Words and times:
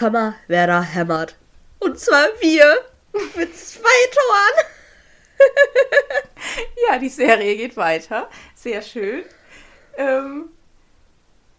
Hammer, 0.00 0.34
Werder 0.46 0.82
hämmert. 0.82 1.36
Und 1.78 1.98
zwar 1.98 2.26
wir 2.40 2.84
mit 3.36 3.56
zwei 3.56 3.80
Toren. 4.12 4.66
ja, 6.88 6.98
die 6.98 7.08
Serie 7.08 7.56
geht 7.56 7.76
weiter. 7.76 8.28
Sehr 8.54 8.82
schön. 8.82 9.24
Ähm, 9.96 10.50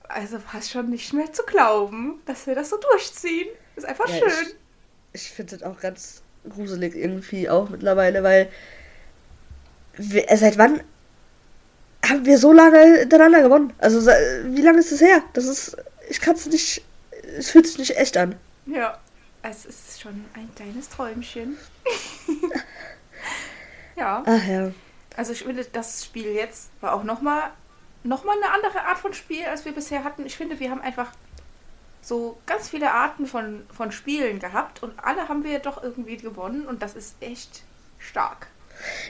also 0.04 0.40
fast 0.40 0.72
schon 0.72 0.90
nicht 0.90 1.14
mehr 1.14 1.32
zu 1.34 1.44
glauben, 1.44 2.22
dass 2.26 2.48
wir 2.48 2.56
das 2.56 2.70
so 2.70 2.78
durchziehen. 2.78 3.48
Ist 3.76 3.86
einfach 3.86 4.08
ja, 4.08 4.18
schön. 4.18 4.48
Ich, 5.14 5.24
ich 5.24 5.32
finde 5.32 5.58
das 5.58 5.64
auch 5.64 5.80
ganz 5.80 6.22
gruselig 6.48 6.96
irgendwie 6.96 7.50
auch 7.50 7.70
mittlerweile, 7.70 8.24
weil 8.24 8.50
wir, 9.98 10.30
äh, 10.32 10.38
seit 10.38 10.58
wann 10.58 10.82
haben 12.06 12.26
wir 12.26 12.38
so 12.38 12.54
lange 12.54 13.00
hintereinander 13.00 13.42
gewonnen? 13.42 13.74
Also 13.80 14.06
wie 14.06 14.62
lange 14.62 14.80
ist 14.80 14.92
es 14.92 15.02
her? 15.02 15.24
Das 15.34 15.46
ist, 15.46 15.78
ich 16.10 16.22
kann 16.22 16.36
es 16.36 16.46
nicht, 16.46 16.84
es 17.38 17.52
fühlt 17.52 17.68
sich 17.68 17.78
nicht 17.78 17.98
echt 17.98 18.18
an. 18.18 18.36
Ja, 18.66 18.98
es 19.44 19.66
ist 19.66 20.02
schon 20.02 20.26
ein 20.34 20.50
kleines 20.56 20.90
Träumchen. 20.90 21.58
ja. 23.96 24.24
Ach 24.26 24.46
ja. 24.46 24.72
Also 25.16 25.32
ich 25.34 25.44
finde, 25.44 25.66
das 25.66 26.06
Spiel 26.06 26.34
jetzt 26.34 26.70
war 26.82 26.94
auch 26.94 27.04
nochmal 27.04 27.52
noch 28.04 28.24
mal 28.24 28.38
eine 28.38 28.52
andere 28.54 28.84
Art 28.84 29.00
von 29.00 29.14
Spiel, 29.14 29.46
als 29.46 29.66
wir 29.66 29.74
bisher 29.74 30.04
hatten. 30.04 30.26
Ich 30.26 30.38
finde, 30.38 30.60
wir 30.60 30.70
haben 30.70 30.82
einfach 30.82 31.12
so 32.02 32.38
ganz 32.46 32.70
viele 32.70 32.92
Arten 32.92 33.26
von, 33.26 33.66
von 33.76 33.92
Spielen 33.92 34.40
gehabt 34.40 34.82
und 34.82 34.94
alle 35.04 35.28
haben 35.28 35.44
wir 35.44 35.60
doch 35.60 35.84
irgendwie 35.84 36.18
gewonnen 36.18 36.66
und 36.66 36.82
das 36.82 36.96
ist 36.96 37.16
echt 37.20 37.64
stark. 38.00 38.48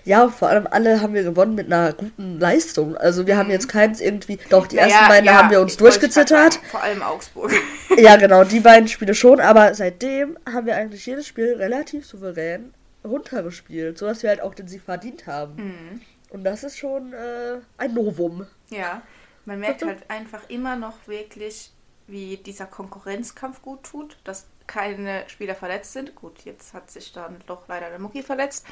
Ja, 0.03 0.29
vor 0.29 0.49
allem 0.49 0.67
alle 0.69 1.01
haben 1.01 1.13
wir 1.13 1.23
gewonnen 1.23 1.55
mit 1.55 1.67
einer 1.67 1.93
guten 1.93 2.39
Leistung. 2.39 2.97
Also 2.97 3.27
wir 3.27 3.37
haben 3.37 3.49
jetzt 3.49 3.67
keins 3.67 4.01
irgendwie, 4.01 4.39
doch 4.49 4.67
die 4.67 4.75
naja, 4.77 4.87
ersten 4.87 5.07
beiden 5.07 5.25
ja, 5.25 5.33
haben 5.33 5.51
wir 5.51 5.61
uns 5.61 5.77
durchgezittert. 5.77 6.59
Vor 6.69 6.81
allem 6.81 7.01
Augsburg. 7.01 7.51
ja, 7.97 8.15
genau, 8.17 8.43
die 8.43 8.59
beiden 8.61 8.87
Spiele 8.87 9.15
schon, 9.15 9.39
aber 9.39 9.73
seitdem 9.73 10.37
haben 10.51 10.65
wir 10.65 10.75
eigentlich 10.75 11.05
jedes 11.05 11.27
Spiel 11.27 11.55
relativ 11.55 12.05
souverän 12.05 12.73
runtergespielt, 13.03 13.97
sodass 13.97 14.23
wir 14.23 14.29
halt 14.29 14.41
auch 14.41 14.53
den 14.53 14.67
Sieg 14.67 14.81
verdient 14.81 15.27
haben. 15.27 15.55
Mhm. 15.55 16.01
Und 16.29 16.43
das 16.43 16.63
ist 16.63 16.77
schon 16.77 17.13
äh, 17.13 17.59
ein 17.77 17.93
Novum. 17.93 18.47
Ja, 18.69 19.01
man 19.45 19.59
merkt 19.59 19.83
halt 19.83 20.09
einfach 20.09 20.49
immer 20.49 20.75
noch 20.75 21.07
wirklich, 21.07 21.71
wie 22.07 22.37
dieser 22.37 22.65
Konkurrenzkampf 22.65 23.61
gut 23.61 23.83
tut, 23.83 24.17
dass 24.23 24.45
keine 24.67 25.23
Spieler 25.27 25.55
verletzt 25.55 25.93
sind. 25.93 26.15
Gut, 26.15 26.43
jetzt 26.43 26.73
hat 26.73 26.91
sich 26.91 27.13
dann 27.13 27.37
doch 27.47 27.67
leider 27.67 27.89
der 27.89 27.99
Mucki 27.99 28.21
verletzt. 28.21 28.65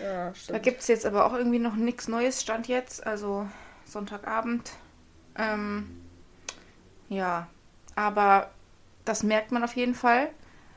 Ja, 0.00 0.32
da 0.48 0.58
gibt 0.58 0.80
es 0.80 0.88
jetzt 0.88 1.06
aber 1.06 1.26
auch 1.26 1.34
irgendwie 1.34 1.58
noch 1.58 1.74
nichts 1.74 2.08
Neues, 2.08 2.40
stand 2.40 2.68
jetzt, 2.68 3.06
also 3.06 3.48
Sonntagabend. 3.84 4.70
Ähm, 5.36 6.00
ja, 7.08 7.48
aber 7.94 8.50
das 9.04 9.22
merkt 9.22 9.52
man 9.52 9.64
auf 9.64 9.74
jeden 9.76 9.94
Fall. 9.94 10.30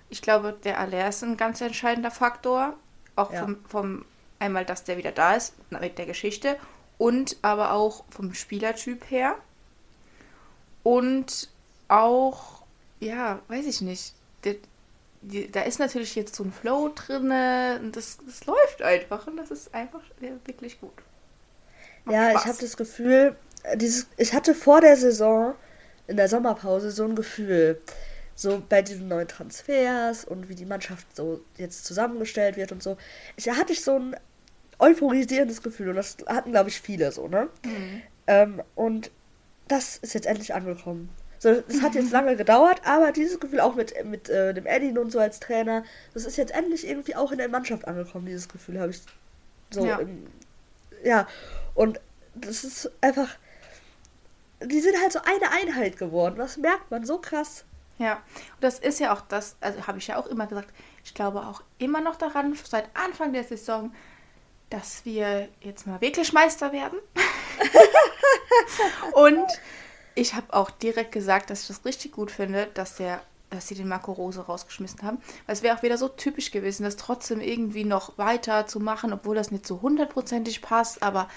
Ich 0.09 0.21
glaube, 0.21 0.57
der 0.63 0.79
Aller 0.79 1.07
ist 1.07 1.23
ein 1.23 1.37
ganz 1.37 1.61
entscheidender 1.61 2.11
Faktor. 2.11 2.75
Auch 3.15 3.31
ja. 3.31 3.41
vom, 3.41 3.57
vom 3.65 4.05
Einmal, 4.39 4.65
dass 4.65 4.83
der 4.83 4.97
wieder 4.97 5.11
da 5.11 5.35
ist, 5.35 5.53
mit 5.69 5.97
der 5.97 6.05
Geschichte. 6.05 6.57
Und 6.97 7.37
aber 7.41 7.73
auch 7.73 8.03
vom 8.09 8.33
Spielertyp 8.33 9.09
her. 9.09 9.35
Und 10.83 11.49
auch, 11.87 12.63
ja, 12.99 13.39
weiß 13.49 13.65
ich 13.67 13.81
nicht. 13.81 14.13
Da 15.21 15.61
ist 15.61 15.79
natürlich 15.79 16.15
jetzt 16.15 16.35
so 16.35 16.43
ein 16.43 16.51
Flow 16.51 16.91
drin 16.95 17.31
und 17.83 17.95
das, 17.95 18.17
das 18.25 18.45
läuft 18.45 18.81
einfach 18.81 19.27
und 19.27 19.37
das 19.37 19.51
ist 19.51 19.73
einfach 19.73 20.01
wirklich 20.19 20.79
gut. 20.81 20.93
Macht 22.05 22.15
ja, 22.15 22.31
Spaß. 22.31 22.41
ich 22.41 22.47
habe 22.47 22.57
das 22.59 22.77
Gefühl, 22.77 23.35
dieses, 23.75 24.07
ich 24.17 24.33
hatte 24.33 24.55
vor 24.55 24.81
der 24.81 24.97
Saison 24.97 25.53
in 26.07 26.17
der 26.17 26.27
Sommerpause 26.27 26.89
so 26.91 27.05
ein 27.05 27.15
Gefühl, 27.15 27.79
so 28.35 28.61
bei 28.67 28.81
diesen 28.81 29.07
neuen 29.07 29.27
Transfers 29.27 30.25
und 30.25 30.49
wie 30.49 30.55
die 30.55 30.65
Mannschaft 30.65 31.15
so 31.15 31.41
jetzt 31.57 31.85
zusammengestellt 31.85 32.57
wird 32.57 32.71
und 32.71 32.81
so. 32.81 32.97
Ich, 33.35 33.43
da 33.43 33.55
hatte 33.55 33.73
ich 33.73 33.83
so 33.83 33.97
ein 33.97 34.15
euphorisierendes 34.79 35.61
Gefühl 35.61 35.89
und 35.89 35.95
das 35.95 36.17
hatten, 36.27 36.51
glaube 36.51 36.69
ich, 36.69 36.81
viele 36.81 37.11
so, 37.11 37.27
ne? 37.27 37.49
Mhm. 37.63 38.01
Ähm, 38.27 38.61
und 38.75 39.11
das 39.67 39.97
ist 39.97 40.13
jetzt 40.13 40.25
endlich 40.25 40.53
angekommen. 40.53 41.09
So, 41.41 41.59
das 41.59 41.81
hat 41.81 41.95
jetzt 41.95 42.11
lange 42.11 42.35
gedauert, 42.35 42.81
aber 42.85 43.11
dieses 43.11 43.39
Gefühl 43.39 43.61
auch 43.61 43.73
mit, 43.73 43.95
mit 44.05 44.29
äh, 44.29 44.53
dem 44.53 44.67
Eddie 44.67 44.95
und 44.95 45.11
so 45.11 45.17
als 45.17 45.39
Trainer, 45.39 45.83
das 46.13 46.25
ist 46.25 46.37
jetzt 46.37 46.53
endlich 46.53 46.87
irgendwie 46.87 47.15
auch 47.15 47.31
in 47.31 47.39
der 47.39 47.49
Mannschaft 47.49 47.87
angekommen, 47.87 48.27
dieses 48.27 48.47
Gefühl 48.47 48.79
habe 48.79 48.91
ich 48.91 49.01
so. 49.71 49.83
Ja. 49.83 49.97
Im, 49.97 50.27
ja, 51.03 51.27
und 51.73 51.99
das 52.35 52.63
ist 52.63 52.91
einfach. 53.01 53.27
Die 54.63 54.81
sind 54.81 54.95
halt 55.01 55.13
so 55.13 55.19
eine 55.23 55.49
Einheit 55.51 55.97
geworden. 55.97 56.35
Das 56.37 56.57
merkt 56.57 56.91
man 56.91 57.07
so 57.07 57.17
krass. 57.17 57.65
Ja, 57.97 58.17
und 58.17 58.63
das 58.63 58.77
ist 58.77 58.99
ja 58.99 59.11
auch 59.11 59.21
das, 59.21 59.55
also 59.61 59.87
habe 59.87 59.97
ich 59.97 60.05
ja 60.05 60.17
auch 60.17 60.27
immer 60.27 60.45
gesagt, 60.45 60.69
ich 61.03 61.15
glaube 61.15 61.39
auch 61.39 61.63
immer 61.79 62.01
noch 62.01 62.17
daran, 62.17 62.55
seit 62.63 62.85
Anfang 62.95 63.33
der 63.33 63.45
Saison, 63.45 63.91
dass 64.69 65.05
wir 65.05 65.49
jetzt 65.61 65.87
mal 65.87 65.99
wirklich 66.01 66.33
Meister 66.33 66.71
werden. 66.71 66.99
und 69.13 69.47
ich 70.21 70.35
habe 70.35 70.53
auch 70.53 70.69
direkt 70.69 71.11
gesagt, 71.11 71.49
dass 71.49 71.63
ich 71.63 71.67
das 71.67 71.83
richtig 71.83 72.11
gut 72.11 72.31
finde, 72.31 72.67
dass 72.73 72.95
der 72.95 73.21
dass 73.49 73.67
sie 73.67 73.75
den 73.75 73.89
Marco 73.89 74.13
Rose 74.13 74.39
rausgeschmissen 74.39 75.01
haben. 75.01 75.17
Weil 75.45 75.55
es 75.55 75.61
wäre 75.61 75.77
auch 75.77 75.83
wieder 75.83 75.97
so 75.97 76.07
typisch 76.07 76.51
gewesen, 76.51 76.83
das 76.83 76.95
trotzdem 76.95 77.41
irgendwie 77.41 77.83
noch 77.83 78.17
weiter 78.17 78.65
zu 78.65 78.79
machen, 78.79 79.11
obwohl 79.11 79.35
das 79.35 79.51
nicht 79.51 79.67
so 79.67 79.81
hundertprozentig 79.81 80.61
passt. 80.61 81.03
Aber 81.03 81.27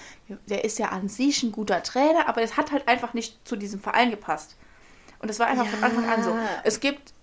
der 0.47 0.65
ist 0.65 0.79
ja 0.79 0.91
an 0.91 1.09
sich 1.09 1.43
ein 1.43 1.51
guter 1.51 1.83
Trainer, 1.83 2.29
aber 2.29 2.43
es 2.43 2.57
hat 2.57 2.71
halt 2.71 2.87
einfach 2.87 3.15
nicht 3.15 3.41
zu 3.45 3.57
diesem 3.57 3.81
Verein 3.81 4.13
gepasst. 4.13 4.55
Und 5.19 5.29
das 5.29 5.41
war 5.41 5.49
einfach 5.49 5.65
ja. 5.65 5.73
von 5.73 5.83
Anfang 5.83 6.09
an 6.09 6.23
so. 6.23 6.37
Es 6.63 6.79
gibt, 6.79 7.15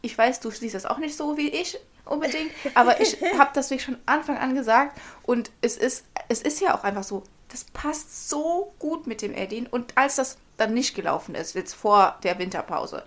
ich 0.00 0.16
weiß, 0.16 0.38
du 0.38 0.52
siehst 0.52 0.76
das 0.76 0.86
auch 0.86 0.98
nicht 0.98 1.16
so 1.16 1.36
wie 1.36 1.48
ich, 1.48 1.80
unbedingt, 2.04 2.52
aber 2.74 3.00
ich 3.00 3.20
habe 3.38 3.50
das 3.52 3.70
wirklich 3.70 3.86
von 3.86 3.98
Anfang 4.06 4.38
an 4.38 4.54
gesagt 4.54 4.96
und 5.24 5.50
es 5.60 5.76
ist, 5.76 6.04
es 6.28 6.40
ist 6.40 6.60
ja 6.60 6.78
auch 6.78 6.84
einfach 6.84 7.02
so, 7.02 7.24
das 7.56 7.64
passt 7.64 8.28
so 8.28 8.74
gut 8.78 9.06
mit 9.06 9.22
dem 9.22 9.32
Edin 9.32 9.66
und 9.66 9.96
als 9.96 10.16
das 10.16 10.36
dann 10.58 10.74
nicht 10.74 10.94
gelaufen 10.94 11.34
ist, 11.34 11.54
jetzt 11.54 11.72
vor 11.72 12.18
der 12.22 12.38
Winterpause, 12.38 13.02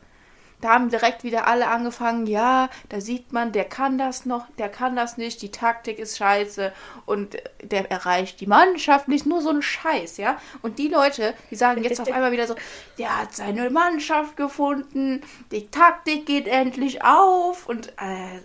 da 0.60 0.70
haben 0.70 0.90
direkt 0.90 1.24
wieder 1.24 1.46
alle 1.46 1.68
angefangen, 1.68 2.26
ja, 2.26 2.68
da 2.90 3.00
sieht 3.00 3.32
man, 3.32 3.52
der 3.52 3.66
kann 3.66 4.00
das 4.00 4.26
noch, 4.26 4.48
der 4.58 4.68
kann 4.70 4.96
das 4.96 5.18
nicht, 5.18 5.44
die 5.44 5.52
Taktik 5.52 6.00
ist 6.00 6.18
scheiße 6.18 6.74
und 7.06 7.38
der 7.62 7.92
erreicht 7.92 8.42
die 8.42 8.48
Mannschaft 8.48 9.08
nicht, 9.08 9.28
nur 9.28 9.42
so 9.42 9.52
ein 9.52 9.62
Scheiß, 9.62 10.18
ja. 10.18 10.42
Und 10.64 10.80
die 10.80 10.88
Leute, 10.88 11.36
die 11.52 11.56
sagen 11.56 11.84
jetzt 11.84 12.02
auf 12.02 12.12
einmal 12.12 12.32
wieder 12.32 12.48
so, 12.48 12.56
der 12.98 13.22
hat 13.22 13.36
seine 13.36 13.70
Mannschaft 13.70 14.36
gefunden, 14.36 15.22
die 15.52 15.68
Taktik 15.68 16.26
geht 16.26 16.48
endlich 16.48 17.04
auf 17.04 17.70
und 17.70 17.90
äh, 18.00 18.42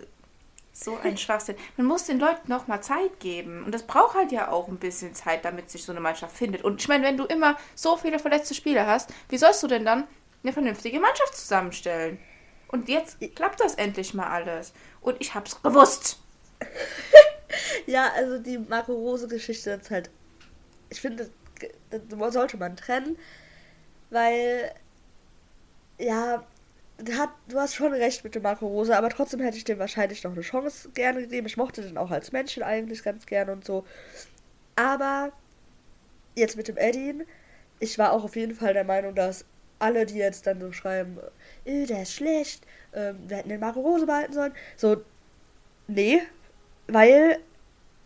so 0.77 0.97
ein 0.97 1.17
Schwachsinn. 1.17 1.55
Man 1.77 1.87
muss 1.87 2.03
den 2.03 2.19
Leuten 2.19 2.49
noch 2.49 2.67
mal 2.67 2.81
Zeit 2.81 3.21
geben. 3.21 3.63
Und 3.63 3.71
das 3.71 3.83
braucht 3.83 4.15
halt 4.15 4.33
ja 4.33 4.51
auch 4.51 4.67
ein 4.67 4.77
bisschen 4.77 5.15
Zeit, 5.15 5.45
damit 5.45 5.71
sich 5.71 5.85
so 5.85 5.93
eine 5.93 6.01
Mannschaft 6.01 6.35
findet. 6.35 6.63
Und 6.63 6.81
ich 6.81 6.87
meine, 6.89 7.05
wenn 7.05 7.15
du 7.15 7.23
immer 7.23 7.57
so 7.75 7.95
viele 7.95 8.19
verletzte 8.19 8.53
Spieler 8.53 8.85
hast, 8.85 9.09
wie 9.29 9.37
sollst 9.37 9.63
du 9.63 9.67
denn 9.67 9.85
dann 9.85 10.05
eine 10.43 10.51
vernünftige 10.51 10.99
Mannschaft 10.99 11.37
zusammenstellen? 11.37 12.19
Und 12.67 12.89
jetzt 12.89 13.17
klappt 13.35 13.61
das 13.61 13.75
endlich 13.75 14.13
mal 14.13 14.27
alles. 14.27 14.73
Und 14.99 15.15
ich 15.21 15.33
hab's 15.33 15.61
gewusst. 15.61 16.19
ja, 17.85 18.11
also 18.13 18.37
die 18.37 18.57
Marco 18.57 18.93
Rose-Geschichte 18.93 19.71
ist 19.71 19.91
halt. 19.91 20.09
Ich 20.89 20.99
finde, 20.99 21.29
das, 21.89 22.01
das 22.09 22.33
sollte 22.33 22.57
man 22.57 22.75
trennen, 22.75 23.17
weil. 24.09 24.73
Ja, 25.97 26.43
hat, 27.17 27.29
du 27.47 27.59
hast 27.59 27.75
schon 27.75 27.93
recht 27.93 28.23
mit 28.23 28.35
dem 28.35 28.43
Marco 28.43 28.67
Rosa, 28.67 28.97
aber 28.97 29.09
trotzdem 29.09 29.41
hätte 29.41 29.57
ich 29.57 29.63
dem 29.63 29.79
wahrscheinlich 29.79 30.23
noch 30.23 30.31
eine 30.31 30.41
Chance 30.41 30.89
gerne 30.93 31.21
gegeben. 31.21 31.47
Ich 31.47 31.57
mochte 31.57 31.81
den 31.81 31.97
auch 31.97 32.11
als 32.11 32.31
Menschen 32.31 32.63
eigentlich 32.63 33.03
ganz 33.03 33.25
gerne 33.25 33.51
und 33.51 33.65
so. 33.65 33.85
Aber 34.75 35.31
jetzt 36.35 36.57
mit 36.57 36.67
dem 36.67 36.77
Eddie, 36.77 37.25
ich 37.79 37.97
war 37.97 38.13
auch 38.13 38.23
auf 38.23 38.35
jeden 38.35 38.55
Fall 38.55 38.73
der 38.73 38.83
Meinung, 38.83 39.15
dass 39.15 39.45
alle, 39.79 40.05
die 40.05 40.15
jetzt 40.15 40.47
dann 40.47 40.61
so 40.61 40.71
schreiben, 40.71 41.17
äh, 41.65 41.85
der 41.85 42.03
ist 42.03 42.13
schlecht, 42.13 42.65
äh, 42.93 43.13
wir 43.27 43.37
hätten 43.37 43.49
den 43.49 43.59
Marco 43.59 43.81
Rose 43.81 44.05
behalten 44.05 44.33
sollen, 44.33 44.53
so, 44.77 45.03
nee, 45.87 46.21
weil 46.87 47.39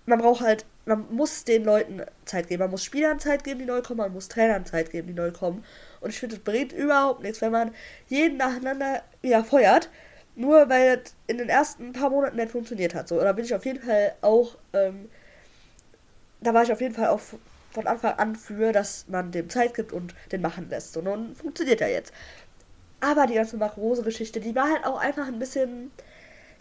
man 0.06 0.19
braucht 0.19 0.41
halt, 0.41 0.65
man 0.86 1.06
muss 1.13 1.44
den 1.44 1.63
Leuten 1.63 2.01
Zeit 2.25 2.47
geben. 2.47 2.62
Man 2.62 2.71
muss 2.71 2.83
Spielern 2.83 3.19
Zeit 3.19 3.44
geben, 3.44 3.59
die 3.59 3.65
neu 3.65 3.81
kommen, 3.81 4.00
man 4.00 4.13
muss 4.13 4.27
Trainern 4.27 4.65
Zeit 4.65 4.89
geben, 4.91 5.07
die 5.07 5.13
neu 5.13 5.31
kommen. 5.31 5.63
Und 6.01 6.10
ich 6.10 6.19
finde, 6.19 6.36
es 6.36 6.44
bringt 6.44 6.74
überhaupt 6.74 7.22
nichts, 7.22 7.42
wenn 7.42 7.51
man 7.51 7.74
jeden 8.07 8.38
nacheinander 8.38 9.04
wieder 9.22 9.44
feuert, 9.44 9.90
nur 10.36 10.69
weil 10.69 11.01
es 11.04 11.16
in 11.28 11.38
den 11.38 11.50
ersten 11.50 11.94
paar 11.94 12.10
Monaten 12.10 12.38
nicht 12.38 12.51
funktioniert 12.51 12.96
hat. 12.96 13.07
So, 13.07 13.19
da 13.19 13.34
bin 13.34 13.46
ich 13.46 13.54
auf 13.54 13.66
jeden 13.66 13.81
Fall 13.81 14.13
auch, 14.22 14.56
ähm, 14.74 15.10
da 16.42 16.54
war 16.54 16.63
ich 16.63 16.72
auf 16.72 16.81
jeden 16.81 16.96
Fall 16.96 17.07
auch 17.07 17.19
von 17.72 17.88
Anfang 17.88 18.13
an 18.18 18.36
für, 18.36 18.72
dass 18.72 19.06
man 19.07 19.31
dem 19.31 19.50
Zeit 19.50 19.74
gibt 19.74 19.92
und 19.92 20.16
den 20.31 20.42
machen 20.42 20.69
lässt. 20.69 20.96
Und 20.98 21.06
nun 21.06 21.36
funktioniert 21.36 21.81
er 21.81 21.90
jetzt. 21.90 22.13
Aber 23.01 23.28
die 23.28 23.36
ganze 23.36 23.57
Makrose-Geschichte, 23.57 24.40
die 24.40 24.56
war 24.56 24.69
halt 24.69 24.86
auch 24.86 25.00
einfach 25.00 25.28
ein 25.28 25.40
bisschen 25.40 25.92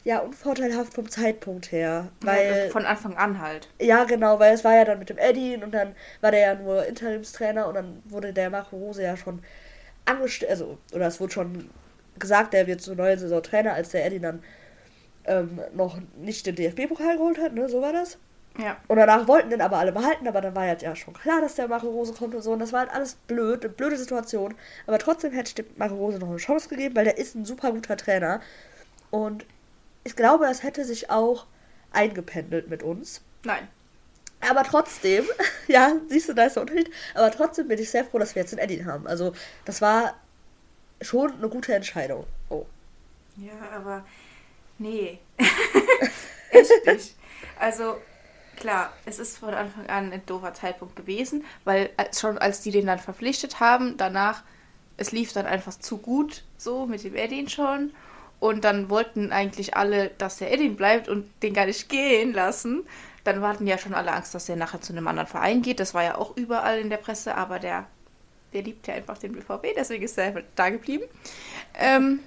ja, 0.05 0.21
unvorteilhaft 0.21 0.95
vom 0.95 1.09
Zeitpunkt 1.09 1.73
her. 1.73 2.09
Weil, 2.21 2.65
ja, 2.67 2.71
von 2.71 2.85
Anfang 2.87 3.17
an 3.17 3.41
halt. 3.41 3.69
Ja, 3.81 4.05
genau, 4.05 4.39
weil 4.39 4.55
es 4.55 4.65
war 4.65 4.75
ja 4.75 4.85
dann 4.85 4.99
mit 4.99 5.11
dem 5.11 5.19
Eddie 5.19 5.57
und 5.57 5.73
dann 5.73 5.95
war 6.21 6.31
der 6.31 6.41
ja 6.41 6.55
nur 6.55 6.87
Interimstrainer 6.87 7.67
und 7.69 7.75
dann 7.75 8.03
wurde 8.07 8.33
der 8.33 8.51
Marco 8.51 8.77
Rose 8.77 9.03
ja 9.03 9.17
schon 9.17 9.43
angestellt, 10.05 10.51
also, 10.51 10.79
oder 10.95 11.07
es 11.07 11.21
wurde 11.21 11.33
schon 11.33 11.71
gesagt, 12.19 12.53
der 12.53 12.67
wird 12.67 12.81
zur 12.81 12.97
neuen 12.97 13.19
Saison 13.19 13.43
Trainer, 13.43 13.75
als 13.75 13.91
der 13.91 14.07
Eddie 14.07 14.21
dann 14.21 14.43
ähm, 15.25 15.61
noch 15.75 15.99
nicht 16.17 16.47
den 16.47 16.55
DFB-Pokal 16.55 17.17
geholt 17.17 17.39
hat, 17.39 17.53
ne? 17.53 17.69
So 17.69 17.83
war 17.83 17.93
das. 17.93 18.19
Ja. 18.59 18.77
Und 18.89 18.97
danach 18.97 19.29
wollten 19.29 19.51
den 19.51 19.61
aber 19.61 19.79
alle 19.79 19.93
behalten, 19.93 20.27
aber 20.27 20.41
dann 20.41 20.57
war 20.57 20.65
halt 20.65 20.83
ja 20.83 20.97
schon 20.97 21.15
klar, 21.15 21.41
dass 21.41 21.55
der 21.55 21.69
Marco 21.69 21.89
Rose 21.89 22.13
kommt 22.13 22.35
und 22.35 22.43
so. 22.43 22.53
Und 22.53 22.59
das 22.59 22.73
war 22.73 22.81
halt 22.81 22.91
alles 22.93 23.15
blöd, 23.15 23.65
eine 23.65 23.73
blöde 23.73 23.97
Situation. 23.97 24.55
Aber 24.87 24.99
trotzdem 24.99 25.33
hätte 25.33 25.49
ich 25.49 25.55
dem 25.55 25.67
Marco 25.77 25.95
Rose 25.95 26.19
noch 26.19 26.29
eine 26.29 26.39
Chance 26.39 26.69
gegeben, 26.69 26.97
weil 26.97 27.05
der 27.05 27.19
ist 27.19 27.37
ein 27.37 27.45
super 27.45 27.71
guter 27.71 27.97
Trainer. 27.97 28.41
Und 29.11 29.47
ich 30.09 30.17
glaube, 30.17 30.47
das 30.47 30.63
hätte 30.63 30.87
sich 30.87 31.11
auch 31.11 31.45
eingependelt 31.93 32.71
mit 32.71 32.83
uns. 32.83 33.21
Nein. 33.45 33.69
Aber 34.41 34.65
trotzdem, 34.65 35.27
ja, 35.69 35.97
siehst 36.09 36.31
du, 36.31 36.33
da 36.33 36.45
ist 36.45 36.57
der 36.57 36.63
Unterschied. 36.63 36.91
Aber 37.15 37.31
trotzdem 37.31 37.69
bin 37.69 37.79
ich 37.79 37.91
sehr 37.91 38.07
froh, 38.07 38.19
dass 38.19 38.35
wir 38.35 38.41
jetzt 38.41 38.53
den 38.53 38.59
Eddie 38.59 38.87
haben. 38.87 39.07
Also, 39.07 39.35
das 39.67 39.83
war 39.83 40.15
schon 41.03 41.35
eine 41.35 41.51
gute 41.51 41.75
Entscheidung. 41.75 42.27
Oh. 42.49 42.65
Ja, 43.37 43.53
aber 43.77 44.07
nee. 44.79 45.19
Echt 46.51 46.87
nicht. 46.87 47.15
Also, 47.61 47.99
klar, 48.57 48.95
es 49.05 49.19
ist 49.19 49.37
von 49.37 49.53
Anfang 49.53 49.89
an 49.89 50.11
ein 50.11 50.25
doofer 50.25 50.55
Zeitpunkt 50.55 50.97
gewesen, 50.97 51.45
weil 51.65 51.91
schon 52.19 52.39
als 52.39 52.63
die 52.63 52.71
den 52.71 52.87
dann 52.87 52.99
verpflichtet 52.99 53.61
haben, 53.61 53.99
danach, 53.99 54.43
es 54.97 55.13
lief 55.13 55.35
dann 55.35 55.45
einfach 55.45 55.79
zu 55.79 55.99
gut 55.99 56.45
so 56.57 56.87
mit 56.87 57.05
dem 57.05 57.15
Edin 57.15 57.51
schon. 57.51 57.93
Und 58.41 58.65
dann 58.65 58.89
wollten 58.89 59.33
eigentlich 59.33 59.77
alle, 59.77 60.11
dass 60.19 60.39
der 60.39 60.53
Edin 60.53 60.77
bleibt 60.77 61.09
und 61.09 61.31
den 61.43 61.55
gar 61.55 61.67
nicht 61.67 61.89
gehen 61.89 62.33
lassen. 62.33 62.87
Dann 63.25 63.43
hatten 63.43 63.67
ja 63.67 63.79
schon 63.79 63.95
alle 63.95 64.13
Angst, 64.13 64.35
dass 64.35 64.49
er 64.49 64.57
nachher 64.57 64.81
zu 64.81 64.93
einem 64.93 65.09
anderen 65.09 65.27
Verein 65.27 65.63
geht. 65.63 65.81
Das 65.81 65.93
war 65.93 66.05
ja 66.05 66.17
auch 66.17 66.37
überall 66.37 66.79
in 66.79 66.89
der 66.89 66.99
Presse, 66.99 67.35
aber 67.35 67.59
der, 67.59 67.87
der 68.53 68.63
liebt 68.63 68.87
ja 68.87 68.95
einfach 68.95 69.19
den 69.19 69.33
BVB, 69.33 69.75
deswegen 69.77 70.05
ist 70.05 70.17
er 70.19 70.43
da 70.55 70.71
geblieben. 70.71 71.05
Ähm, 71.75 72.21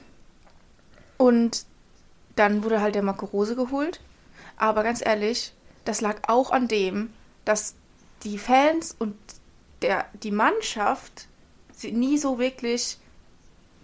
und 1.18 1.66
dann 2.36 2.64
wurde 2.64 2.82
halt 2.82 2.96
der 2.96 3.04
Marco 3.04 3.26
Rose 3.28 3.56
geholt. 3.56 4.02
Aber 4.58 4.84
ganz 4.84 5.06
ehrlich, 5.06 5.54
das 5.86 6.02
lag 6.02 6.18
auch 6.28 6.52
an 6.52 6.68
dem, 6.68 7.12
dass 7.46 7.76
die 8.24 8.38
Fans 8.38 8.96
und 8.98 9.16
der, 9.82 10.06
die 10.22 10.32
Mannschaft 10.32 11.28
nie 11.84 12.18
so 12.18 12.38
wirklich 12.38 12.98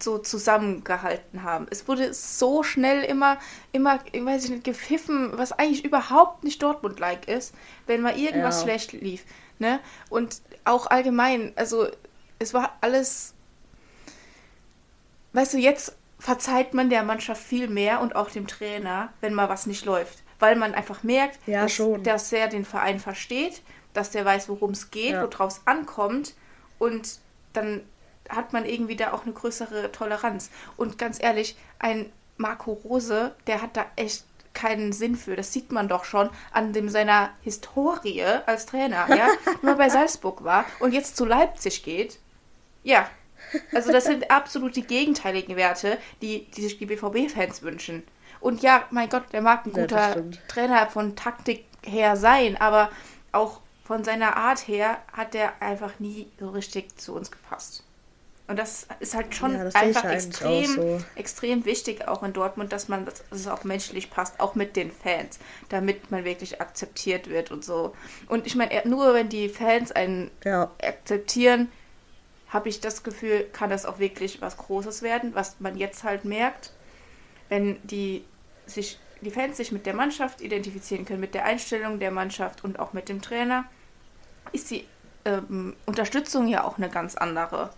so 0.04 0.18
zusammengehalten 0.18 1.44
haben. 1.44 1.68
Es 1.70 1.88
wurde 1.88 2.14
so 2.14 2.64
schnell 2.64 3.04
immer, 3.04 3.38
immer, 3.72 4.00
ich 4.12 4.24
weiß 4.24 4.46
ich 4.46 4.52
nicht, 4.52 4.64
gepfiffen, 4.64 5.32
was 5.38 5.52
eigentlich 5.52 5.84
überhaupt 5.86 6.44
nicht 6.44 6.62
Dortmund-like 6.62 7.28
ist, 7.28 7.54
wenn 7.86 8.02
mal 8.02 8.18
irgendwas 8.18 8.58
ja. 8.58 8.64
schlecht 8.64 8.94
lief. 8.94 9.26
Ne? 9.60 9.80
Und 10.10 10.42
auch 10.66 10.88
allgemein, 10.88 11.54
also 11.56 11.88
es 12.40 12.54
war 12.54 12.78
alles, 12.82 13.34
weißt 15.34 15.54
du, 15.54 15.58
jetzt 15.58 15.96
verzeiht 16.20 16.74
man 16.74 16.90
der 16.90 17.04
Mannschaft 17.04 17.44
viel 17.44 17.68
mehr 17.68 18.02
und 18.02 18.16
auch 18.16 18.30
dem 18.30 18.48
Trainer, 18.48 19.14
wenn 19.22 19.34
mal 19.34 19.50
was 19.50 19.66
nicht 19.66 19.86
läuft 19.86 20.24
weil 20.40 20.56
man 20.56 20.74
einfach 20.74 21.04
merkt, 21.04 21.40
ja, 21.48 21.64
dass, 21.64 21.82
dass 22.04 22.32
er 22.32 22.48
den 22.48 22.66
Verein 22.66 23.00
versteht, 23.00 23.62
dass 23.94 24.12
der 24.12 24.26
weiß, 24.26 24.50
worum 24.50 24.72
es 24.72 24.92
geht, 24.92 25.14
ja. 25.14 25.24
worauf 25.24 25.54
es 25.54 25.62
ankommt 25.66 26.36
und 26.80 27.20
dann 27.54 27.82
hat 28.30 28.54
man 28.54 28.66
irgendwie 28.66 28.96
da 28.96 29.14
auch 29.14 29.24
eine 29.24 29.34
größere 29.34 29.92
Toleranz. 29.92 30.50
Und 30.76 30.98
ganz 30.98 31.22
ehrlich, 31.22 31.58
ein 31.80 32.12
Marco 32.38 32.74
Rose, 32.74 33.36
der 33.48 33.62
hat 33.62 33.76
da 33.76 33.86
echt 33.96 34.26
keinen 34.54 34.92
Sinn 34.92 35.16
für. 35.16 35.36
Das 35.36 35.54
sieht 35.54 35.72
man 35.72 35.88
doch 35.88 36.04
schon 36.04 36.30
an 36.52 36.74
dem 36.74 36.90
seiner 36.90 37.30
Historie 37.42 38.24
als 38.46 38.66
Trainer, 38.66 39.06
ja, 39.16 39.28
wenn 39.62 39.70
er 39.70 39.76
bei 39.76 39.90
Salzburg 39.90 40.44
war 40.44 40.66
und 40.80 40.94
jetzt 40.94 41.16
zu 41.16 41.26
Leipzig 41.26 41.84
geht. 41.84 42.20
Ja, 42.84 43.08
also 43.74 43.92
das 43.92 44.06
sind 44.06 44.32
absolut 44.32 44.76
die 44.76 44.86
gegenteiligen 44.86 45.56
Werte, 45.56 45.98
die, 46.22 46.46
die 46.52 46.62
sich 46.62 46.78
die 46.78 46.86
BVB-Fans 46.86 47.62
wünschen. 47.62 48.04
Und 48.40 48.62
ja, 48.62 48.84
mein 48.92 49.10
Gott, 49.10 49.24
der 49.32 49.42
mag 49.42 49.66
ein 49.66 49.74
guter 49.74 50.18
ja, 50.18 50.24
Trainer 50.48 50.88
von 50.88 51.16
Taktik 51.16 51.66
her 51.84 52.16
sein, 52.16 52.58
aber 52.58 52.90
auch 53.32 53.62
von 53.84 54.04
seiner 54.04 54.36
Art 54.36 54.68
her 54.68 54.98
hat 55.14 55.34
der 55.34 55.62
einfach 55.62 56.00
nie 56.00 56.28
so 56.40 56.50
richtig 56.50 57.00
zu 57.00 57.16
uns 57.16 57.32
gepasst. 57.32 57.84
Und 58.48 58.58
das 58.58 58.88
ist 59.02 59.14
halt 59.14 59.36
schon 59.36 59.54
ja, 59.54 59.70
einfach 59.74 60.06
extrem, 60.06 60.66
so. 60.66 61.02
extrem 61.16 61.66
wichtig 61.66 62.08
auch 62.08 62.24
in 62.24 62.32
Dortmund, 62.32 62.72
dass 62.72 62.88
man 62.88 63.04
dass 63.04 63.24
es 63.30 63.48
auch 63.48 63.66
menschlich 63.66 64.10
passt, 64.10 64.40
auch 64.40 64.56
mit 64.56 64.78
den 64.78 64.90
Fans, 64.90 65.38
damit 65.68 66.12
man 66.12 66.24
wirklich 66.24 66.62
akzeptiert 66.62 67.30
wird 67.30 67.52
und 67.52 67.66
so. 67.66 67.94
Und 68.30 68.48
ich 68.48 68.56
meine, 68.56 68.84
nur 68.86 69.14
wenn 69.14 69.28
die 69.28 69.50
Fans 69.50 69.92
einen 69.92 70.32
ja. 70.46 70.72
akzeptieren, 70.82 71.70
habe 72.48 72.70
ich 72.70 72.80
das 72.80 73.04
Gefühl, 73.04 73.44
kann 73.52 73.70
das 73.70 73.86
auch 73.86 74.00
wirklich 74.00 74.40
was 74.42 74.56
Großes 74.56 75.02
werden, 75.02 75.36
was 75.36 75.60
man 75.60 75.78
jetzt 75.78 76.06
halt 76.06 76.24
merkt 76.24 76.72
wenn 77.50 77.78
die 77.88 78.24
sich 78.66 79.00
die 79.22 79.32
Fans 79.32 79.58
sich 79.58 79.72
mit 79.72 79.86
der 79.86 79.96
Mannschaft 79.96 80.42
identifizieren 80.42 81.06
können, 81.06 81.20
mit 81.20 81.34
der 81.34 81.46
Einstellung 81.46 82.00
der 82.00 82.12
Mannschaft 82.12 82.64
und 82.64 82.80
auch 82.80 82.94
mit 82.94 83.10
dem 83.10 83.22
Trainer, 83.22 83.66
ist 84.52 84.70
die 84.70 84.86
ähm, 85.26 85.76
Unterstützung 85.88 86.48
ja 86.48 86.64
auch 86.64 86.78
eine 86.78 86.90
ganz 86.90 87.16
andere. 87.16 87.72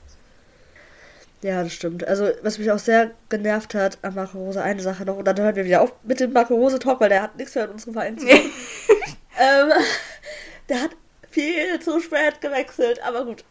Ja, 1.41 1.63
das 1.63 1.73
stimmt. 1.73 2.05
Also, 2.05 2.31
was 2.41 2.57
mich 2.57 2.69
auch 2.69 2.79
sehr 2.79 3.11
genervt 3.29 3.73
hat 3.73 3.97
an 4.01 4.15
Marco 4.15 4.37
Rose, 4.37 4.61
eine 4.61 4.81
Sache 4.81 5.05
noch, 5.05 5.17
und 5.17 5.25
dann 5.25 5.39
hören 5.39 5.55
wir 5.55 5.65
wieder 5.65 5.81
auf 5.81 5.93
mit 6.03 6.19
dem 6.19 6.33
Marco 6.33 6.55
Rose 6.55 6.79
Talk, 6.79 6.99
weil 6.99 7.09
der 7.09 7.21
hat 7.21 7.37
nichts 7.37 7.55
mehr 7.55 7.65
in 7.65 7.71
unserem 7.71 7.93
Verein 7.93 8.17
zu 8.17 8.27
tun. 8.27 8.51
ähm, 9.39 9.71
der 10.67 10.81
hat 10.81 10.91
viel 11.29 11.79
zu 11.79 12.01
spät 12.01 12.41
gewechselt, 12.41 13.01
aber 13.03 13.25
gut. 13.25 13.45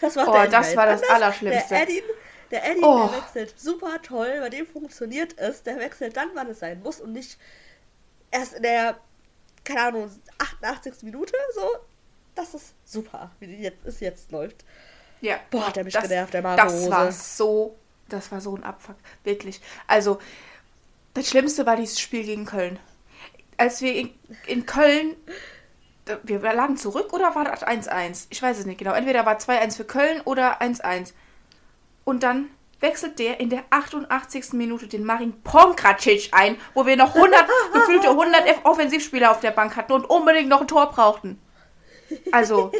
Das 0.00 0.16
war, 0.16 0.28
oh, 0.28 0.50
das, 0.50 0.76
war 0.76 0.86
das 0.86 1.02
Allerschlimmste. 1.08 1.68
Der 1.70 1.82
Edin 1.82 2.04
der 2.52 2.70
Eddie, 2.70 2.82
oh. 2.82 3.08
der 3.08 3.22
wechselt 3.22 3.58
super 3.58 4.00
toll, 4.02 4.38
bei 4.40 4.50
dem 4.50 4.66
funktioniert 4.66 5.38
es. 5.38 5.62
Der 5.62 5.78
wechselt 5.78 6.16
dann, 6.16 6.28
wann 6.34 6.48
es 6.48 6.60
sein 6.60 6.82
muss 6.82 7.00
und 7.00 7.12
nicht 7.12 7.38
erst 8.30 8.52
in 8.52 8.62
der, 8.62 8.98
keine 9.64 9.80
Ahnung, 9.80 10.10
88. 10.38 11.02
Minute. 11.02 11.32
So, 11.54 11.62
das 12.34 12.54
ist 12.54 12.74
super, 12.84 13.30
wie 13.40 13.46
die 13.46 13.62
jetzt, 13.62 13.84
es 13.86 14.00
jetzt 14.00 14.30
läuft. 14.30 14.64
Ja. 15.22 15.36
Boah, 15.50 15.68
hat 15.68 15.76
er 15.78 15.84
mich 15.84 15.94
das, 15.94 16.02
genervt, 16.02 16.34
der 16.34 16.42
Marco 16.42 16.62
Das 16.62 16.90
war 16.90 17.10
so, 17.10 17.76
das 18.08 18.30
war 18.30 18.42
so 18.42 18.54
ein 18.54 18.64
Abfuck. 18.64 18.96
Wirklich. 19.24 19.60
Also, 19.86 20.18
das 21.14 21.28
Schlimmste 21.28 21.64
war 21.64 21.76
dieses 21.76 21.98
Spiel 21.98 22.24
gegen 22.24 22.44
Köln. 22.44 22.78
Als 23.56 23.80
wir 23.80 23.94
in, 23.94 24.10
in 24.46 24.66
Köln 24.66 25.16
wir 26.24 26.40
lagen 26.40 26.76
zurück 26.76 27.12
oder 27.12 27.34
war 27.34 27.44
das 27.44 27.64
1-1? 27.64 28.26
Ich 28.30 28.42
weiß 28.42 28.58
es 28.58 28.66
nicht 28.66 28.78
genau. 28.78 28.92
Entweder 28.92 29.24
war 29.24 29.38
2-1 29.38 29.76
für 29.76 29.84
Köln 29.84 30.20
oder 30.24 30.60
1-1. 30.60 31.12
Und 32.04 32.22
dann 32.22 32.48
wechselt 32.80 33.18
der 33.18 33.38
in 33.38 33.50
der 33.50 33.62
88. 33.70 34.52
Minute 34.54 34.88
den 34.88 35.04
Marin 35.04 35.40
Pongracic 35.42 36.30
ein, 36.32 36.56
wo 36.74 36.84
wir 36.84 36.96
noch 36.96 37.14
100, 37.14 37.46
gefühlte 37.72 38.10
100 38.10 38.64
Offensivspieler 38.64 39.30
auf 39.30 39.40
der 39.40 39.52
Bank 39.52 39.76
hatten 39.76 39.92
und 39.92 40.04
unbedingt 40.04 40.48
noch 40.48 40.60
ein 40.60 40.68
Tor 40.68 40.90
brauchten. 40.90 41.40
Also, 42.30 42.72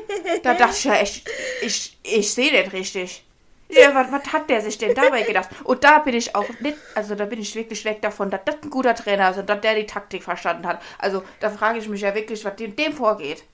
da 0.43 0.55
dachte 0.55 0.77
ich 0.77 0.85
ja 0.85 0.95
echt, 0.95 1.29
ich, 1.63 1.99
ich 2.03 2.33
sehe 2.33 2.51
den 2.51 2.71
richtig. 2.71 3.25
Ja, 3.69 3.95
was, 3.95 4.13
was 4.13 4.33
hat 4.33 4.51
der 4.51 4.61
sich 4.61 4.77
denn 4.77 4.95
dabei 4.95 5.23
gedacht? 5.23 5.49
Und 5.65 5.83
da 5.83 5.99
bin 5.99 6.15
ich 6.15 6.35
auch 6.35 6.49
nicht, 6.61 6.77
also 6.95 7.15
da 7.15 7.25
bin 7.25 7.41
ich 7.41 7.55
wirklich 7.55 7.85
weg 7.85 8.03
davon, 8.03 8.31
dass 8.31 8.41
das 8.45 8.57
ein 8.63 8.71
guter 8.71 8.95
Trainer 8.95 9.31
ist 9.31 9.39
und 9.39 9.49
dass 9.49 9.61
der 9.63 9.75
die 9.75 9.87
Taktik 9.87 10.23
verstanden 10.23 10.67
hat. 10.67 10.83
Also, 10.99 11.23
da 11.41 11.51
frage 11.51 11.79
ich 11.79 11.89
mich 11.89 12.03
ja 12.03 12.15
wirklich, 12.15 12.45
was 12.45 12.57
dem, 12.57 12.77
dem 12.77 12.93
vorgeht. 12.93 13.45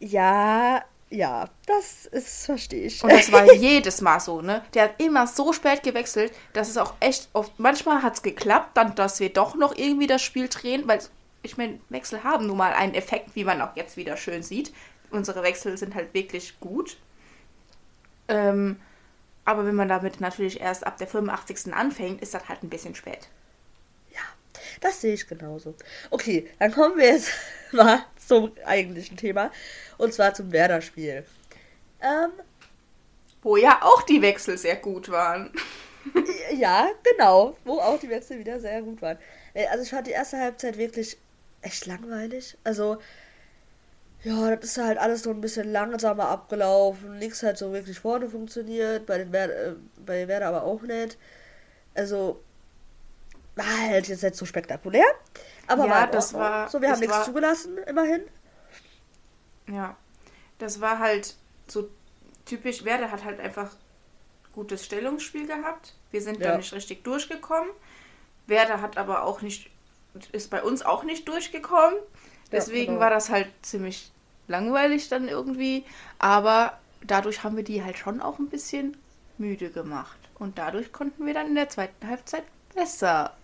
Ja, 0.00 0.82
ja, 1.10 1.48
das 1.66 2.06
ist, 2.06 2.46
verstehe 2.46 2.86
ich. 2.86 3.02
Und 3.02 3.12
das 3.12 3.32
war 3.32 3.52
jedes 3.54 4.00
Mal 4.00 4.20
so, 4.20 4.42
ne? 4.42 4.62
Der 4.74 4.84
hat 4.84 5.00
immer 5.00 5.26
so 5.26 5.52
spät 5.52 5.82
gewechselt, 5.82 6.32
dass 6.52 6.68
es 6.68 6.76
auch 6.76 6.94
echt 7.00 7.28
oft, 7.32 7.58
manchmal 7.58 8.02
hat 8.02 8.14
es 8.14 8.22
geklappt, 8.22 8.76
dann, 8.76 8.94
dass 8.94 9.18
wir 9.20 9.32
doch 9.32 9.54
noch 9.54 9.76
irgendwie 9.76 10.06
das 10.06 10.22
Spiel 10.22 10.48
drehen, 10.48 10.86
weil, 10.86 11.00
ich 11.48 11.56
meine, 11.56 11.80
Wechsel 11.88 12.24
haben 12.24 12.46
nun 12.46 12.58
mal 12.58 12.74
einen 12.74 12.94
Effekt, 12.94 13.34
wie 13.34 13.44
man 13.44 13.62
auch 13.62 13.74
jetzt 13.74 13.96
wieder 13.96 14.16
schön 14.16 14.42
sieht. 14.42 14.72
Unsere 15.10 15.42
Wechsel 15.42 15.78
sind 15.78 15.94
halt 15.94 16.12
wirklich 16.12 16.60
gut. 16.60 16.98
Ähm, 18.28 18.76
aber 19.46 19.64
wenn 19.64 19.74
man 19.74 19.88
damit 19.88 20.20
natürlich 20.20 20.60
erst 20.60 20.86
ab 20.86 20.98
der 20.98 21.06
85. 21.06 21.72
anfängt, 21.72 22.20
ist 22.20 22.34
das 22.34 22.50
halt 22.50 22.62
ein 22.62 22.68
bisschen 22.68 22.94
spät. 22.94 23.28
Ja, 24.12 24.20
das 24.82 25.00
sehe 25.00 25.14
ich 25.14 25.26
genauso. 25.26 25.74
Okay, 26.10 26.46
dann 26.58 26.70
kommen 26.70 26.98
wir 26.98 27.06
jetzt 27.06 27.30
mal 27.72 28.04
zum 28.18 28.52
eigentlichen 28.66 29.16
Thema. 29.16 29.50
Und 29.96 30.12
zwar 30.12 30.34
zum 30.34 30.52
Werder-Spiel. 30.52 31.24
Ähm, 32.02 32.30
wo 33.42 33.56
ja 33.56 33.80
auch 33.80 34.02
die 34.02 34.20
Wechsel 34.20 34.58
sehr 34.58 34.76
gut 34.76 35.08
waren. 35.08 35.50
ja, 36.54 36.90
genau. 37.02 37.56
Wo 37.64 37.78
auch 37.78 37.98
die 37.98 38.10
Wechsel 38.10 38.38
wieder 38.38 38.60
sehr 38.60 38.82
gut 38.82 39.00
waren. 39.00 39.18
Äh, 39.54 39.66
also 39.68 39.82
ich 39.82 39.90
fand 39.90 40.06
die 40.06 40.12
erste 40.12 40.38
Halbzeit 40.38 40.76
wirklich 40.76 41.16
echt 41.62 41.86
langweilig. 41.86 42.56
Also, 42.64 42.98
ja, 44.22 44.54
das 44.56 44.70
ist 44.70 44.78
halt 44.78 44.98
alles 44.98 45.22
so 45.22 45.30
ein 45.30 45.40
bisschen 45.40 45.70
langsamer 45.70 46.28
abgelaufen. 46.28 47.18
Nichts 47.18 47.42
hat 47.42 47.56
so 47.58 47.72
wirklich 47.72 48.00
vorne 48.00 48.28
funktioniert. 48.28 49.06
Bei 49.06 49.18
den 49.18 49.32
Werder, 49.32 49.66
äh, 49.68 49.74
bei 50.04 50.26
Werder 50.28 50.48
aber 50.48 50.64
auch 50.64 50.82
nicht. 50.82 51.16
Also, 51.94 52.42
war 53.54 53.80
halt 53.88 54.08
jetzt 54.08 54.22
nicht 54.22 54.34
so 54.36 54.44
spektakulär. 54.46 55.04
Aber 55.66 55.86
ja, 55.86 55.90
war 55.90 56.06
das 56.08 56.34
war. 56.34 56.68
So, 56.68 56.80
wir 56.80 56.90
haben 56.90 57.00
nichts 57.00 57.24
zugelassen, 57.24 57.78
immerhin. 57.86 58.22
Ja, 59.68 59.96
das 60.58 60.80
war 60.80 60.98
halt 60.98 61.36
so 61.66 61.88
typisch. 62.44 62.84
Werder 62.84 63.10
hat 63.10 63.24
halt 63.24 63.38
einfach 63.40 63.76
gutes 64.52 64.84
Stellungsspiel 64.84 65.46
gehabt. 65.46 65.94
Wir 66.10 66.22
sind 66.22 66.38
Ja. 66.40 66.52
da 66.52 66.56
nicht 66.56 66.72
richtig 66.72 67.04
durchgekommen. 67.04 67.70
Werder 68.46 68.80
hat 68.80 68.96
aber 68.96 69.24
auch 69.24 69.42
nicht, 69.42 69.70
ist 70.32 70.50
bei 70.50 70.62
uns 70.62 70.82
auch 70.82 71.04
nicht 71.04 71.28
durchgekommen. 71.28 71.98
Deswegen 72.50 72.92
genau. 72.94 73.00
war 73.00 73.10
das 73.10 73.30
halt 73.30 73.48
ziemlich 73.62 74.10
langweilig 74.46 75.08
dann 75.08 75.28
irgendwie. 75.28 75.84
Aber 76.18 76.78
dadurch 77.02 77.44
haben 77.44 77.56
wir 77.56 77.64
die 77.64 77.82
halt 77.84 77.98
schon 77.98 78.20
auch 78.20 78.38
ein 78.38 78.48
bisschen 78.48 78.96
müde 79.36 79.70
gemacht. 79.70 80.18
Und 80.38 80.58
dadurch 80.58 80.92
konnten 80.92 81.26
wir 81.26 81.34
dann 81.34 81.48
in 81.48 81.54
der 81.54 81.68
zweiten 81.68 82.06
Halbzeit 82.08 82.44
besser 82.74 83.36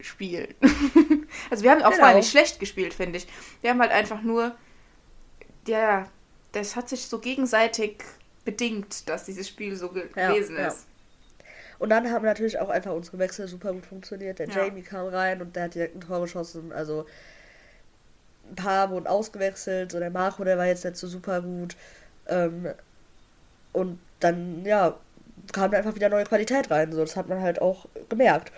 spielen. 0.00 0.54
also 1.50 1.62
wir 1.62 1.70
haben 1.70 1.82
auch 1.82 1.90
Genau. 1.90 2.00
vorher 2.00 2.16
nicht 2.16 2.30
schlecht 2.30 2.58
gespielt, 2.58 2.94
finde 2.94 3.18
ich. 3.18 3.26
Wir 3.60 3.70
haben 3.70 3.80
halt 3.80 3.92
einfach 3.92 4.22
nur, 4.22 4.54
ja, 5.66 6.08
das 6.52 6.76
hat 6.76 6.88
sich 6.88 7.06
so 7.06 7.18
gegenseitig 7.18 8.02
bedingt, 8.44 9.08
dass 9.08 9.24
dieses 9.24 9.48
Spiel 9.48 9.76
so 9.76 9.90
ge 9.90 10.08
Ja, 10.16 10.32
gewesen 10.32 10.56
ja. 10.56 10.74
Und 11.82 11.88
dann 11.90 12.12
haben 12.12 12.24
natürlich 12.24 12.60
auch 12.60 12.68
einfach 12.68 12.92
unsere 12.92 13.18
Wechsel 13.18 13.48
super 13.48 13.72
gut 13.72 13.84
funktioniert. 13.84 14.38
Der 14.38 14.46
Ja. 14.46 14.66
Jamie 14.66 14.82
kam 14.82 15.08
rein 15.08 15.42
und 15.42 15.56
der 15.56 15.64
hat 15.64 15.74
direkt 15.74 15.96
ein 15.96 16.00
Tor 16.00 16.20
geschossen. 16.20 16.70
Also 16.70 17.06
ein 18.48 18.54
paar 18.54 18.88
wurden 18.90 19.08
ausgewechselt. 19.08 19.90
So 19.90 19.98
der 19.98 20.10
Marco, 20.10 20.44
der 20.44 20.56
war 20.56 20.66
jetzt 20.66 20.84
nicht 20.84 20.96
so 20.96 21.08
super 21.08 21.42
gut. 21.42 21.74
Ähm, 22.28 22.68
und 23.72 23.98
dann, 24.20 24.64
ja, 24.64 24.96
kam 25.52 25.72
da 25.72 25.78
einfach 25.78 25.96
wieder 25.96 26.08
neue 26.08 26.22
Qualität 26.22 26.70
rein. 26.70 26.92
So, 26.92 27.00
das 27.00 27.16
hat 27.16 27.28
man 27.28 27.42
halt 27.42 27.60
auch 27.60 27.86
gemerkt. 28.08 28.52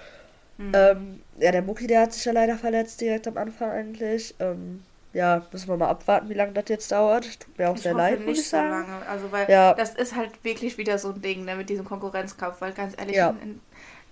Mhm. 0.58 0.72
Ähm, 0.74 1.22
ja, 1.38 1.50
der 1.50 1.62
Mucki, 1.62 1.86
der 1.86 2.02
hat 2.02 2.12
sich 2.12 2.26
ja 2.26 2.32
leider 2.32 2.58
verletzt 2.58 3.00
direkt 3.00 3.26
am 3.26 3.38
Anfang 3.38 3.70
eigentlich. 3.70 4.34
Ähm, 4.38 4.82
ja, 5.14 5.42
müssen 5.50 5.68
wir 5.68 5.76
mal 5.78 5.88
abwarten, 5.88 6.28
wie 6.28 6.34
lange 6.34 6.52
das 6.52 6.64
jetzt 6.68 6.92
dauert. 6.92 7.40
Tut 7.40 7.56
mir 7.58 7.70
auch 7.70 7.76
Ich 7.76 7.82
sehr 7.82 7.94
leid, 7.94 8.18
muss 8.20 8.26
nicht 8.26 8.38
ich 8.40 8.44
so 8.44 8.56
sagen. 8.58 8.70
lange. 8.70 9.06
Also, 9.06 9.32
weil 9.32 9.48
Ja. 9.50 9.72
das 9.72 9.94
ist 9.94 10.14
halt 10.14 10.44
wirklich 10.44 10.76
wieder 10.76 10.98
so 10.98 11.10
ein 11.12 11.22
Ding 11.22 11.44
ne, 11.46 11.56
mit 11.56 11.70
diesem 11.70 11.84
Konkurrenzkampf. 11.86 12.60
Weil 12.60 12.72
ganz 12.72 12.94
ehrlich, 12.98 13.16
Ja. 13.16 13.30
ein, 13.30 13.60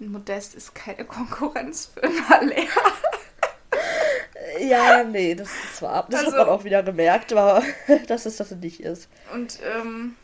ein 0.00 0.10
Modest 0.12 0.54
ist 0.54 0.74
keine 0.74 1.04
Konkurrenz 1.04 1.86
für 1.92 2.02
ein 2.04 2.28
Haller. 2.30 2.54
Ja, 4.60 5.02
nee, 5.04 5.34
das 5.34 5.48
ist 5.48 5.76
zwar, 5.76 6.06
das 6.08 6.20
Also- 6.26 6.32
hat 6.36 6.46
man 6.46 6.54
auch 6.56 6.64
wieder 6.64 6.82
gemerkt, 6.82 7.32
aber 7.32 7.62
dass 8.08 8.26
es 8.26 8.36
das 8.36 8.50
nicht 8.50 8.80
ist. 8.80 9.08
Und 9.32 9.58
ähm, 9.62 10.16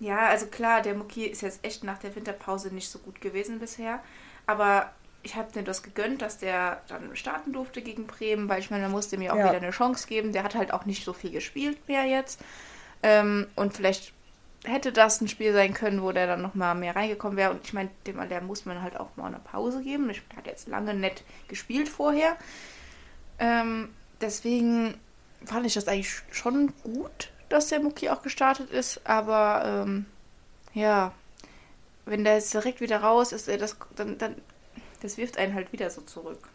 ja, 0.00 0.28
also 0.28 0.46
klar, 0.46 0.82
der 0.82 0.94
Muki 0.94 1.26
ist 1.26 1.42
jetzt 1.42 1.64
echt 1.64 1.84
nach 1.84 1.98
der 1.98 2.14
Winterpause 2.14 2.74
nicht 2.74 2.88
so 2.88 2.98
gut 2.98 3.20
gewesen 3.20 3.58
bisher. 3.58 4.00
Aber 4.46 4.90
ich 5.26 5.34
habe 5.34 5.48
mir 5.54 5.64
das 5.64 5.82
gegönnt, 5.82 6.22
dass 6.22 6.38
der 6.38 6.80
dann 6.88 7.14
starten 7.16 7.52
durfte 7.52 7.82
gegen 7.82 8.06
Bremen, 8.06 8.48
weil 8.48 8.60
ich 8.60 8.70
meine, 8.70 8.84
man 8.84 8.92
musste 8.92 9.18
mir 9.18 9.32
auch 9.32 9.36
Ja. 9.36 9.46
wieder 9.46 9.56
eine 9.56 9.70
Chance 9.72 10.06
geben. 10.06 10.32
Der 10.32 10.44
hat 10.44 10.54
halt 10.54 10.72
auch 10.72 10.86
nicht 10.86 11.04
so 11.04 11.12
viel 11.12 11.30
gespielt 11.32 11.86
mehr 11.88 12.04
jetzt. 12.04 12.40
Ähm, 13.02 13.48
und 13.56 13.74
vielleicht 13.74 14.12
hätte 14.64 14.92
das 14.92 15.20
ein 15.20 15.28
Spiel 15.28 15.52
sein 15.52 15.74
können, 15.74 16.00
wo 16.02 16.12
der 16.12 16.26
dann 16.28 16.42
nochmal 16.42 16.74
mehr 16.76 16.94
reingekommen 16.94 17.36
wäre. 17.36 17.50
Und 17.50 17.64
ich 17.64 17.72
meine, 17.72 17.90
dem 18.06 18.26
der 18.28 18.40
muss 18.40 18.64
man 18.66 18.82
halt 18.82 18.98
auch 18.98 19.16
mal 19.16 19.26
eine 19.26 19.40
Pause 19.40 19.82
geben. 19.82 20.08
Ich 20.10 20.22
hat 20.36 20.46
jetzt 20.46 20.68
lange 20.68 20.94
nett 20.94 21.24
gespielt 21.48 21.88
vorher. 21.88 22.36
Ähm, 23.38 23.88
deswegen 24.20 24.94
fand 25.44 25.66
ich 25.66 25.74
das 25.74 25.88
eigentlich 25.88 26.22
schon 26.30 26.72
gut, 26.84 27.30
dass 27.48 27.66
der 27.68 27.80
Muki 27.80 28.08
auch 28.10 28.22
gestartet 28.22 28.70
ist. 28.70 29.00
Aber 29.04 29.62
ähm, 29.84 30.06
ja, 30.72 31.12
wenn 32.04 32.22
der 32.22 32.34
jetzt 32.34 32.54
direkt 32.54 32.80
wieder 32.80 33.02
raus 33.02 33.32
ist, 33.32 33.48
äh, 33.48 33.58
das, 33.58 33.76
dann, 33.96 34.18
dann 34.18 34.36
das 35.06 35.16
wirft 35.18 35.38
einen 35.38 35.54
halt 35.54 35.72
wieder 35.72 35.88
so 35.90 36.02
zurück. 36.02 36.48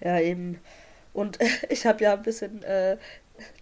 Ja, 0.00 0.20
eben. 0.20 0.60
Und 1.12 1.38
ich 1.68 1.86
habe 1.86 2.02
ja 2.04 2.14
ein 2.14 2.22
bisschen 2.22 2.62
äh, 2.62 2.96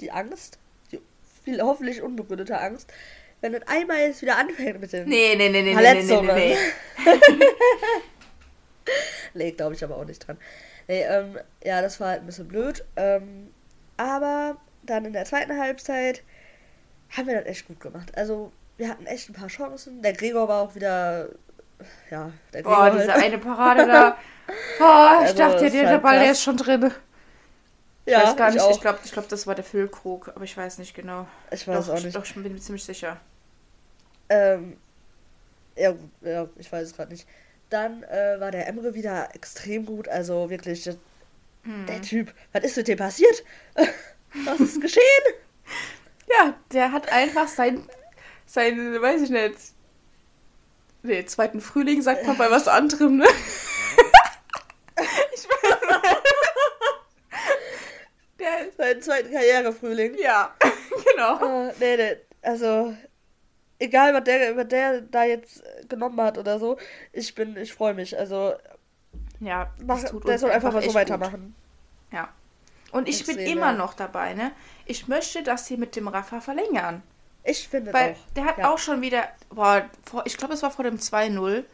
die 0.00 0.10
Angst, 0.10 0.58
die 0.92 1.00
viel 1.44 1.60
hoffentlich 1.62 2.02
unbegründete 2.02 2.58
Angst, 2.58 2.92
wenn 3.40 3.54
es 3.54 3.66
einmal 3.66 3.98
jetzt 3.98 4.22
wieder 4.22 4.36
anfängt 4.38 4.80
mit 4.80 4.92
den 4.92 5.08
Nee, 5.08 5.34
nee, 5.36 5.48
nee, 5.48 5.62
nee, 5.62 5.74
nee, 5.74 5.74
nee, 5.74 5.74
nee, 5.74 5.74
Verletzungen. 5.74 6.34
nee. 6.34 6.56
Nee, 9.34 9.50
glaube 9.56 9.74
ich 9.74 9.84
aber 9.84 9.96
auch 9.96 10.04
nicht 10.04 10.26
dran. 10.26 10.38
Nee, 10.88 11.02
ähm, 11.02 11.38
ja, 11.64 11.82
das 11.82 12.00
war 12.00 12.10
halt 12.10 12.20
ein 12.20 12.26
bisschen 12.26 12.48
blöd. 12.48 12.84
Ähm, 12.96 13.52
aber 13.96 14.56
dann 14.84 15.04
in 15.04 15.12
der 15.12 15.24
zweiten 15.24 15.58
Halbzeit 15.58 16.22
haben 17.10 17.26
wir 17.26 17.34
das 17.34 17.46
echt 17.46 17.66
gut 17.66 17.80
gemacht. 17.80 18.16
Also, 18.16 18.52
wir 18.76 18.88
hatten 18.88 19.06
echt 19.06 19.28
ein 19.28 19.34
paar 19.34 19.48
Chancen. 19.48 20.02
Der 20.02 20.12
Gregor 20.12 20.48
war 20.48 20.62
auch 20.62 20.74
wieder. 20.74 21.28
Ja, 22.10 22.32
der. 22.52 22.62
Boah, 22.62 22.90
diese 22.90 23.12
halt. 23.12 23.24
eine 23.24 23.38
Parade 23.38 23.86
da. 23.86 24.16
Boah, 24.78 25.22
ich 25.24 25.34
Also, 25.34 25.36
dachte, 25.36 25.70
der, 25.70 25.86
der 25.86 25.98
Ball, 25.98 26.18
der 26.20 26.32
ist 26.32 26.42
schon 26.42 26.56
drin. 26.56 26.92
Ich 28.06 28.12
ja, 28.12 28.22
weiß 28.22 28.36
gar 28.36 28.50
nicht, 28.52 28.64
ich, 28.64 28.70
ich 28.70 28.80
glaube, 28.80 29.00
ich 29.04 29.12
glaub, 29.12 29.28
das 29.28 29.46
war 29.46 29.54
der 29.54 29.64
Füllkrug, 29.64 30.28
aber 30.28 30.44
ich 30.44 30.56
weiß 30.56 30.78
nicht 30.78 30.94
genau. 30.94 31.26
Ich 31.50 31.66
weiß 31.66 31.86
doch, 31.86 31.94
auch 31.94 32.00
nicht. 32.00 32.16
Doch, 32.16 32.24
ich 32.24 32.34
bin 32.34 32.42
mir 32.52 32.60
ziemlich 32.60 32.84
sicher. 32.84 33.20
Ähm, 34.28 34.76
ja, 35.76 35.94
ja, 36.22 36.48
ich 36.56 36.70
weiß 36.72 36.84
es 36.88 36.96
gerade 36.96 37.12
nicht. 37.12 37.26
Dann 37.70 38.02
äh, 38.04 38.40
war 38.40 38.50
der 38.50 38.68
Emre 38.68 38.94
wieder 38.94 39.34
extrem 39.34 39.86
gut. 39.86 40.08
Also 40.08 40.50
wirklich, 40.50 40.84
der, 40.84 40.96
Hm. 41.64 41.86
der 41.86 42.02
Typ. 42.02 42.34
Was 42.52 42.64
ist 42.64 42.76
mit 42.76 42.88
dem 42.88 42.98
passiert? 42.98 43.44
Was 44.44 44.60
ist 44.60 44.80
geschehen? 44.80 45.02
Ja, 46.28 46.54
der 46.72 46.92
hat 46.92 47.10
einfach 47.12 47.48
sein, 47.48 47.88
sein, 48.46 48.76
weiß 49.00 49.22
ich 49.22 49.30
nicht. 49.30 49.56
Nee, 51.06 51.24
zweiten 51.24 51.60
Frühling 51.60 52.02
sagt 52.02 52.26
man 52.26 52.36
bei 52.36 52.50
was 52.50 52.66
anderem, 52.66 53.18
ne? 53.18 53.26
ich 55.34 55.48
weiß 55.48 55.76
Der, 58.40 58.72
Seinen 58.76 59.02
zweiten 59.02 59.32
Karrierefrühling. 59.32 60.16
ja, 60.18 60.52
genau. 61.12 61.68
Äh, 61.68 61.72
nee, 61.78 61.96
nee, 61.96 62.16
also 62.42 62.96
egal, 63.78 64.14
was 64.14 64.24
der, 64.24 64.56
was 64.56 64.66
der 64.66 65.00
da 65.02 65.22
jetzt 65.24 65.64
äh, 65.64 65.86
genommen 65.88 66.20
hat 66.20 66.38
oder 66.38 66.58
so, 66.58 66.76
ich 67.12 67.34
bin, 67.36 67.56
ich 67.56 67.72
freue 67.72 67.94
mich. 67.94 68.18
Also 68.18 68.54
Ja, 69.38 69.72
mach, 69.84 70.00
das 70.00 70.10
tut 70.10 70.26
der 70.26 70.40
soll 70.40 70.50
einfach 70.50 70.72
mal 70.72 70.80
echt 70.80 70.90
so 70.90 70.94
weitermachen. 70.94 71.54
Gut. 72.10 72.18
Ja. 72.18 72.28
Und 72.90 73.08
ich 73.08 73.20
Ich 73.20 73.26
bin 73.26 73.38
immer 73.38 73.72
noch 73.72 73.94
dabei, 73.94 74.34
ne? 74.34 74.50
Ich 74.86 75.06
möchte, 75.06 75.44
dass 75.44 75.66
sie 75.66 75.76
mit 75.76 75.94
dem 75.94 76.08
Rafa 76.08 76.40
verlängern. 76.40 77.02
Ich 77.46 77.68
finde 77.68 77.92
Weil 77.92 78.12
auch. 78.12 78.32
der 78.34 78.44
hat 78.44 78.58
ja. 78.58 78.72
auch 78.72 78.78
schon 78.78 79.00
wieder, 79.02 79.28
boah, 79.50 79.88
vor, 80.04 80.24
ich 80.26 80.36
glaube, 80.36 80.54
es 80.54 80.62
war 80.62 80.70
vor 80.70 80.84
dem 80.84 80.98
2-0. 80.98 81.64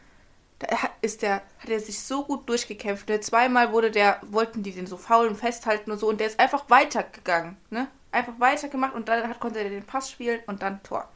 Da 0.58 0.82
hat- 0.82 0.92
ist 1.00 1.22
der, 1.22 1.36
hat 1.58 1.68
er 1.68 1.80
sich 1.80 1.98
so 2.00 2.24
gut 2.24 2.48
durchgekämpft. 2.48 3.08
Ne? 3.08 3.20
Zweimal 3.20 3.72
wurde 3.72 3.90
der, 3.90 4.20
wollten 4.22 4.62
die 4.62 4.72
den 4.72 4.86
so 4.86 4.96
faulen 4.96 5.34
festhalten 5.34 5.90
und 5.90 5.98
so 5.98 6.08
und 6.08 6.20
der 6.20 6.28
ist 6.28 6.38
einfach 6.38 6.68
weitergegangen. 6.68 7.56
Ne? 7.70 7.88
Einfach 8.12 8.34
weitergemacht 8.38 8.94
und 8.94 9.08
dann 9.08 9.28
hat, 9.28 9.40
konnte 9.40 9.58
er 9.60 9.70
den 9.70 9.84
Pass 9.84 10.10
spielen 10.10 10.40
und 10.46 10.62
dann 10.62 10.82
Tor. 10.82 11.08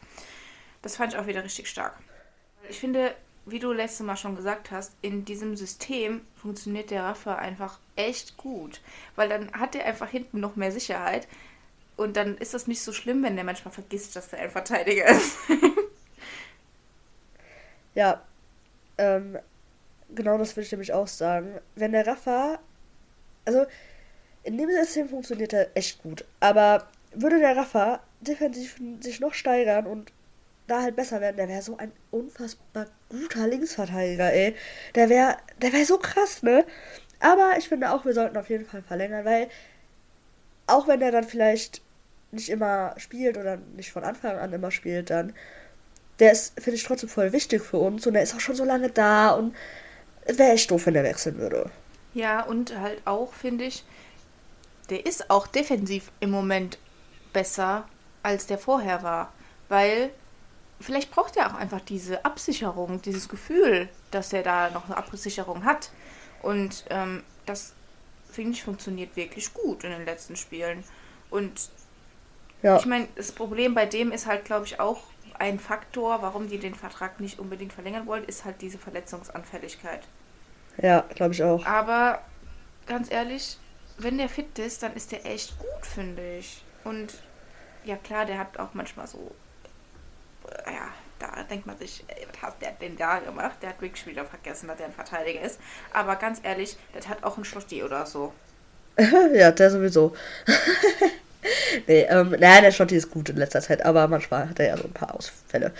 Das 0.82 0.96
fand 0.96 1.12
ich 1.12 1.18
auch 1.18 1.26
wieder 1.26 1.44
richtig 1.44 1.68
stark. 1.68 1.98
Ich 2.68 2.80
finde, 2.80 3.14
wie 3.44 3.58
du 3.60 3.72
letztes 3.72 4.04
Mal 4.04 4.16
schon 4.16 4.34
gesagt 4.34 4.70
hast, 4.72 4.94
in 5.02 5.24
diesem 5.24 5.54
System 5.56 6.22
funktioniert 6.34 6.90
der 6.90 7.04
Rafa 7.04 7.36
einfach 7.36 7.78
echt 7.94 8.36
gut. 8.36 8.80
Weil 9.14 9.28
dann 9.28 9.52
hat 9.52 9.76
er 9.76 9.84
einfach 9.84 10.08
hinten 10.08 10.40
noch 10.40 10.56
mehr 10.56 10.72
Sicherheit. 10.72 11.28
Und 11.96 12.16
dann 12.16 12.36
ist 12.38 12.54
das 12.54 12.66
nicht 12.66 12.82
so 12.82 12.92
schlimm, 12.92 13.22
wenn 13.22 13.36
der 13.36 13.44
manchmal 13.44 13.72
vergisst, 13.72 14.16
dass 14.16 14.32
er 14.32 14.40
ein 14.40 14.50
Verteidiger 14.50 15.06
ist. 15.06 15.36
Ja, 17.94 18.22
ähm, 18.98 19.38
genau 20.14 20.38
das 20.38 20.56
würde 20.56 20.66
ich 20.66 20.72
nämlich 20.72 20.92
auch 20.92 21.08
sagen. 21.08 21.60
Wenn 21.76 21.92
der 21.92 22.06
Rafa, 22.06 22.58
also 23.46 23.66
in 24.44 24.58
dem 24.58 24.70
System 24.70 25.08
funktioniert 25.08 25.52
er 25.52 25.76
echt 25.76 26.02
gut, 26.02 26.24
aber 26.40 26.88
würde 27.14 27.40
der 27.40 27.56
Rafa 27.56 28.00
defensiv 28.20 28.80
sich 29.00 29.20
noch 29.20 29.34
steigern 29.34 29.86
und 29.86 30.12
da 30.68 30.82
halt 30.82 30.96
besser 30.96 31.20
werden, 31.20 31.36
der 31.38 31.48
wäre 31.48 31.62
so 31.62 31.76
ein 31.78 31.92
unfassbar 32.12 32.86
guter 33.10 33.46
Linksverteidiger, 33.48 34.32
ey. 34.32 34.56
Der 34.96 35.08
wäre, 35.10 35.36
der 35.62 35.72
wäre 35.72 35.84
so 35.86 35.98
krass, 35.98 36.42
ne? 36.42 36.64
Aber 37.20 37.54
ich 37.58 37.68
finde 37.68 37.92
auch, 37.92 38.04
wir 38.04 38.14
sollten 38.14 38.36
auf 38.38 38.50
jeden 38.50 38.66
Fall 38.66 38.82
verlängern, 38.82 39.24
weil 39.24 39.48
auch 40.66 40.88
wenn 40.88 41.00
der 41.00 41.12
dann 41.12 41.24
vielleicht 41.24 41.82
nicht 42.36 42.48
immer 42.48 42.94
spielt 42.98 43.36
oder 43.36 43.58
nicht 43.76 43.90
von 43.90 44.04
Anfang 44.04 44.38
an 44.38 44.52
immer 44.52 44.70
spielt, 44.70 45.10
dann 45.10 45.34
der 46.18 46.32
ist, 46.32 46.58
finde 46.60 46.76
ich, 46.76 46.84
trotzdem 46.84 47.08
voll 47.08 47.32
wichtig 47.32 47.62
für 47.62 47.76
uns 47.78 48.06
und 48.06 48.14
der 48.14 48.22
ist 48.22 48.34
auch 48.34 48.40
schon 48.40 48.54
so 48.54 48.64
lange 48.64 48.90
da 48.90 49.30
und 49.30 49.54
wäre 50.26 50.52
echt 50.52 50.70
doof, 50.70 50.86
wenn 50.86 50.94
der 50.94 51.04
wechseln 51.04 51.36
würde. 51.38 51.70
Ja, 52.14 52.42
und 52.42 52.78
halt 52.78 53.02
auch, 53.04 53.32
finde 53.34 53.64
ich, 53.64 53.84
der 54.88 55.04
ist 55.04 55.30
auch 55.30 55.46
defensiv 55.46 56.10
im 56.20 56.30
Moment 56.30 56.78
besser, 57.32 57.86
als 58.22 58.46
der 58.46 58.58
vorher 58.58 59.02
war. 59.02 59.32
Weil 59.68 60.10
vielleicht 60.80 61.10
braucht 61.10 61.36
er 61.36 61.50
auch 61.50 61.58
einfach 61.58 61.80
diese 61.80 62.24
Absicherung, 62.24 63.02
dieses 63.02 63.28
Gefühl, 63.28 63.88
dass 64.10 64.32
er 64.32 64.42
da 64.42 64.70
noch 64.70 64.86
eine 64.86 64.96
Absicherung 64.96 65.64
hat. 65.64 65.90
Und 66.42 66.84
ähm, 66.90 67.22
das, 67.44 67.74
finde 68.30 68.52
ich, 68.52 68.62
funktioniert 68.62 69.16
wirklich 69.16 69.52
gut 69.52 69.84
in 69.84 69.90
den 69.90 70.04
letzten 70.04 70.36
Spielen. 70.36 70.84
Und 71.28 71.70
Ja, 72.62 72.76
ich 72.78 72.86
meine, 72.86 73.08
das 73.16 73.32
Problem 73.32 73.74
bei 73.74 73.86
dem 73.86 74.12
ist 74.12 74.26
halt, 74.26 74.44
glaube 74.44 74.66
ich, 74.66 74.80
auch 74.80 75.02
ein 75.38 75.58
Faktor, 75.58 76.22
warum 76.22 76.48
die 76.48 76.58
den 76.58 76.74
Vertrag 76.74 77.20
nicht 77.20 77.38
unbedingt 77.38 77.72
verlängern 77.72 78.06
wollen, 78.06 78.24
ist 78.24 78.44
halt 78.44 78.60
diese 78.62 78.78
Verletzungsanfälligkeit. 78.78 80.00
ja, 80.80 81.04
glaube 81.14 81.34
ich 81.34 81.42
auch. 81.42 81.64
Aber 81.66 82.20
ganz 82.86 83.10
ehrlich, 83.10 83.58
wenn 83.98 84.18
der 84.18 84.28
fit 84.28 84.58
ist, 84.58 84.82
dann 84.82 84.94
ist 84.94 85.12
der 85.12 85.26
echt 85.26 85.58
gut, 85.58 85.86
finde 85.86 86.38
ich. 86.38 86.64
Und 86.84 87.14
ja 87.84 87.96
klar, 87.96 88.24
der 88.24 88.38
hat 88.38 88.58
auch 88.58 88.74
manchmal 88.74 89.06
so, 89.06 89.34
äh, 90.64 90.72
ja, 90.72 90.88
da 91.18 91.42
denkt 91.44 91.66
man 91.66 91.78
sich, 91.78 92.04
ey, 92.08 92.26
was 92.32 92.42
hat 92.42 92.60
der 92.60 92.72
denn 92.72 92.96
da 92.96 93.18
gemacht? 93.20 93.56
Der 93.62 93.70
hat 93.70 93.80
wirklich 93.80 94.06
wieder 94.06 94.24
vergessen, 94.24 94.68
dass 94.68 94.76
der 94.76 94.86
ein 94.86 94.92
Verteidiger 94.92 95.40
ist. 95.40 95.58
Aber 95.92 96.16
ganz 96.16 96.40
ehrlich, 96.42 96.76
das 96.92 97.08
hat 97.08 97.24
auch 97.24 97.38
ein 97.38 97.44
Schlotti 97.44 97.82
oder 97.82 98.06
so. 98.06 98.32
ja, 99.34 99.50
der 99.50 99.70
sowieso. 99.70 100.14
nee, 101.86 102.06
ähm, 102.08 102.30
naja, 102.38 102.60
der 102.60 102.72
Schotti 102.72 102.96
ist 102.96 103.10
gut 103.10 103.28
in 103.28 103.36
letzter 103.36 103.60
Zeit, 103.60 103.84
aber 103.84 104.08
manchmal 104.08 104.48
hat 104.48 104.58
er 104.58 104.68
ja 104.68 104.76
so 104.76 104.84
ein 104.84 104.92
paar 104.92 105.14
Ausfälle. 105.14 105.72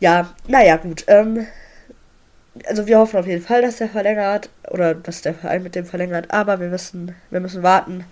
Ja, 0.00 0.34
naja, 0.46 0.76
gut. 0.76 1.04
Ähm, 1.06 1.46
also 2.66 2.86
wir 2.86 2.98
hoffen 2.98 3.18
auf 3.18 3.26
jeden 3.26 3.42
Fall, 3.42 3.62
dass 3.62 3.76
der 3.76 3.88
verlängert 3.88 4.48
oder 4.70 4.94
dass 4.94 5.22
der 5.22 5.34
Verein 5.34 5.62
mit 5.62 5.74
dem 5.74 5.86
verlängert, 5.86 6.30
aber 6.30 6.60
wir 6.60 6.68
müssen, 6.68 7.14
wir 7.30 7.40
müssen 7.40 7.62
warten. 7.62 8.04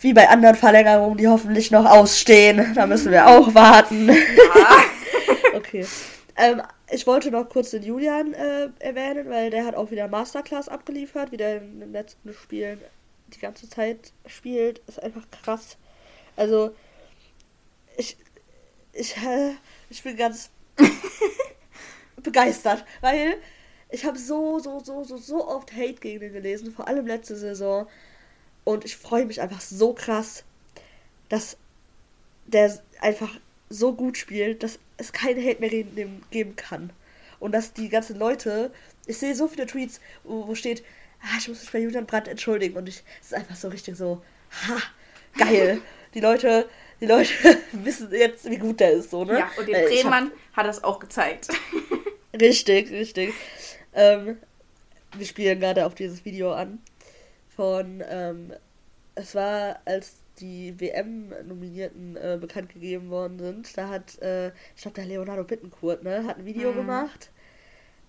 Wie 0.00 0.12
bei 0.12 0.28
anderen 0.28 0.56
Verlängerungen, 0.56 1.16
die 1.16 1.28
hoffentlich 1.28 1.70
noch 1.70 1.86
ausstehen. 1.86 2.74
Da 2.74 2.86
müssen 2.86 3.10
wir 3.10 3.26
auch 3.26 3.54
warten. 3.54 4.08
Ja. 4.08 4.14
okay. 5.54 5.86
Ähm, 6.36 6.60
ich 6.90 7.06
wollte 7.06 7.30
noch 7.30 7.48
kurz 7.48 7.70
den 7.70 7.82
Julian 7.82 8.34
äh, 8.34 8.68
erwähnen, 8.80 9.30
weil 9.30 9.50
der 9.50 9.64
hat 9.64 9.74
auch 9.74 9.90
wieder 9.90 10.08
Masterclass 10.08 10.68
abgeliefert, 10.68 11.32
wie 11.32 11.38
der 11.38 11.62
in 11.62 11.80
den 11.80 11.92
letzten 11.92 12.34
Spielen 12.34 12.80
die 13.34 13.40
ganze 13.40 13.68
Zeit 13.68 14.12
spielt. 14.26 14.80
Ist 14.86 15.02
einfach 15.02 15.26
krass. 15.30 15.76
Also, 16.36 16.74
ich, 17.96 18.16
ich, 18.92 19.14
ich 19.90 20.02
bin 20.02 20.16
ganz 20.16 20.50
begeistert, 22.22 22.84
weil 23.00 23.36
ich 23.90 24.04
habe 24.04 24.18
so, 24.18 24.58
so, 24.58 24.80
so, 24.80 25.04
so, 25.04 25.16
so 25.16 25.46
oft 25.46 25.72
Hate 25.72 25.94
gegen 25.94 26.24
ihn 26.24 26.32
gelesen, 26.32 26.72
vor 26.72 26.88
allem 26.88 27.06
letzte 27.06 27.36
Saison. 27.36 27.86
Und 28.64 28.84
ich 28.84 28.96
freue 28.96 29.26
mich 29.26 29.40
einfach 29.40 29.60
so 29.60 29.92
krass, 29.92 30.44
dass 31.28 31.56
der 32.46 32.82
einfach 33.00 33.30
so 33.68 33.94
gut 33.94 34.16
spielt, 34.16 34.62
dass 34.62 34.78
es 34.96 35.12
keinen 35.12 35.44
Hate 35.44 35.60
mehr 35.60 36.08
geben 36.30 36.56
kann. 36.56 36.90
Und 37.40 37.52
dass 37.52 37.72
die 37.72 37.88
ganzen 37.88 38.18
Leute, 38.18 38.72
ich 39.06 39.18
sehe 39.18 39.34
so 39.34 39.48
viele 39.48 39.66
Tweets, 39.66 40.00
wo, 40.22 40.46
wo 40.48 40.54
steht, 40.54 40.82
ah, 41.24 41.36
ich 41.38 41.48
muss 41.48 41.60
mich 41.60 41.72
bei 41.72 41.78
Julian 41.80 42.06
Brandt 42.06 42.28
entschuldigen. 42.28 42.76
Und 42.76 42.88
ich, 42.88 43.02
es 43.20 43.26
ist 43.28 43.34
einfach 43.34 43.56
so 43.56 43.68
richtig 43.68 43.96
so, 43.96 44.22
ha, 44.68 44.76
geil. 45.36 45.80
die 46.14 46.20
Leute, 46.20 46.68
die 47.00 47.06
Leute 47.06 47.30
wissen 47.72 48.10
jetzt, 48.12 48.48
wie 48.48 48.58
gut 48.58 48.80
der 48.80 48.92
ist, 48.92 49.10
so, 49.10 49.24
ne? 49.24 49.38
Ja, 49.38 49.50
und 49.58 49.66
den 49.66 49.74
Drehmann 49.86 50.30
hab... 50.52 50.56
hat 50.58 50.66
das 50.66 50.84
auch 50.84 50.98
gezeigt. 50.98 51.48
richtig, 52.40 52.90
richtig. 52.90 53.34
Ähm, 53.94 54.38
wir 55.16 55.26
spielen 55.26 55.60
gerade 55.60 55.86
auf 55.86 55.94
dieses 55.94 56.24
Video 56.24 56.52
an 56.52 56.80
von, 57.56 58.02
ähm, 58.08 58.52
es 59.14 59.34
war, 59.34 59.80
als 59.84 60.16
die 60.40 60.74
WM-Nominierten 60.80 62.16
äh, 62.16 62.38
bekannt 62.40 62.72
gegeben 62.72 63.10
worden 63.10 63.38
sind, 63.38 63.76
da 63.76 63.88
hat, 63.88 64.20
äh, 64.20 64.48
ich 64.48 64.82
glaube, 64.82 64.96
der 64.96 65.06
Leonardo 65.06 65.44
Bittencourt, 65.44 66.02
ne, 66.02 66.24
hat 66.26 66.38
ein 66.38 66.44
Video 66.44 66.72
mhm. 66.72 66.76
gemacht, 66.76 67.30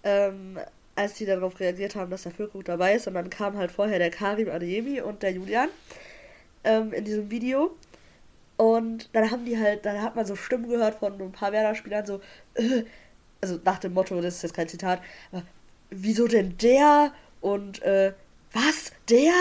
ähm, 0.04 0.60
als 0.96 1.16
die 1.16 1.26
darauf 1.26 1.60
reagiert 1.60 1.96
haben, 1.96 2.10
dass 2.12 2.24
der 2.24 2.32
Füllkrug 2.32 2.66
dabei 2.66 2.96
ist, 2.96 3.08
und 3.08 3.14
dann 3.16 3.30
kam 3.30 3.58
halt 3.58 3.72
vorher 3.72 4.00
der 4.00 4.12
Karim 4.12 4.50
Adeyemi 4.50 5.02
und 5.02 5.24
der 5.24 5.32
Julian 5.32 5.70
ähm, 6.64 6.94
in 6.94 7.04
diesem 7.04 7.30
Video. 7.32 7.76
Und 8.58 9.10
dann 9.14 9.30
haben 9.32 9.46
die 9.46 9.60
halt, 9.60 9.86
dann 9.86 10.02
hat 10.02 10.16
man 10.16 10.26
so 10.26 10.36
Stimmen 10.36 10.70
gehört 10.70 10.96
von 10.96 11.22
ein 11.22 11.32
paar 11.32 11.52
Werder-Spielern, 11.52 12.06
so, 12.06 12.22
äh, 12.54 12.84
also 13.42 13.60
nach 13.66 13.80
dem 13.80 13.94
Motto, 13.94 14.22
das 14.22 14.36
ist 14.36 14.44
jetzt 14.44 14.56
kein 14.56 14.70
Zitat, 14.70 15.02
aber 15.32 15.44
wieso 15.90 16.28
denn 16.28 16.58
der? 16.58 17.12
Und 17.42 17.82
äh, 17.84 18.14
was? 18.54 18.94
Der? 19.10 19.34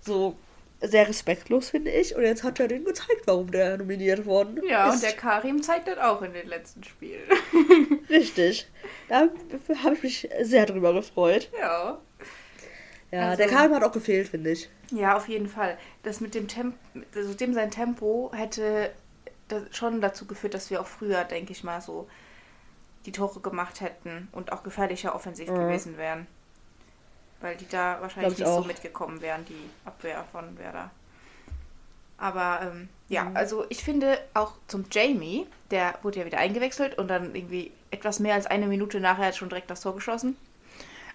So 0.00 0.36
sehr 0.80 1.08
respektlos, 1.08 1.70
finde 1.70 1.90
ich. 1.90 2.14
Und 2.14 2.22
jetzt 2.22 2.42
hat 2.42 2.60
er 2.60 2.68
den 2.68 2.84
gezeigt, 2.84 3.22
warum 3.26 3.50
der 3.50 3.78
nominiert 3.78 4.26
worden 4.26 4.60
ja, 4.66 4.88
ist. 4.88 4.94
und 4.94 5.02
der 5.02 5.12
Karim 5.12 5.62
zeigt 5.62 5.88
das 5.88 5.98
auch 5.98 6.22
in 6.22 6.32
den 6.32 6.48
letzten 6.48 6.82
Spielen. 6.84 7.28
Richtig. 8.08 8.68
Da 9.08 9.28
habe 9.82 9.94
ich 9.94 10.02
mich 10.02 10.28
sehr 10.42 10.66
drüber 10.66 10.92
gefreut. 10.94 11.50
Ja. 11.58 12.00
Ja, 13.10 13.30
also, 13.30 13.38
der 13.38 13.48
Karim 13.48 13.74
hat 13.74 13.82
auch 13.82 13.92
gefehlt, 13.92 14.28
finde 14.28 14.50
ich. 14.50 14.70
Ja, 14.92 15.16
auf 15.16 15.28
jeden 15.28 15.48
Fall. 15.48 15.76
Das 16.04 16.20
mit 16.20 16.34
dem 16.34 16.46
Tempo, 16.46 16.76
also 17.14 17.34
dem 17.34 17.54
sein 17.54 17.70
Tempo 17.70 18.30
hätte 18.34 18.92
schon 19.72 20.00
dazu 20.00 20.26
geführt, 20.26 20.54
dass 20.54 20.70
wir 20.70 20.80
auch 20.80 20.86
früher, 20.86 21.24
denke 21.24 21.50
ich 21.52 21.64
mal, 21.64 21.80
so 21.80 22.08
die 23.06 23.12
Tore 23.12 23.40
gemacht 23.40 23.80
hätten 23.80 24.28
und 24.32 24.52
auch 24.52 24.62
gefährlicher 24.62 25.14
offensiv 25.14 25.50
mhm. 25.50 25.56
gewesen 25.56 25.96
wären. 25.96 26.26
Weil 27.40 27.56
die 27.56 27.68
da 27.68 27.98
wahrscheinlich 28.00 28.38
nicht 28.38 28.46
auch. 28.46 28.62
so 28.62 28.66
mitgekommen 28.66 29.20
wären, 29.20 29.44
die 29.46 29.70
Abwehr 29.84 30.24
von 30.30 30.58
Werder. 30.58 30.90
Aber 32.18 32.60
ähm, 32.62 32.88
ja, 33.08 33.24
mhm. 33.24 33.36
also 33.36 33.64
ich 33.70 33.82
finde 33.82 34.18
auch 34.34 34.52
zum 34.66 34.84
Jamie, 34.90 35.46
der 35.70 35.98
wurde 36.02 36.20
ja 36.20 36.26
wieder 36.26 36.38
eingewechselt 36.38 36.98
und 36.98 37.08
dann 37.08 37.34
irgendwie 37.34 37.72
etwas 37.90 38.20
mehr 38.20 38.34
als 38.34 38.46
eine 38.46 38.66
Minute 38.66 39.00
nachher 39.00 39.26
hat 39.26 39.36
schon 39.36 39.48
direkt 39.48 39.70
das 39.70 39.80
Tor 39.80 39.94
geschossen. 39.94 40.36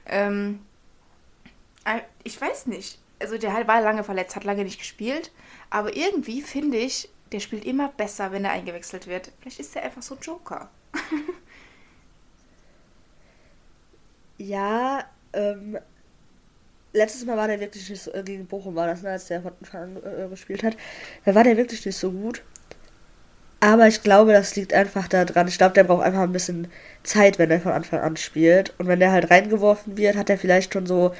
Ähm, 0.07 0.65
äh, 1.85 2.01
ich 2.23 2.39
weiß 2.39 2.65
nicht. 2.65 2.99
Also 3.19 3.38
der 3.38 3.53
war 3.67 3.81
lange 3.81 4.03
verletzt, 4.03 4.35
hat 4.35 4.43
lange 4.43 4.63
nicht 4.63 4.79
gespielt. 4.79 5.31
Aber 5.69 5.95
irgendwie 5.95 6.41
finde 6.41 6.77
ich, 6.77 7.09
der 7.31 7.39
spielt 7.39 7.65
immer 7.65 7.89
besser, 7.89 8.31
wenn 8.31 8.43
er 8.43 8.51
eingewechselt 8.51 9.07
wird. 9.07 9.31
Vielleicht 9.39 9.59
ist 9.59 9.75
er 9.75 9.83
einfach 9.83 10.01
so 10.01 10.15
ein 10.15 10.21
Joker. 10.21 10.69
ja, 14.38 15.05
ähm, 15.33 15.77
letztes 16.95 17.25
Mal 17.25 17.38
war 17.38 17.47
der 17.47 17.60
wirklich 17.60 17.89
nicht 17.89 18.01
so, 18.01 18.13
äh, 18.13 18.23
gegen 18.23 18.47
Bochum 18.47 18.75
war 18.75 18.88
das, 18.88 19.03
ne, 19.03 19.12
als 19.12 19.27
der 19.27 19.41
von 19.41 19.53
äh, 20.03 20.27
gespielt 20.29 20.63
hat. 20.63 20.75
Da 21.25 21.36
war 21.36 21.43
der 21.43 21.58
wirklich 21.58 21.86
nicht 21.86 21.97
so 21.97 22.12
gut. 22.12 22.41
Aber 23.60 23.88
ich 23.88 24.03
glaube, 24.03 24.31
das 24.34 24.55
liegt 24.55 24.73
einfach 24.73 25.08
daran. 25.08 25.47
Ich 25.47 25.58
glaube, 25.58 25.73
der 25.73 25.86
braucht 25.86 26.03
einfach 26.03 26.21
ein 26.21 26.31
bisschen 26.31 26.67
Zeit, 27.03 27.39
wenn 27.39 27.51
er 27.51 27.60
von 27.60 27.71
Anfang 27.71 27.99
an 28.01 28.17
spielt. 28.17 28.73
Und 28.77 28.88
wenn 28.88 28.99
der 28.99 29.12
halt 29.12 29.31
reingeworfen 29.31 29.97
wird, 29.97 30.15
hat 30.15 30.29
er 30.29 30.38
vielleicht 30.38 30.73
schon 30.73 30.86
so. 30.86 31.13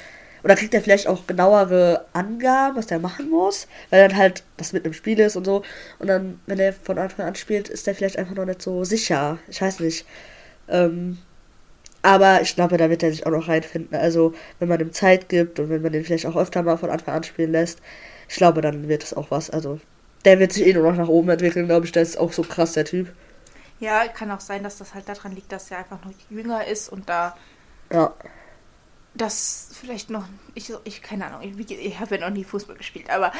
Oder 0.44 0.54
kriegt 0.54 0.74
er 0.74 0.80
vielleicht 0.80 1.08
auch 1.08 1.26
genauere 1.26 2.04
Angaben, 2.12 2.76
was 2.76 2.86
der 2.86 3.00
machen 3.00 3.30
muss, 3.30 3.66
weil 3.90 4.06
dann 4.06 4.16
halt 4.16 4.44
das 4.58 4.72
mit 4.72 4.86
im 4.86 4.92
Spiel 4.92 5.18
ist 5.18 5.34
und 5.34 5.44
so. 5.44 5.64
Und 5.98 6.06
dann, 6.06 6.40
wenn 6.46 6.60
er 6.60 6.72
von 6.72 6.98
Anfang 6.98 7.26
an 7.26 7.34
spielt, 7.34 7.68
ist 7.68 7.86
der 7.86 7.96
vielleicht 7.96 8.18
einfach 8.18 8.36
noch 8.36 8.44
nicht 8.44 8.62
so 8.62 8.84
sicher. 8.84 9.38
Ich 9.48 9.60
weiß 9.60 9.80
nicht. 9.80 10.06
Ähm, 10.68 11.18
aber 12.06 12.40
ich 12.40 12.54
glaube, 12.54 12.76
da 12.76 12.88
wird 12.88 13.02
er 13.02 13.10
sich 13.10 13.26
auch 13.26 13.32
noch 13.32 13.48
reinfinden. 13.48 13.98
Also, 13.98 14.32
wenn 14.60 14.68
man 14.68 14.78
ihm 14.78 14.92
Zeit 14.92 15.28
gibt 15.28 15.58
und 15.58 15.70
wenn 15.70 15.82
man 15.82 15.90
den 15.90 16.04
vielleicht 16.04 16.24
auch 16.26 16.36
öfter 16.36 16.62
mal 16.62 16.76
von 16.76 16.88
Anfang 16.88 17.16
an 17.16 17.24
spielen 17.24 17.50
lässt, 17.50 17.80
ich 18.28 18.36
glaube, 18.36 18.60
dann 18.60 18.86
wird 18.86 19.02
es 19.02 19.12
auch 19.12 19.32
was. 19.32 19.50
Also, 19.50 19.80
der 20.24 20.38
wird 20.38 20.52
sich 20.52 20.68
eh 20.68 20.72
nur 20.72 20.88
noch 20.88 20.96
nach 20.96 21.08
oben 21.08 21.30
entwickeln, 21.30 21.66
glaube 21.66 21.84
ich. 21.84 21.90
Der 21.90 22.02
ist 22.02 22.16
auch 22.16 22.32
so 22.32 22.42
krass, 22.42 22.74
der 22.74 22.84
Typ. 22.84 23.08
Ja, 23.80 24.06
kann 24.06 24.30
auch 24.30 24.38
sein, 24.38 24.62
dass 24.62 24.78
das 24.78 24.94
halt 24.94 25.08
daran 25.08 25.34
liegt, 25.34 25.50
dass 25.50 25.68
er 25.72 25.78
einfach 25.78 25.98
noch 26.04 26.12
jünger 26.30 26.64
ist 26.68 26.88
und 26.90 27.08
da. 27.08 27.36
Ja. 27.92 28.14
Das 29.14 29.70
vielleicht 29.72 30.08
noch. 30.08 30.26
Ich, 30.54 30.72
ich 30.84 31.02
keine 31.02 31.26
Ahnung, 31.26 31.42
ich, 31.42 31.70
ich 31.72 31.98
habe 31.98 32.18
ja 32.18 32.28
noch 32.28 32.32
nie 32.32 32.44
Fußball 32.44 32.76
gespielt, 32.76 33.10
aber 33.10 33.32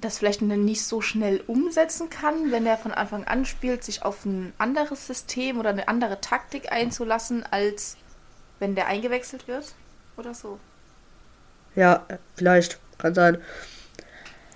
das 0.00 0.16
vielleicht 0.16 0.40
nicht 0.40 0.82
so 0.82 1.02
schnell 1.02 1.42
umsetzen 1.46 2.08
kann, 2.08 2.52
wenn 2.52 2.64
er 2.64 2.78
von 2.78 2.92
Anfang 2.92 3.24
an 3.24 3.44
spielt, 3.44 3.84
sich 3.84 4.02
auf 4.02 4.24
ein 4.24 4.54
anderes 4.56 5.06
System 5.06 5.58
oder 5.58 5.68
eine 5.70 5.88
andere 5.88 6.22
Taktik 6.22 6.72
einzulassen, 6.72 7.44
als 7.50 7.98
wenn 8.58 8.74
der 8.74 8.86
eingewechselt 8.86 9.48
wird 9.48 9.74
oder 10.16 10.34
so. 10.34 10.58
Ja, 11.74 12.06
vielleicht. 12.36 12.78
Kann 12.98 13.14
sein. 13.14 13.42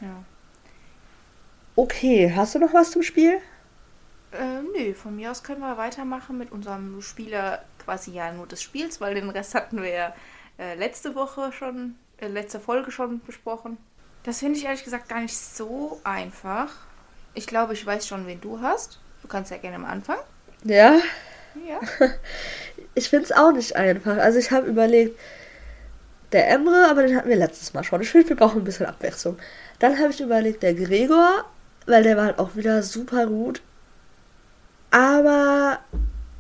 Ja. 0.01 0.23
Okay, 1.75 2.33
hast 2.35 2.55
du 2.55 2.59
noch 2.59 2.73
was 2.75 2.91
zum 2.91 3.03
Spiel? 3.03 3.41
Äh, 4.33 4.63
nö, 4.77 4.95
von 4.95 5.17
mir 5.17 5.31
aus 5.31 5.43
können 5.43 5.61
wir 5.61 5.77
weitermachen 5.77 6.39
mit 6.39 6.53
unserem 6.53 7.01
Spieler 7.01 7.65
quasi 7.85 8.13
ja 8.13 8.33
nur 8.33 8.47
des 8.47 8.63
Spiels, 8.63 9.01
weil 9.01 9.15
den 9.15 9.31
Rest 9.31 9.55
hatten 9.55 9.83
wir 9.83 9.91
ja 9.91 10.15
äh, 10.59 10.75
letzte 10.75 11.15
Woche 11.15 11.53
schon, 11.53 11.97
äh, 12.19 12.29
letzte 12.29 12.61
Folge 12.61 12.91
schon 12.91 13.21
besprochen. 13.21 13.79
Das 14.25 14.41
finde 14.41 14.59
ich 14.59 14.65
ehrlich 14.67 14.85
gesagt 14.85 15.09
gar 15.09 15.21
nicht 15.21 15.37
so 15.37 16.01
einfach. 16.05 16.73
Ich 17.35 17.47
glaube, 17.47 17.73
ich 17.73 17.87
weiß 17.87 18.07
schon, 18.07 18.27
wen 18.27 18.41
du 18.41 18.61
hast. 18.61 19.01
Du 19.23 19.29
kannst 19.29 19.51
ja 19.51 19.57
gerne 19.57 19.77
am 19.77 19.85
Anfang. 19.85 20.19
Ja. 20.65 20.99
Ja. 21.67 21.81
ich 22.99 23.09
finde 23.09 23.27
es 23.27 23.33
auch 23.33 23.53
nicht 23.53 23.77
einfach. 23.77 24.19
Also 24.19 24.39
ich 24.39 24.51
habe 24.51 24.67
überlegt, 24.67 25.19
der 26.33 26.49
Emre, 26.51 26.89
aber 26.91 27.03
den 27.05 27.17
hatten 27.17 27.29
wir 27.29 27.37
letztes 27.37 27.73
Mal 27.73 27.85
schon. 27.85 28.03
Ich 28.03 28.11
finde, 28.11 28.29
wir 28.29 28.37
brauchen 28.37 28.61
ein 28.61 28.65
bisschen 28.65 28.87
Abwechslung. 28.87 29.39
Dann 29.79 29.99
habe 29.99 30.11
ich 30.11 30.21
überlegt, 30.21 30.63
der 30.63 30.75
Gregor, 30.75 31.45
weil 31.87 32.03
der 32.03 32.17
war 32.17 32.27
halt 32.27 32.39
auch 32.39 32.57
wieder 32.57 32.83
super 32.83 33.27
gut. 33.27 33.63
Aber 34.91 35.79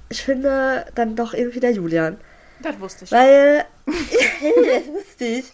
ich 0.08 0.22
finde 0.22 0.84
dann 0.94 1.16
doch 1.16 1.32
irgendwie 1.32 1.60
der 1.60 1.72
Julian. 1.72 2.18
Das 2.60 2.80
wusste 2.80 3.04
ich. 3.04 3.12
Weil. 3.12 3.64
das 3.86 4.86
wusste 4.88 5.24
ich. 5.24 5.52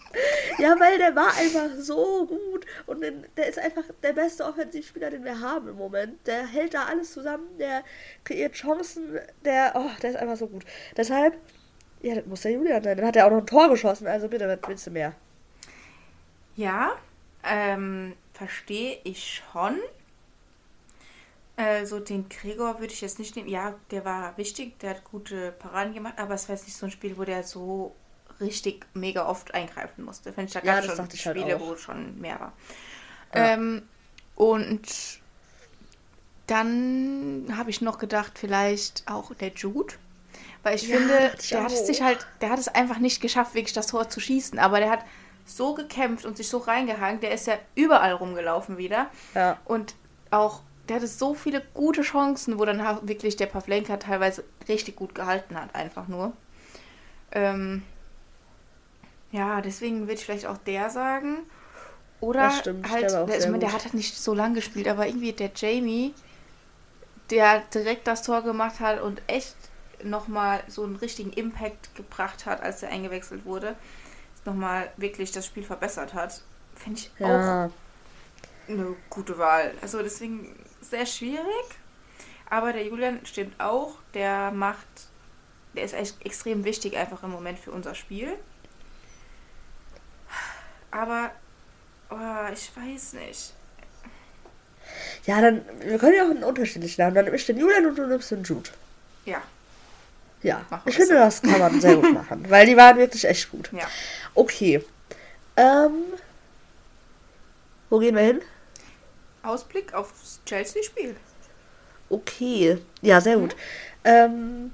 Ja, 0.57 0.79
weil 0.79 0.97
der 0.97 1.15
war 1.15 1.35
einfach 1.37 1.69
so 1.77 2.25
gut. 2.25 2.65
Und 2.85 3.03
der 3.37 3.47
ist 3.47 3.59
einfach 3.59 3.83
der 4.01 4.13
beste 4.13 4.45
Offensivspieler, 4.45 5.09
den 5.09 5.23
wir 5.23 5.39
haben 5.39 5.67
im 5.69 5.75
Moment. 5.75 6.25
Der 6.27 6.45
hält 6.45 6.73
da 6.73 6.85
alles 6.85 7.11
zusammen, 7.13 7.57
der 7.59 7.83
kreiert 8.23 8.53
Chancen, 8.53 9.19
der. 9.43 9.73
Oh, 9.75 9.89
der 10.01 10.11
ist 10.11 10.15
einfach 10.17 10.37
so 10.37 10.47
gut. 10.47 10.65
Deshalb. 10.97 11.37
Ja, 12.01 12.15
das 12.15 12.25
muss 12.25 12.41
der 12.41 12.51
Julian 12.51 12.83
sein. 12.83 12.97
Dann 12.97 13.07
hat 13.07 13.15
er 13.15 13.25
auch 13.25 13.31
noch 13.31 13.39
ein 13.39 13.47
Tor 13.47 13.69
geschossen, 13.69 14.05
also 14.05 14.27
bitte, 14.27 14.47
was 14.47 14.59
willst 14.67 14.85
du 14.85 14.91
mehr? 14.91 15.13
Ja, 16.55 16.91
ähm, 17.43 18.13
verstehe 18.33 18.99
ich 19.03 19.41
schon. 19.51 19.79
Also 21.57 21.99
den 21.99 22.27
Gregor 22.27 22.79
würde 22.79 22.93
ich 22.93 23.01
jetzt 23.01 23.17
nicht 23.19 23.35
nehmen. 23.35 23.47
Ja, 23.47 23.75
der 23.91 24.03
war 24.03 24.37
wichtig, 24.37 24.77
der 24.79 24.91
hat 24.91 25.03
gute 25.05 25.51
Paraden 25.53 25.93
gemacht, 25.93 26.15
aber 26.17 26.33
es 26.33 26.49
war 26.49 26.55
jetzt 26.55 26.65
nicht 26.65 26.75
so 26.77 26.85
ein 26.85 26.91
Spiel, 26.91 27.17
wo 27.17 27.23
der 27.23 27.43
so 27.43 27.95
richtig 28.41 28.85
mega 28.93 29.25
oft 29.27 29.53
eingreifen 29.53 30.03
musste. 30.03 30.33
Finde 30.33 30.47
ich, 30.49 30.53
da 30.53 30.59
Ja, 30.63 30.75
gab 30.75 30.81
es 30.81 30.87
das 30.87 30.97
schon 30.97 31.05
halt 31.07 31.17
Spiele, 31.17 31.55
auch. 31.55 31.61
wo 31.61 31.75
schon 31.77 32.19
mehr 32.19 32.39
war. 32.39 32.53
Ja. 33.33 33.53
Ähm, 33.53 33.83
und 34.35 34.85
dann 36.47 37.47
habe 37.57 37.69
ich 37.69 37.81
noch 37.81 37.97
gedacht, 37.97 38.37
vielleicht 38.37 39.03
auch 39.07 39.33
der 39.33 39.49
Jude. 39.53 39.93
Weil 40.63 40.75
ich 40.75 40.87
Ja, 40.87 40.97
finde, 40.97 41.31
ich 41.41 41.49
der 41.49 41.63
hat 41.63 41.71
es 41.71 41.81
auch. 41.81 41.85
sich 41.85 42.01
halt, 42.01 42.25
der 42.41 42.49
hat 42.49 42.59
es 42.59 42.67
einfach 42.67 42.99
nicht 42.99 43.21
geschafft, 43.21 43.55
wirklich 43.55 43.73
das 43.73 43.87
Tor 43.87 44.09
zu 44.09 44.19
schießen. 44.19 44.59
Aber 44.59 44.79
der 44.79 44.89
hat 44.89 45.05
so 45.45 45.73
gekämpft 45.75 46.25
und 46.25 46.37
sich 46.37 46.49
so 46.49 46.57
reingehangen, 46.57 47.21
der 47.21 47.31
ist 47.31 47.47
ja 47.47 47.57
überall 47.75 48.13
rumgelaufen 48.13 48.77
wieder. 48.77 49.07
Ja. 49.35 49.59
Und 49.65 49.95
auch, 50.31 50.61
der 50.87 50.97
hatte 50.97 51.07
so 51.07 51.33
viele 51.33 51.61
gute 51.73 52.01
Chancen, 52.01 52.59
wo 52.59 52.65
dann 52.65 52.79
wirklich 53.07 53.35
der 53.35 53.47
Pavlenka 53.47 53.97
teilweise 53.97 54.43
richtig 54.67 54.95
gut 54.95 55.15
gehalten 55.15 55.55
hat, 55.59 55.73
einfach 55.75 56.07
nur. 56.07 56.33
Ähm, 57.31 57.83
ja, 59.31 59.61
deswegen 59.61 60.01
würde 60.01 60.13
ich 60.13 60.25
vielleicht 60.25 60.45
auch 60.45 60.57
der 60.57 60.89
sagen. 60.89 61.39
Oder 62.21 62.51
stimmt, 62.51 62.89
halt, 62.89 63.03
der 63.03 63.23
auch 63.23 63.29
ich 63.29 63.45
meine, 63.47 63.59
der 63.59 63.73
hat 63.73 63.83
halt 63.83 63.93
nicht 63.93 64.15
so 64.17 64.33
lang 64.33 64.53
gespielt, 64.53 64.87
aber 64.87 65.07
irgendwie 65.07 65.33
der 65.33 65.51
Jamie, 65.55 66.13
der 67.29 67.59
direkt 67.73 68.07
das 68.07 68.23
Tor 68.23 68.41
gemacht 68.41 68.79
hat 68.79 69.01
und 69.01 69.21
echt 69.27 69.55
nochmal 70.03 70.63
so 70.67 70.83
einen 70.83 70.95
richtigen 70.95 71.33
Impact 71.33 71.95
gebracht 71.95 72.45
hat, 72.45 72.61
als 72.61 72.83
er 72.83 72.89
eingewechselt 72.89 73.45
wurde, 73.45 73.75
nochmal 74.45 74.91
wirklich 74.97 75.31
das 75.31 75.45
Spiel 75.45 75.63
verbessert 75.63 76.13
hat, 76.13 76.41
finde 76.75 76.99
ich 76.99 77.11
auch 77.23 77.29
Ja. 77.29 77.69
eine 78.67 78.95
gute 79.09 79.37
Wahl. 79.37 79.73
Also 79.81 80.01
deswegen 80.01 80.55
sehr 80.89 81.05
schwierig. 81.05 81.65
Aber 82.49 82.73
der 82.73 82.85
Julian 82.85 83.25
stimmt 83.25 83.59
auch. 83.59 83.95
Der 84.13 84.51
macht, 84.51 84.87
der 85.75 85.83
ist 85.83 85.93
echt 85.93 86.25
extrem 86.25 86.63
wichtig 86.63 86.95
einfach 86.97 87.23
im 87.23 87.31
Moment 87.31 87.59
für 87.59 87.71
unser 87.71 87.95
Spiel. 87.95 88.33
Aber 90.91 91.31
oh, 92.09 92.51
ich 92.53 92.71
weiß 92.75 93.13
nicht. 93.13 93.53
Ja, 95.25 95.41
dann, 95.41 95.65
wir 95.79 95.97
können 95.97 96.15
ja 96.15 96.23
auch 96.25 96.29
einen 96.29 96.43
unterschiedlichen 96.43 97.01
Namen. 97.01 97.15
Dann 97.15 97.25
nehme 97.25 97.35
ich 97.37 97.45
den 97.45 97.57
Julian 97.57 97.87
und 97.87 97.97
du 97.97 98.05
nimmst 98.07 98.31
den 98.31 98.43
Jude. 98.43 98.69
Ja, 99.25 99.41
Ja, 100.43 100.63
Machen 100.69 100.87
ich 100.87 100.95
finde, 100.95 101.15
so. 101.15 101.19
das 101.19 101.41
kann 101.41 101.59
man 101.59 101.81
sehr 101.81 101.95
gut 101.95 102.13
machen, 102.13 102.45
weil 102.49 102.67
die 102.67 102.77
waren 102.77 102.97
wirklich 102.97 103.25
echt 103.25 103.49
gut. 103.51 103.71
ja. 103.73 103.87
Okay. 104.35 104.83
Ähm, 105.57 106.03
wo 107.89 107.97
gehen 107.99 108.15
wir 108.15 108.21
hin? 108.23 108.41
Ausblick 109.45 109.93
aufs 109.93 110.41
Chelsea-Spiel. 110.45 111.15
Okay. 112.09 112.77
Ja, 113.01 113.21
sehr 113.21 113.37
gut. 113.37 113.55
Ähm, 114.03 114.71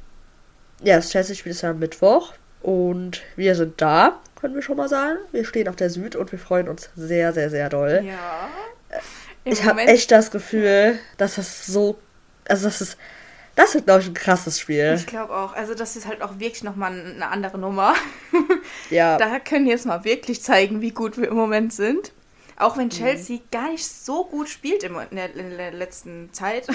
ja, 0.82 0.98
das 0.98 1.10
Chelsea-Spiel 1.10 1.52
ist 1.52 1.62
ja 1.62 1.72
am 1.72 1.80
Mittwoch 1.80 2.34
und 2.62 3.22
wir 3.36 3.56
sind 3.56 3.82
da, 3.82 4.20
können 4.40 4.56
wir 4.56 4.62
schon 4.62 4.78
mal 4.78 4.90
sagen. 4.90 5.18
Wir 5.32 5.46
stehen 5.46 5.68
auf 5.68 5.76
der 5.76 5.90
Süd 5.90 6.16
und 6.16 6.32
wir 6.32 6.40
freuen 6.40 6.68
uns 6.68 6.90
sehr, 6.96 7.34
sehr, 7.34 7.50
sehr 7.50 7.70
doll. 7.70 8.04
Ja. 8.06 8.50
Im 9.44 9.54
ich 9.54 9.64
habe 9.64 9.82
echt 9.82 10.12
das 10.12 10.32
Gefühl, 10.32 11.00
dass 11.18 11.36
das 11.36 11.66
so, 11.66 11.98
also 12.48 12.66
das 12.66 12.82
ist, 12.82 12.98
das 13.56 13.74
wird 13.74 13.86
glaube 13.86 14.02
ich 14.02 14.08
ein 14.08 14.14
krasses 14.14 14.60
Spiel. 14.60 14.94
Ich 14.96 15.08
glaube 15.08 15.36
auch. 15.36 15.54
Also 15.54 15.74
das 15.74 15.96
ist 15.96 16.08
halt 16.08 16.22
auch 16.22 16.40
wirklich 16.40 16.64
nochmal 16.64 16.92
eine 16.92 17.28
andere 17.28 17.58
Nummer. 17.58 17.96
Ja, 18.90 19.18
Da 19.20 19.40
können 19.40 19.66
wir 19.66 19.72
jetzt 19.72 19.86
mal 19.86 20.04
wirklich 20.04 20.42
zeigen, 20.42 20.82
wie 20.82 20.92
gut 20.92 21.18
wir 21.18 21.28
im 21.28 21.36
Moment 21.36 21.74
sind. 21.74 22.12
Auch 22.58 22.76
Mhm. 22.76 22.80
wenn 22.82 22.90
Chelsea 22.90 23.40
gar 23.52 23.72
nicht 23.72 23.86
so 23.86 24.26
gut 24.26 24.50
spielt 24.50 24.84
in, 24.84 24.94
der, 25.12 25.36
in 25.36 25.58
der 25.58 25.72
letzten 25.72 26.32
Zeit. 26.34 26.68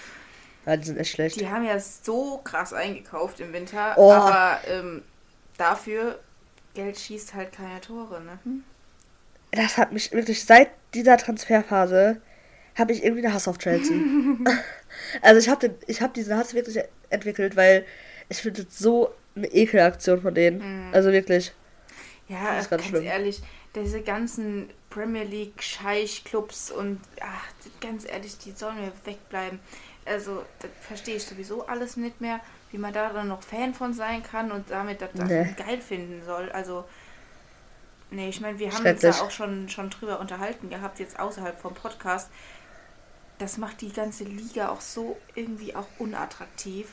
ja, 0.66 0.76
die 0.76 0.84
sind 0.86 0.98
echt 0.98 1.12
schlecht. 1.12 1.40
Die 1.40 1.48
haben 1.48 1.64
ja 1.64 1.78
so 1.78 2.38
krass 2.44 2.72
eingekauft 2.72 3.40
im 3.40 3.52
Winter. 3.52 3.94
Oh. 3.96 4.12
Aber 4.12 4.60
ähm, 4.68 5.02
dafür, 5.58 6.18
Geld 6.74 6.98
schießt 6.98 7.34
halt 7.34 7.52
keine 7.52 7.80
Tore. 7.80 8.20
Ne? 8.22 8.38
Hm? 8.44 8.64
Das 9.52 9.76
hat 9.78 9.92
mich 9.92 10.10
wirklich 10.12 10.44
seit 10.44 10.70
dieser 10.94 11.16
Transferphase 11.16 12.20
habe 12.76 12.92
ich 12.92 13.04
irgendwie 13.04 13.24
einen 13.24 13.32
Hass 13.34 13.46
auf 13.46 13.58
Chelsea. 13.58 13.96
also 15.22 15.38
ich 15.38 15.48
habe 15.48 15.74
ich 15.86 16.02
habe 16.02 16.12
diesen 16.12 16.36
Hass 16.36 16.54
wirklich 16.54 16.82
entwickelt, 17.08 17.54
weil 17.54 17.84
ich 18.28 18.38
finde 18.38 18.64
das 18.64 18.76
so 18.78 19.14
eine 19.36 19.46
Ekelaktion 19.46 20.20
von 20.22 20.34
denen. 20.34 20.92
Also 20.92 21.12
wirklich. 21.12 21.52
Ja, 22.28 22.54
Das 22.56 22.64
ist 22.64 22.70
ganz 22.70 22.82
ganz 22.82 22.88
schlimm. 22.90 23.04
ehrlich, 23.04 23.42
diese 23.76 24.00
ganzen 24.02 24.70
Premier 24.94 25.24
League 25.24 25.60
Scheich-Clubs 25.60 26.70
und 26.70 27.00
ach, 27.20 27.44
ganz 27.80 28.08
ehrlich, 28.08 28.38
die 28.38 28.52
sollen 28.52 28.76
mir 28.80 28.92
wegbleiben. 29.04 29.58
Also, 30.06 30.44
das 30.60 30.70
verstehe 30.82 31.16
ich 31.16 31.24
sowieso 31.24 31.66
alles 31.66 31.96
nicht 31.96 32.20
mehr, 32.20 32.40
wie 32.70 32.78
man 32.78 32.92
da 32.92 33.12
dann 33.12 33.28
noch 33.28 33.42
Fan 33.42 33.74
von 33.74 33.92
sein 33.92 34.22
kann 34.22 34.52
und 34.52 34.70
damit 34.70 35.00
das 35.00 35.10
das 35.14 35.28
Nee. 35.28 35.54
geil 35.56 35.80
finden 35.80 36.22
soll. 36.24 36.50
Also, 36.52 36.84
nee, 38.10 38.28
ich 38.28 38.40
meine, 38.40 38.58
wir 38.58 38.68
haben 38.68 38.86
uns 38.86 39.00
Schrecklich. 39.00 39.20
auch 39.20 39.30
schon, 39.30 39.68
schon 39.68 39.90
drüber 39.90 40.20
unterhalten 40.20 40.70
gehabt, 40.70 41.00
jetzt 41.00 41.18
außerhalb 41.18 41.58
vom 41.60 41.74
Podcast. 41.74 42.30
Das 43.38 43.58
macht 43.58 43.80
die 43.80 43.92
ganze 43.92 44.22
Liga 44.24 44.68
auch 44.68 44.80
so 44.80 45.16
irgendwie 45.34 45.74
auch 45.74 45.88
unattraktiv, 45.98 46.86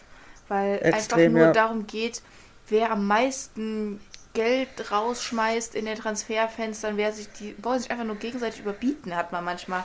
weil 0.47 0.79
einfach 0.81 0.97
Extrem, 0.97 1.33
nur 1.33 1.41
ja. 1.47 1.51
darum 1.51 1.85
geht, 1.85 2.23
wer 2.67 2.91
am 2.91 3.05
meisten 3.05 3.99
Geld 4.33 4.91
rausschmeißt 4.91 5.75
in 5.75 5.85
den 5.85 5.97
Transferfenstern, 5.97 6.97
wer 6.97 7.11
sich 7.11 7.27
die 7.31 7.55
wollen 7.61 7.79
sich 7.79 7.91
einfach 7.91 8.05
nur 8.05 8.15
gegenseitig 8.15 8.61
überbieten, 8.61 9.15
hat 9.15 9.31
man 9.31 9.43
manchmal 9.43 9.83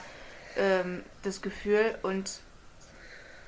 ähm, 0.57 1.03
das 1.23 1.43
Gefühl 1.43 1.97
und 2.03 2.41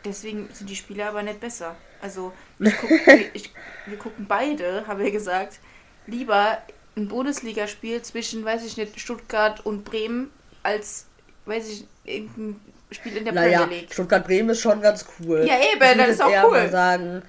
deswegen 0.04 0.48
sind 0.52 0.68
die 0.68 0.76
Spiele 0.76 1.06
aber 1.06 1.22
nicht 1.22 1.40
besser. 1.40 1.76
Also 2.00 2.32
ich 2.58 2.74
guck, 2.76 2.90
ich, 3.34 3.52
wir 3.87 3.98
gucken 3.98 4.26
beide, 4.28 4.87
haben 4.87 5.00
wir 5.00 5.11
gesagt, 5.11 5.58
lieber 6.06 6.58
ein 6.96 7.08
Bundesligaspiel 7.08 8.02
zwischen, 8.02 8.44
weiß 8.44 8.64
ich 8.64 8.76
nicht, 8.76 8.98
Stuttgart 9.00 9.64
und 9.64 9.84
Bremen 9.84 10.30
als, 10.62 11.06
weiß 11.46 11.68
ich, 11.68 11.87
irgendein 12.04 12.61
Spiel 12.90 13.16
in 13.16 13.24
der 13.24 13.34
Naja, 13.34 13.61
Premier 13.61 13.80
League. 13.80 13.92
Stuttgart-Bremen 13.92 14.50
ist 14.50 14.61
schon 14.61 14.80
ganz 14.80 15.04
cool. 15.20 15.46
Ja, 15.46 15.56
eben, 15.72 15.98
das 15.98 16.08
ist 16.08 16.22
auch 16.22 16.44
cool. 16.44 16.50
Mal 16.50 16.70
sagen. 16.70 17.22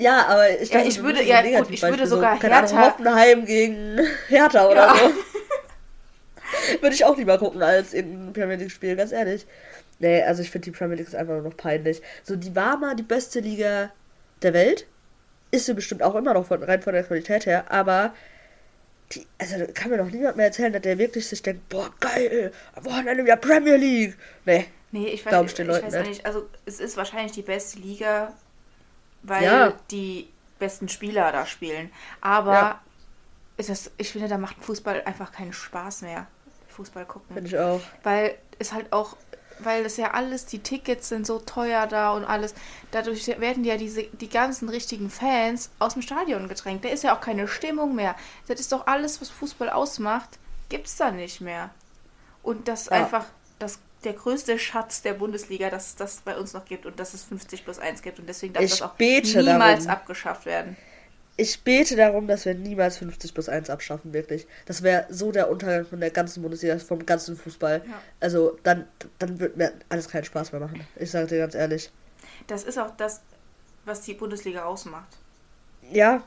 Ja, 0.00 0.26
aber 0.26 0.48
ich, 0.60 0.70
Ja, 0.70 0.76
dachte, 0.78 0.88
ich 0.88 1.02
würde- 1.02 1.22
ja, 1.22 1.42
gut, 1.42 1.70
ich 1.70 1.82
würde 1.82 2.06
sogar 2.06 2.34
so, 2.36 2.40
keine 2.40 2.56
Ahnung, 2.56 2.70
Hertha- 2.70 2.86
Hoffenheim 2.92 3.44
gegen 3.44 3.98
Hertha 4.28 4.66
oder 4.66 4.86
Ja. 4.86 4.94
so. 4.96 5.12
würde 6.80 6.94
ich 6.94 7.04
auch 7.04 7.16
lieber 7.16 7.38
gucken 7.38 7.62
als 7.62 7.92
in 7.94 8.28
ein 8.28 8.32
Premier 8.32 8.56
League-Spiel, 8.56 8.96
ganz 8.96 9.12
ehrlich. 9.12 9.46
Nee, 9.98 10.22
also 10.22 10.42
ich 10.42 10.50
finde 10.50 10.64
die 10.66 10.70
Premier 10.76 10.96
League 10.96 11.06
ist 11.08 11.14
einfach 11.14 11.34
nur 11.34 11.42
noch 11.42 11.56
peinlich. 11.56 12.00
So, 12.22 12.36
die 12.36 12.54
war 12.56 12.76
mal 12.78 12.96
die 12.96 13.02
beste 13.02 13.40
Liga 13.40 13.92
der 14.42 14.54
Welt. 14.54 14.86
Ist 15.50 15.66
sie 15.66 15.74
bestimmt 15.74 16.02
auch 16.02 16.14
immer 16.14 16.32
noch 16.34 16.46
von, 16.46 16.62
rein 16.62 16.80
von 16.80 16.94
der 16.94 17.02
Qualität 17.04 17.44
her, 17.44 17.64
aber 17.70 18.14
die, 19.12 19.26
also 19.38 19.58
da 19.58 19.66
kann 19.66 19.90
mir 19.90 19.98
doch 19.98 20.08
niemand 20.10 20.36
mehr 20.36 20.46
erzählen, 20.46 20.72
dass 20.72 20.82
der 20.82 20.96
wirklich 20.98 21.26
sich 21.28 21.42
denkt, 21.42 21.68
boah, 21.68 21.90
geil, 21.98 22.52
am 22.76 22.84
Wochenende 22.84 23.24
wieder 23.24 23.36
Premier 23.36 23.76
League. 23.76 24.16
Nee, 24.44 24.66
Nee, 24.92 25.08
ich 25.08 25.24
weiß, 25.24 25.30
Glaub 25.30 25.46
ich 25.46 25.58
ich 25.58 25.68
weiß 25.68 26.06
nicht. 26.08 26.24
Also 26.26 26.48
es 26.66 26.80
ist 26.80 26.96
wahrscheinlich 26.96 27.32
die 27.32 27.42
beste 27.42 27.78
Liga, 27.78 28.32
weil 29.22 29.44
Ja. 29.44 29.72
die 29.90 30.28
besten 30.58 30.88
Spieler 30.88 31.32
da 31.32 31.46
spielen. 31.46 31.90
Aber 32.20 32.52
Ja. 32.52 32.80
das, 33.56 33.90
ich 33.96 34.12
finde, 34.12 34.28
da 34.28 34.38
macht 34.38 34.56
Fußball 34.62 35.02
einfach 35.04 35.32
keinen 35.32 35.52
Spaß 35.52 36.02
mehr. 36.02 36.26
Fußball 36.68 37.04
gucken. 37.06 37.34
finde 37.34 37.48
ich 37.48 37.58
auch. 37.58 37.80
Weil 38.02 38.38
es 38.58 38.72
halt 38.72 38.92
auch, 38.92 39.16
weil 39.58 39.82
das 39.82 39.96
ja 39.98 40.12
alles, 40.12 40.46
die 40.46 40.60
Tickets 40.60 41.08
sind 41.08 41.26
so 41.26 41.38
teuer 41.40 41.86
da 41.86 42.12
und 42.12 42.24
alles. 42.24 42.54
Dadurch 42.92 43.26
werden 43.40 43.64
ja 43.64 43.76
diese, 43.76 44.04
die 44.04 44.28
ganzen 44.28 44.68
richtigen 44.68 45.10
Fans 45.10 45.70
aus 45.78 45.94
dem 45.94 46.02
Stadion 46.02 46.48
gedrängt. 46.48 46.84
Da 46.84 46.88
ist 46.88 47.04
ja 47.04 47.14
auch 47.14 47.20
keine 47.20 47.48
Stimmung 47.48 47.94
mehr. 47.94 48.14
Das 48.48 48.60
ist 48.60 48.72
doch 48.72 48.86
alles, 48.86 49.20
was 49.20 49.28
Fußball 49.30 49.68
ausmacht, 49.68 50.38
gibt's 50.70 50.96
da 50.96 51.10
nicht 51.10 51.40
mehr. 51.40 51.70
Und 52.42 52.68
das 52.68 52.86
Ja. 52.86 52.92
einfach 52.92 53.26
das, 53.58 53.78
der 54.04 54.14
größte 54.14 54.58
Schatz 54.58 55.02
der 55.02 55.14
Bundesliga, 55.14 55.70
dass 55.70 55.88
es 55.88 55.96
das 55.96 56.16
bei 56.24 56.36
uns 56.36 56.52
noch 56.52 56.64
gibt 56.64 56.86
und 56.86 56.98
dass 56.98 57.14
es 57.14 57.24
50 57.24 57.64
plus 57.64 57.78
1 57.78 58.02
gibt. 58.02 58.18
Und 58.18 58.28
deswegen 58.28 58.54
darf 58.54 58.62
Ich 58.62 58.70
das 58.78 58.82
auch 58.82 58.98
niemals 58.98 59.84
darum. 59.84 60.00
abgeschafft 60.00 60.46
werden. 60.46 60.76
Ich 61.36 61.62
bete 61.62 61.96
darum, 61.96 62.26
dass 62.26 62.44
wir 62.44 62.54
niemals 62.54 62.98
50 62.98 63.32
plus 63.32 63.48
1 63.48 63.70
abschaffen, 63.70 64.12
wirklich. 64.12 64.46
Das 64.66 64.82
wäre 64.82 65.06
so 65.08 65.32
der 65.32 65.50
Untergang 65.50 65.86
von 65.86 66.00
der 66.00 66.10
ganzen 66.10 66.42
Bundesliga, 66.42 66.78
vom 66.78 67.04
ganzen 67.06 67.36
Fußball. 67.36 67.82
Ja. 67.86 68.02
Also 68.20 68.58
dann, 68.62 68.86
dann 69.18 69.40
wird 69.40 69.56
mir 69.56 69.72
alles 69.88 70.08
keinen 70.08 70.24
Spaß 70.24 70.52
mehr 70.52 70.60
machen. 70.60 70.86
Ich 70.96 71.10
sage 71.10 71.28
dir 71.28 71.38
ganz 71.38 71.54
ehrlich. 71.54 71.90
Das 72.46 72.64
ist 72.64 72.78
auch 72.78 72.90
das, 72.96 73.20
was 73.84 74.02
die 74.02 74.14
Bundesliga 74.14 74.64
ausmacht. 74.64 75.16
Ja, 75.90 76.22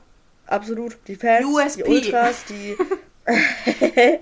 absolut. 0.48 0.98
Die 1.08 1.16
Fans, 1.16 1.46
USP. 1.46 1.84
die 1.84 1.90
Ultras, 1.90 2.46
die 2.46 2.76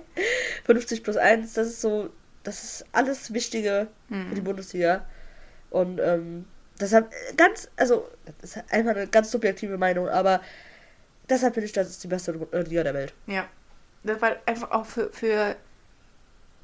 50 0.65 1.03
plus 1.03 1.17
1, 1.17 1.53
das 1.53 1.67
ist 1.67 1.81
so, 1.81 2.09
das 2.43 2.63
ist 2.63 2.85
alles 2.91 3.33
Wichtige 3.33 3.87
für 4.07 4.35
die 4.35 4.41
Bundesliga. 4.41 5.05
Und 5.69 5.99
ähm, 5.99 6.45
deshalb 6.79 7.11
ganz, 7.37 7.69
also, 7.77 8.07
das 8.41 8.57
ist 8.57 8.71
einfach 8.71 8.95
eine 8.95 9.07
ganz 9.07 9.31
subjektive 9.31 9.77
Meinung, 9.77 10.09
aber 10.09 10.41
deshalb 11.29 11.53
finde 11.53 11.65
ich, 11.65 11.73
das 11.73 11.89
ist 11.89 12.03
die 12.03 12.07
beste 12.07 12.33
äh, 12.51 12.61
Liga 12.61 12.83
der 12.83 12.93
Welt. 12.93 13.13
Ja. 13.27 13.47
Das 14.03 14.19
war 14.21 14.35
einfach 14.47 14.71
auch 14.71 14.85
für, 14.85 15.11
für 15.11 15.55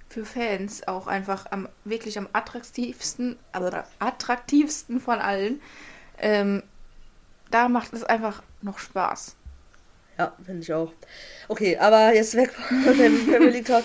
für 0.10 0.26
Fans 0.26 0.88
auch 0.88 1.08
einfach 1.08 1.48
am 1.52 1.68
wirklich 1.84 2.18
am 2.18 2.30
attraktivsten, 2.34 3.38
also 3.52 3.70
attraktivsten 4.00 5.00
von 5.00 5.20
allen. 5.20 5.62
Ähm, 6.18 6.64
da 7.52 7.70
macht 7.70 7.94
es 7.94 8.04
einfach 8.04 8.42
noch 8.62 8.80
Spaß. 8.80 9.36
Ja, 10.18 10.34
finde 10.44 10.62
ich 10.62 10.74
auch. 10.74 10.94
Okay, 11.48 11.78
aber 11.78 12.14
jetzt 12.14 12.36
weg 12.36 12.52
von 12.52 12.98
dem 12.98 13.26
Premier 13.30 13.50
League 13.50 13.66
Talk. 13.66 13.84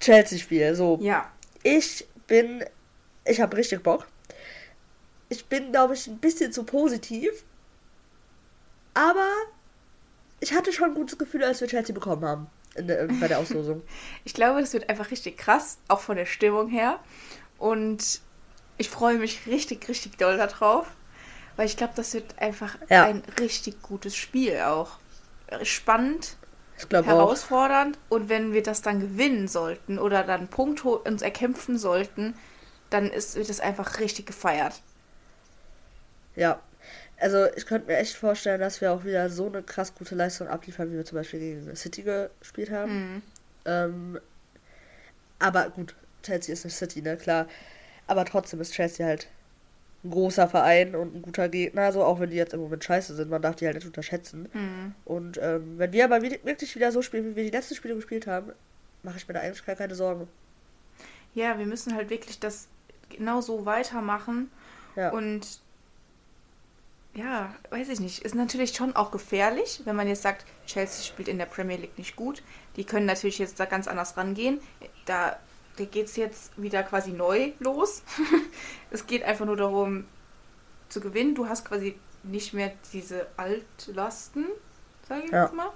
Chelsea-Spiel. 0.00 0.74
So. 0.74 0.98
Ja. 1.00 1.30
Ich 1.62 2.06
bin. 2.26 2.64
Ich 3.24 3.40
habe 3.40 3.56
richtig 3.56 3.82
Bock. 3.82 4.06
Ich 5.28 5.46
bin, 5.46 5.72
glaube 5.72 5.94
ich, 5.94 6.06
ein 6.06 6.18
bisschen 6.18 6.52
zu 6.52 6.64
positiv. 6.64 7.44
Aber 8.94 9.28
ich 10.40 10.52
hatte 10.54 10.72
schon 10.72 10.90
ein 10.90 10.94
gutes 10.94 11.18
Gefühl, 11.18 11.44
als 11.44 11.60
wir 11.60 11.68
Chelsea 11.68 11.94
bekommen 11.94 12.24
haben. 12.24 12.46
Der, 12.78 13.06
bei 13.06 13.28
der 13.28 13.38
Auslosung. 13.38 13.82
ich 14.24 14.34
glaube, 14.34 14.60
das 14.60 14.72
wird 14.72 14.88
einfach 14.88 15.10
richtig 15.10 15.38
krass, 15.38 15.78
auch 15.88 16.00
von 16.00 16.16
der 16.16 16.26
Stimmung 16.26 16.68
her. 16.68 17.00
Und 17.58 18.20
ich 18.78 18.90
freue 18.90 19.18
mich 19.18 19.46
richtig, 19.46 19.88
richtig 19.88 20.18
doll 20.18 20.36
darauf. 20.36 20.86
Weil 21.56 21.66
ich 21.66 21.76
glaube, 21.76 21.94
das 21.96 22.12
wird 22.12 22.38
einfach 22.38 22.76
ja. 22.90 23.04
ein 23.04 23.22
richtig 23.40 23.82
gutes 23.82 24.14
Spiel 24.14 24.60
auch. 24.60 24.98
Spannend, 25.62 26.36
herausfordernd. 26.90 27.96
Auch. 27.96 28.16
Und 28.16 28.28
wenn 28.28 28.52
wir 28.52 28.62
das 28.62 28.82
dann 28.82 29.00
gewinnen 29.00 29.48
sollten 29.48 29.98
oder 29.98 30.22
dann 30.22 30.48
Punkt 30.48 30.84
uns 30.84 31.22
erkämpfen 31.22 31.78
sollten, 31.78 32.34
dann 32.90 33.10
ist, 33.10 33.36
wird 33.36 33.50
es 33.50 33.60
einfach 33.60 33.98
richtig 33.98 34.26
gefeiert. 34.26 34.82
Ja, 36.34 36.60
also 37.18 37.46
ich 37.56 37.66
könnte 37.66 37.88
mir 37.88 37.96
echt 37.96 38.14
vorstellen, 38.14 38.60
dass 38.60 38.80
wir 38.80 38.92
auch 38.92 39.04
wieder 39.04 39.30
so 39.30 39.46
eine 39.46 39.62
krass 39.62 39.94
gute 39.94 40.14
Leistung 40.14 40.48
abliefern, 40.48 40.90
wie 40.92 40.96
wir 40.96 41.04
zum 41.04 41.16
Beispiel 41.16 41.40
gegen 41.40 41.76
City 41.76 42.02
gespielt 42.02 42.70
haben. 42.70 42.92
Mhm. 42.92 43.22
Ähm, 43.64 44.20
aber 45.38 45.70
gut, 45.70 45.94
Chelsea 46.22 46.52
ist 46.52 46.64
nicht 46.64 46.76
City, 46.76 47.02
ne, 47.02 47.16
klar. 47.16 47.46
Aber 48.06 48.24
trotzdem 48.24 48.60
ist 48.60 48.72
Chelsea 48.72 49.06
halt 49.06 49.28
ein 50.06 50.10
großer 50.10 50.48
Verein 50.48 50.94
und 50.94 51.14
ein 51.14 51.22
guter 51.22 51.48
Gegner, 51.48 51.92
so 51.92 52.04
auch 52.04 52.20
wenn 52.20 52.30
die 52.30 52.36
jetzt 52.36 52.54
im 52.54 52.60
Moment 52.60 52.84
scheiße 52.84 53.14
sind, 53.14 53.30
man 53.30 53.42
darf 53.42 53.56
die 53.56 53.66
halt 53.66 53.76
nicht 53.76 53.86
unterschätzen. 53.86 54.48
Mhm. 54.52 54.94
Und 55.04 55.38
ähm, 55.42 55.78
wenn 55.78 55.92
wir 55.92 56.04
aber 56.04 56.22
wirklich 56.22 56.74
wieder 56.74 56.92
so 56.92 57.02
spielen, 57.02 57.30
wie 57.30 57.36
wir 57.36 57.44
die 57.44 57.50
letzten 57.50 57.74
Spiele 57.74 57.94
gespielt 57.94 58.26
haben, 58.26 58.52
mache 59.02 59.18
ich 59.18 59.28
mir 59.28 59.34
da 59.34 59.40
eigentlich 59.40 59.64
gar 59.64 59.76
keine 59.76 59.94
Sorgen. 59.94 60.28
Ja, 61.34 61.58
wir 61.58 61.66
müssen 61.66 61.94
halt 61.94 62.10
wirklich 62.10 62.40
das 62.40 62.68
genau 63.10 63.40
so 63.40 63.66
weitermachen. 63.66 64.50
Ja. 64.96 65.10
Und 65.10 65.60
ja, 67.14 67.54
weiß 67.70 67.88
ich 67.88 68.00
nicht. 68.00 68.22
Ist 68.24 68.34
natürlich 68.34 68.74
schon 68.74 68.94
auch 68.94 69.10
gefährlich, 69.10 69.80
wenn 69.84 69.96
man 69.96 70.08
jetzt 70.08 70.22
sagt, 70.22 70.44
Chelsea 70.66 71.04
spielt 71.04 71.28
in 71.28 71.38
der 71.38 71.46
Premier 71.46 71.76
League 71.76 71.96
nicht 71.96 72.16
gut. 72.16 72.42
Die 72.76 72.84
können 72.84 73.06
natürlich 73.06 73.38
jetzt 73.38 73.58
da 73.58 73.64
ganz 73.64 73.88
anders 73.88 74.16
rangehen. 74.16 74.60
Da, 75.06 75.38
da 75.76 75.84
geht 75.84 76.06
es 76.06 76.16
jetzt 76.16 76.60
wieder 76.60 76.82
quasi 76.82 77.12
neu 77.12 77.52
los. 77.58 78.02
es 78.90 79.06
geht 79.06 79.22
einfach 79.22 79.46
nur 79.46 79.56
darum, 79.56 80.06
zu 80.88 81.00
gewinnen. 81.00 81.34
Du 81.34 81.48
hast 81.48 81.64
quasi 81.64 81.96
nicht 82.22 82.54
mehr 82.54 82.72
diese 82.92 83.26
Altlasten, 83.36 84.46
sage 85.08 85.22
ich 85.24 85.30
ja. 85.30 85.44
jetzt 85.44 85.54
mal. 85.54 85.70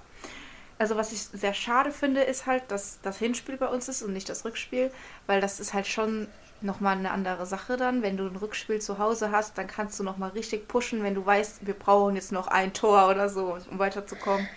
Also 0.77 0.95
was 0.95 1.11
ich 1.11 1.21
sehr 1.21 1.53
schade 1.53 1.91
finde, 1.91 2.21
ist 2.21 2.47
halt, 2.47 2.63
dass 2.69 2.99
das 3.01 3.17
Hinspiel 3.19 3.57
bei 3.57 3.67
uns 3.67 3.87
ist 3.87 4.01
und 4.01 4.13
nicht 4.13 4.27
das 4.29 4.45
Rückspiel, 4.45 4.91
weil 5.27 5.39
das 5.39 5.59
ist 5.59 5.73
halt 5.73 5.85
schon 5.85 6.27
nochmal 6.61 6.97
eine 6.97 7.11
andere 7.11 7.45
Sache 7.45 7.77
dann. 7.77 8.01
Wenn 8.01 8.17
du 8.17 8.25
ein 8.25 8.35
Rückspiel 8.35 8.81
zu 8.81 8.97
Hause 8.97 9.31
hast, 9.31 9.57
dann 9.57 9.67
kannst 9.67 9.99
du 9.99 10.03
nochmal 10.03 10.31
richtig 10.31 10.67
pushen, 10.67 11.03
wenn 11.03 11.15
du 11.15 11.25
weißt, 11.25 11.65
wir 11.67 11.75
brauchen 11.75 12.15
jetzt 12.15 12.31
noch 12.31 12.47
ein 12.47 12.73
Tor 12.73 13.09
oder 13.09 13.29
so, 13.29 13.57
um 13.69 13.79
weiterzukommen. 13.79 14.47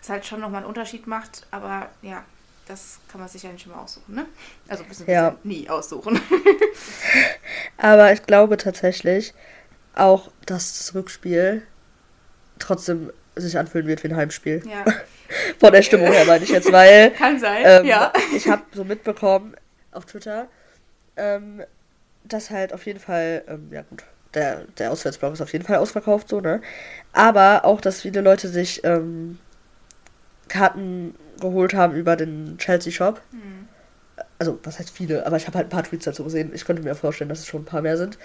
Was 0.00 0.10
halt 0.10 0.26
schon 0.26 0.40
nochmal 0.40 0.62
einen 0.62 0.68
Unterschied 0.68 1.06
macht, 1.06 1.46
aber 1.50 1.90
ja, 2.02 2.24
das 2.68 2.98
kann 3.10 3.20
man 3.20 3.28
sich 3.28 3.42
ja 3.42 3.50
nicht 3.50 3.66
immer 3.66 3.80
aussuchen, 3.80 4.14
ne? 4.14 4.26
Also 4.68 4.84
ja. 5.06 5.36
nie 5.42 5.68
aussuchen. 5.68 6.20
aber 7.78 8.12
ich 8.12 8.22
glaube 8.24 8.56
tatsächlich 8.56 9.34
auch, 9.94 10.30
dass 10.46 10.78
das 10.78 10.94
Rückspiel 10.94 11.62
trotzdem 12.58 13.10
sich 13.36 13.58
anfühlen 13.58 13.86
wird 13.86 14.04
wie 14.04 14.08
ein 14.08 14.16
Heimspiel. 14.16 14.62
Ja. 14.68 14.84
Von 15.58 15.72
der 15.72 15.82
Stimmung 15.82 16.12
her 16.12 16.24
meine 16.24 16.44
ich 16.44 16.50
jetzt, 16.50 16.70
weil. 16.72 17.10
Kann 17.18 17.38
sein, 17.38 17.62
ähm, 17.64 17.86
ja. 17.86 18.12
Ich 18.34 18.48
habe 18.48 18.62
so 18.72 18.84
mitbekommen 18.84 19.56
auf 19.92 20.04
Twitter, 20.06 20.48
ähm, 21.16 21.62
dass 22.24 22.50
halt 22.50 22.72
auf 22.72 22.84
jeden 22.86 23.00
Fall, 23.00 23.44
ähm, 23.48 23.68
ja 23.70 23.82
gut, 23.82 24.04
der, 24.34 24.64
der 24.78 24.92
Auswärtsblock 24.92 25.32
ist 25.32 25.40
auf 25.40 25.52
jeden 25.52 25.64
Fall 25.64 25.76
ausverkauft, 25.76 26.28
so, 26.28 26.40
ne? 26.40 26.60
Aber 27.12 27.64
auch, 27.64 27.80
dass 27.80 28.02
viele 28.02 28.20
Leute 28.20 28.48
sich 28.48 28.84
ähm, 28.84 29.38
Karten 30.48 31.14
geholt 31.40 31.74
haben 31.74 31.94
über 31.94 32.16
den 32.16 32.56
Chelsea 32.58 32.92
Shop. 32.92 33.20
Mhm. 33.32 33.68
Also, 34.38 34.58
was 34.62 34.78
heißt 34.78 34.90
viele? 34.90 35.26
Aber 35.26 35.36
ich 35.36 35.46
habe 35.46 35.58
halt 35.58 35.66
ein 35.66 35.70
paar 35.70 35.84
Tweets 35.84 36.04
dazu 36.04 36.24
gesehen. 36.24 36.52
Ich 36.54 36.64
könnte 36.64 36.82
mir 36.82 36.94
vorstellen, 36.94 37.28
dass 37.28 37.40
es 37.40 37.46
schon 37.46 37.62
ein 37.62 37.66
paar 37.66 37.82
mehr 37.82 37.96
sind. 37.96 38.18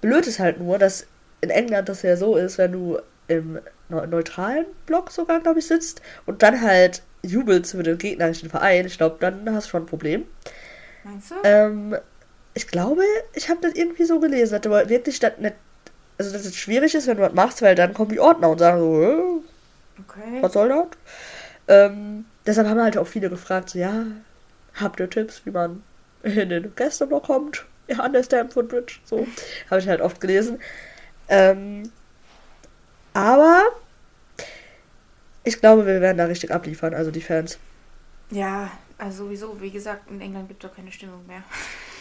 Blöd 0.00 0.26
ist 0.26 0.38
halt 0.38 0.60
nur, 0.60 0.78
dass 0.78 1.06
in 1.40 1.50
England 1.50 1.88
das 1.88 2.02
ja 2.02 2.16
so 2.16 2.36
ist, 2.36 2.58
wenn 2.58 2.72
du 2.72 2.98
im 3.28 3.60
neutralen 3.88 4.66
Block 4.86 5.10
sogar, 5.10 5.40
glaube 5.40 5.60
ich, 5.60 5.66
sitzt 5.66 6.02
und 6.26 6.42
dann 6.42 6.60
halt 6.60 7.02
jubelst 7.22 7.72
für 7.72 7.82
den 7.82 7.98
gegnerischen 7.98 8.50
Verein, 8.50 8.86
ich 8.86 8.96
glaube, 8.96 9.16
dann 9.20 9.54
hast 9.54 9.66
du 9.66 9.70
schon 9.70 9.82
ein 9.82 9.86
Problem. 9.86 10.24
Meinst 11.04 11.30
du? 11.30 11.34
Ähm, 11.44 11.96
ich 12.54 12.66
glaube, 12.66 13.02
ich 13.34 13.48
habe 13.48 13.60
das 13.62 13.74
irgendwie 13.74 14.04
so 14.04 14.18
gelesen, 14.20 14.52
dass 14.52 14.66
aber 14.66 14.88
wirklich 14.88 15.20
das 15.20 15.38
nicht, 15.38 15.54
also 16.16 16.32
dass 16.32 16.44
es 16.44 16.56
schwierig 16.56 16.94
ist, 16.94 17.06
wenn 17.06 17.16
du 17.16 17.22
was 17.22 17.34
machst, 17.34 17.62
weil 17.62 17.74
dann 17.74 17.94
kommen 17.94 18.10
die 18.10 18.20
Ordner 18.20 18.50
und 18.50 18.58
sagen 18.58 18.80
so, 18.80 19.42
okay. 20.00 20.38
was 20.40 20.52
soll 20.52 20.68
das? 20.68 20.86
Ähm, 21.68 22.24
deshalb 22.48 22.66
haben 22.66 22.80
halt 22.80 22.96
auch 22.96 23.06
viele 23.06 23.28
gefragt, 23.28 23.70
so, 23.70 23.78
ja, 23.78 24.06
habt 24.74 24.98
ihr 24.98 25.10
Tipps, 25.10 25.42
wie 25.44 25.50
man 25.50 25.82
in 26.22 26.48
den 26.48 26.74
Gästeblock 26.74 27.24
kommt? 27.24 27.66
Ja, 27.86 27.98
an 28.00 28.12
der 28.12 28.22
Stamford 28.22 28.68
Bridge, 28.68 28.98
so. 29.04 29.26
habe 29.70 29.80
ich 29.80 29.88
halt 29.88 30.00
oft 30.00 30.20
gelesen. 30.20 30.58
Ähm, 31.28 31.90
aber 33.12 33.62
ich 35.44 35.60
glaube, 35.60 35.86
wir 35.86 36.00
werden 36.00 36.18
da 36.18 36.24
richtig 36.24 36.50
abliefern, 36.50 36.94
also 36.94 37.10
die 37.10 37.20
Fans. 37.20 37.58
Ja, 38.30 38.70
also 38.96 39.24
sowieso, 39.24 39.60
wie 39.60 39.70
gesagt, 39.70 40.10
in 40.10 40.20
England 40.20 40.48
gibt 40.48 40.64
es 40.64 40.70
doch 40.70 40.76
keine 40.76 40.90
Stimmung 40.90 41.26
mehr. 41.26 41.42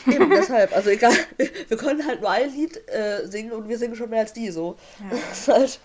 Eben, 0.07 0.29
deshalb. 0.36 0.73
Also 0.75 0.89
egal, 0.89 1.13
wir 1.67 1.77
können 1.77 2.05
halt 2.05 2.21
nur 2.21 2.31
ein 2.31 2.49
Lied 2.49 2.77
äh, 2.89 3.25
singen 3.27 3.51
und 3.51 3.67
wir 3.67 3.77
singen 3.77 3.95
schon 3.95 4.10
mehr 4.10 4.21
als 4.21 4.33
die 4.33 4.49
so. 4.49 4.77
Ja. 4.99 5.17
Das 5.29 5.39
ist 5.39 5.47
halt, 5.47 5.79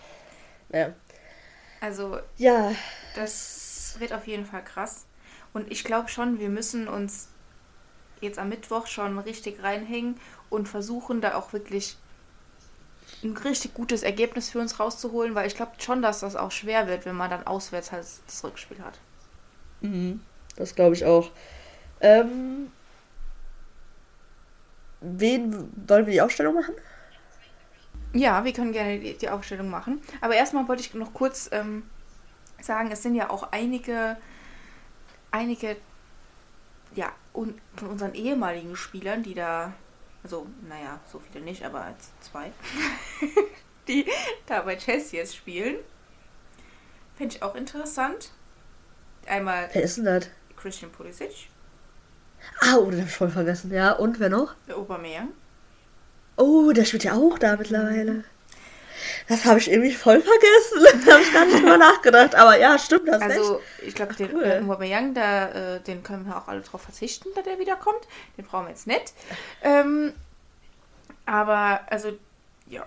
ja. 0.71 0.93
Also, 1.81 2.19
ja. 2.37 2.73
Das 3.15 3.62
wird 3.99 4.13
auf 4.13 4.27
jeden 4.27 4.45
Fall 4.45 4.63
krass. 4.63 5.05
Und 5.53 5.71
ich 5.71 5.83
glaube 5.83 6.09
schon, 6.09 6.39
wir 6.39 6.49
müssen 6.49 6.87
uns 6.87 7.29
jetzt 8.21 8.39
am 8.39 8.49
Mittwoch 8.49 8.87
schon 8.87 9.19
richtig 9.19 9.61
reinhängen 9.61 10.19
und 10.49 10.67
versuchen, 10.67 11.21
da 11.21 11.35
auch 11.35 11.53
wirklich 11.53 11.97
ein 13.23 13.37
richtig 13.37 13.73
gutes 13.73 14.03
Ergebnis 14.03 14.49
für 14.49 14.59
uns 14.59 14.79
rauszuholen, 14.79 15.35
weil 15.35 15.47
ich 15.47 15.55
glaube 15.55 15.73
schon, 15.77 16.01
dass 16.01 16.21
das 16.21 16.35
auch 16.35 16.51
schwer 16.51 16.87
wird, 16.87 17.05
wenn 17.05 17.15
man 17.15 17.29
dann 17.29 17.45
auswärts 17.45 17.91
halt 17.91 18.05
das 18.25 18.43
Rückspiel 18.43 18.79
hat. 18.79 18.99
Mhm. 19.81 20.21
Das 20.55 20.75
glaube 20.75 20.95
ich 20.95 21.05
auch. 21.05 21.31
Ähm, 22.01 22.71
wen 25.01 25.53
wollen 25.87 26.05
wir 26.05 26.13
die 26.13 26.21
Aufstellung 26.21 26.55
machen? 26.55 26.75
Ja, 28.13 28.45
wir 28.45 28.53
können 28.53 28.71
gerne 28.73 28.99
die, 28.99 29.17
die 29.17 29.29
Aufstellung 29.29 29.69
machen. 29.69 30.01
Aber 30.21 30.35
erstmal 30.35 30.67
wollte 30.67 30.81
ich 30.81 30.93
noch 30.93 31.13
kurz 31.13 31.49
ähm, 31.51 31.83
sagen, 32.65 32.91
es 32.91 33.03
sind 33.03 33.15
ja 33.15 33.29
auch 33.29 33.51
einige, 33.51 34.17
einige, 35.31 35.77
ja, 36.95 37.11
un, 37.33 37.59
von 37.75 37.89
unseren 37.89 38.13
ehemaligen 38.13 38.75
Spielern, 38.75 39.23
die 39.23 39.33
da, 39.33 39.73
also, 40.23 40.47
naja, 40.67 40.99
so 41.11 41.19
viele 41.19 41.43
nicht, 41.43 41.63
aber 41.63 41.93
zwei, 42.21 42.51
die 43.87 44.05
da 44.45 44.61
bei 44.61 44.75
Chelsea 44.75 45.19
jetzt 45.19 45.35
spielen. 45.35 45.77
Finde 47.15 47.35
ich 47.35 47.43
auch 47.43 47.55
interessant. 47.55 48.31
Einmal. 49.27 49.69
Wer 49.71 49.83
ist 49.83 49.97
denn 49.97 50.05
das? 50.05 50.29
Christian 50.55 50.91
Pulisic. 50.91 51.49
Ah, 52.61 52.77
oh, 52.77 52.89
den 52.89 53.01
hab 53.01 53.07
ich 53.07 53.15
voll 53.15 53.29
vergessen. 53.29 53.71
Ja, 53.71 53.93
und 53.93 54.19
wer 54.19 54.29
noch? 54.29 54.55
Der 54.67 54.77
Aubameyang. 54.77 55.29
Oh, 56.35 56.71
der 56.71 56.85
spielt 56.85 57.03
ja 57.03 57.13
auch 57.13 57.37
da 57.37 57.55
mittlerweile. 57.55 58.23
Das 59.27 59.45
habe 59.45 59.59
ich 59.59 59.69
irgendwie 59.71 59.93
voll 59.93 60.21
vergessen. 60.21 61.03
da 61.05 61.13
habe 61.13 61.23
ich 61.23 61.33
gar 61.33 61.45
nicht 61.45 61.59
drüber 61.59 61.77
nachgedacht. 61.77 62.35
Aber 62.35 62.57
ja, 62.57 62.77
stimmt 62.77 63.07
das 63.07 63.21
Also, 63.21 63.59
echt. 63.79 63.87
ich 63.87 63.95
glaube, 63.95 64.13
den 64.13 64.35
cool. 64.35 64.43
äh, 64.43 64.59
Aubameyang, 64.59 65.13
da, 65.13 65.75
äh, 65.75 65.79
den 65.81 66.03
können 66.03 66.25
wir 66.25 66.37
auch 66.37 66.47
alle 66.47 66.61
drauf 66.61 66.81
verzichten, 66.81 67.29
dass 67.35 67.43
der 67.43 67.59
wiederkommt. 67.59 68.07
Den 68.37 68.45
brauchen 68.45 68.65
wir 68.65 68.69
jetzt 68.71 68.87
nicht. 68.87 69.13
Ähm, 69.61 70.13
aber, 71.25 71.81
also, 71.89 72.17
ja, 72.67 72.85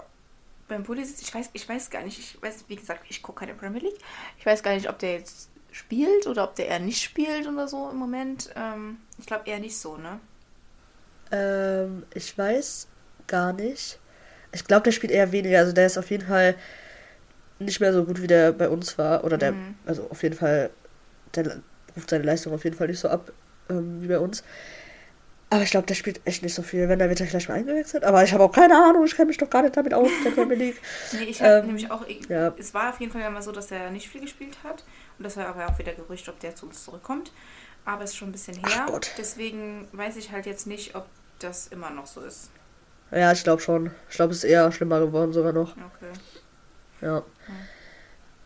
beim 0.69 0.85
Pulisic, 0.85 1.23
ich 1.23 1.35
weiß, 1.35 1.51
ich 1.53 1.69
weiß 1.69 1.91
gar 1.91 2.03
nicht, 2.03 2.19
ich 2.19 2.43
weiß, 2.43 2.65
wie 2.69 2.77
gesagt, 2.77 3.05
ich 3.09 3.23
gucke 3.23 3.41
keine 3.41 3.55
Premier 3.55 3.81
League. 3.81 3.99
Ich 4.39 4.47
weiß 4.47 4.63
gar 4.63 4.75
nicht, 4.75 4.89
ob 4.89 4.99
der 4.99 5.15
jetzt 5.15 5.49
spielt 5.73 6.27
oder 6.27 6.45
ob 6.45 6.55
der 6.57 6.69
eher 6.69 6.81
nicht 6.81 7.03
spielt 7.03 7.47
oder 7.47 7.69
so 7.69 7.91
im 7.91 7.97
Moment. 7.97 8.51
Ähm, 8.57 8.99
ich 9.19 9.27
glaube 9.27 9.49
eher 9.49 9.59
nicht 9.59 9.77
so, 9.77 9.97
ne? 9.97 10.21
Ähm, 11.31 12.05
ich 12.15 12.37
weiß 12.37 12.89
gar 13.27 13.53
nicht. 13.53 13.99
Ich 14.57 14.65
glaube, 14.67 14.83
der 14.85 14.93
spielt 14.93 15.13
eher 15.13 15.33
weniger. 15.33 15.59
Also 15.59 15.73
der 15.73 15.87
ist 15.87 15.99
auf 15.99 16.11
jeden 16.11 16.27
Fall 16.27 16.55
nicht 17.59 17.81
mehr 17.81 17.93
so 17.93 18.05
gut, 18.05 18.21
wie 18.21 18.27
der 18.27 18.53
bei 18.53 18.69
uns 18.69 18.99
war. 18.99 19.25
Oder 19.25 19.39
der, 19.39 19.53
mhm. 19.53 19.75
also 19.87 20.09
auf 20.11 20.23
jeden 20.23 20.35
Fall, 20.37 20.71
der 21.35 21.61
ruft 21.95 22.11
seine 22.11 22.25
Leistung 22.25 22.53
auf 22.53 22.65
jeden 22.65 22.77
Fall 22.77 22.89
nicht 22.89 22.99
so 23.01 23.09
ab. 23.09 23.33
ähm, 23.71 24.03
wie 24.03 24.09
bei 24.09 24.19
uns. 24.19 24.43
Aber 25.49 25.63
ich 25.63 25.71
glaube, 25.71 25.87
der 25.87 25.95
spielt 25.95 26.21
echt 26.25 26.43
nicht 26.43 26.55
so 26.55 26.63
viel. 26.63 26.89
Wenn, 26.89 26.99
dann 26.99 27.09
wird 27.09 27.21
er 27.21 27.27
gleich 27.27 27.49
mal 27.49 27.55
eingewechselt. 27.55 28.03
Aber 28.05 28.25
ich 28.25 28.33
habe 28.33 28.43
auch 28.45 28.51
keine 28.53 28.75
Ahnung, 28.75 29.05
ich 29.07 29.15
kenne 29.15 29.29
mich 29.29 29.39
doch 29.39 29.49
gar 29.49 29.63
nicht 29.63 29.77
damit 29.77 29.95
aus, 29.95 30.11
der 30.25 30.31
Premier 30.33 30.57
League. 30.57 30.81
Nee, 31.13 31.25
ich 31.25 31.41
habe 31.41 31.55
Ähm, 31.61 31.67
nämlich 31.67 31.91
auch. 31.91 32.05
ja. 32.29 32.53
Es 32.59 32.75
war 32.75 32.91
auf 32.91 32.99
jeden 33.01 33.13
Fall 33.13 33.31
mal 33.31 33.43
so, 33.43 33.53
dass 33.53 33.71
er 33.71 33.91
nicht 33.91 34.09
viel 34.09 34.21
gespielt 34.21 34.57
hat. 34.65 34.85
Und 35.19 35.25
das 35.25 35.37
war 35.37 35.47
aber 35.47 35.67
auch 35.69 35.79
wieder 35.79 35.93
Gerücht, 35.95 36.29
ob 36.29 36.41
der 36.41 36.55
zu 36.57 36.67
uns 36.67 36.85
zurückkommt. 36.85 37.33
Aber 37.85 38.03
es 38.03 38.11
ist 38.11 38.17
schon 38.17 38.29
ein 38.29 38.33
bisschen 38.33 38.57
her. 38.57 38.87
Deswegen 39.17 39.87
weiß 39.93 40.17
ich 40.17 40.33
halt 40.33 40.47
jetzt 40.47 40.67
nicht, 40.67 40.97
ob 40.97 41.07
das 41.39 41.69
immer 41.69 41.91
noch 41.91 42.07
so 42.07 42.21
ist. 42.23 42.51
Ja, 43.11 43.33
ich 43.33 43.45
glaube 43.45 43.63
schon. 43.63 43.91
Ich 44.11 44.17
glaube, 44.17 44.33
es 44.33 44.39
ist 44.39 44.45
eher 44.51 44.71
schlimmer 44.73 45.01
geworden 45.01 45.33
sogar 45.33 45.53
noch. 45.53 45.73
Okay. 45.73 46.13
Ja. 47.01 47.23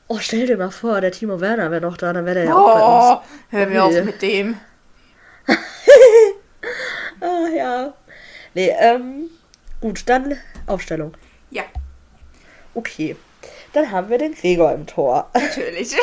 Oh, 0.08 0.18
stell 0.20 0.46
dir 0.46 0.56
mal 0.56 0.70
vor, 0.70 1.00
der 1.00 1.12
Timo 1.12 1.40
Werner 1.40 1.70
wäre 1.70 1.80
noch 1.80 1.96
da, 1.96 2.12
dann 2.12 2.24
wäre 2.26 2.34
der 2.36 2.44
ja 2.46 2.54
auch 2.56 2.74
bei 2.74 2.82
Oh, 2.82 3.12
uns. 3.18 3.28
hör 3.50 3.66
mir 3.66 3.84
auf 3.84 4.04
mit 4.04 4.20
dem. 4.22 4.56
Ah, 7.22 7.48
ja. 7.54 7.92
Nee, 8.54 8.72
ähm, 8.80 9.28
gut, 9.80 10.02
dann 10.06 10.36
Aufstellung. 10.66 11.12
Ja, 11.50 11.64
Okay. 12.74 13.16
Dann 13.72 13.90
haben 13.90 14.08
wir 14.10 14.18
den 14.18 14.34
Gregor 14.34 14.72
im 14.72 14.86
Tor. 14.86 15.28
natürlich. 15.34 15.94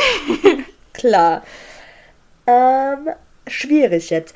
Klar. 0.93 1.43
Ähm, 2.45 3.09
schwierig 3.47 4.09
jetzt. 4.09 4.35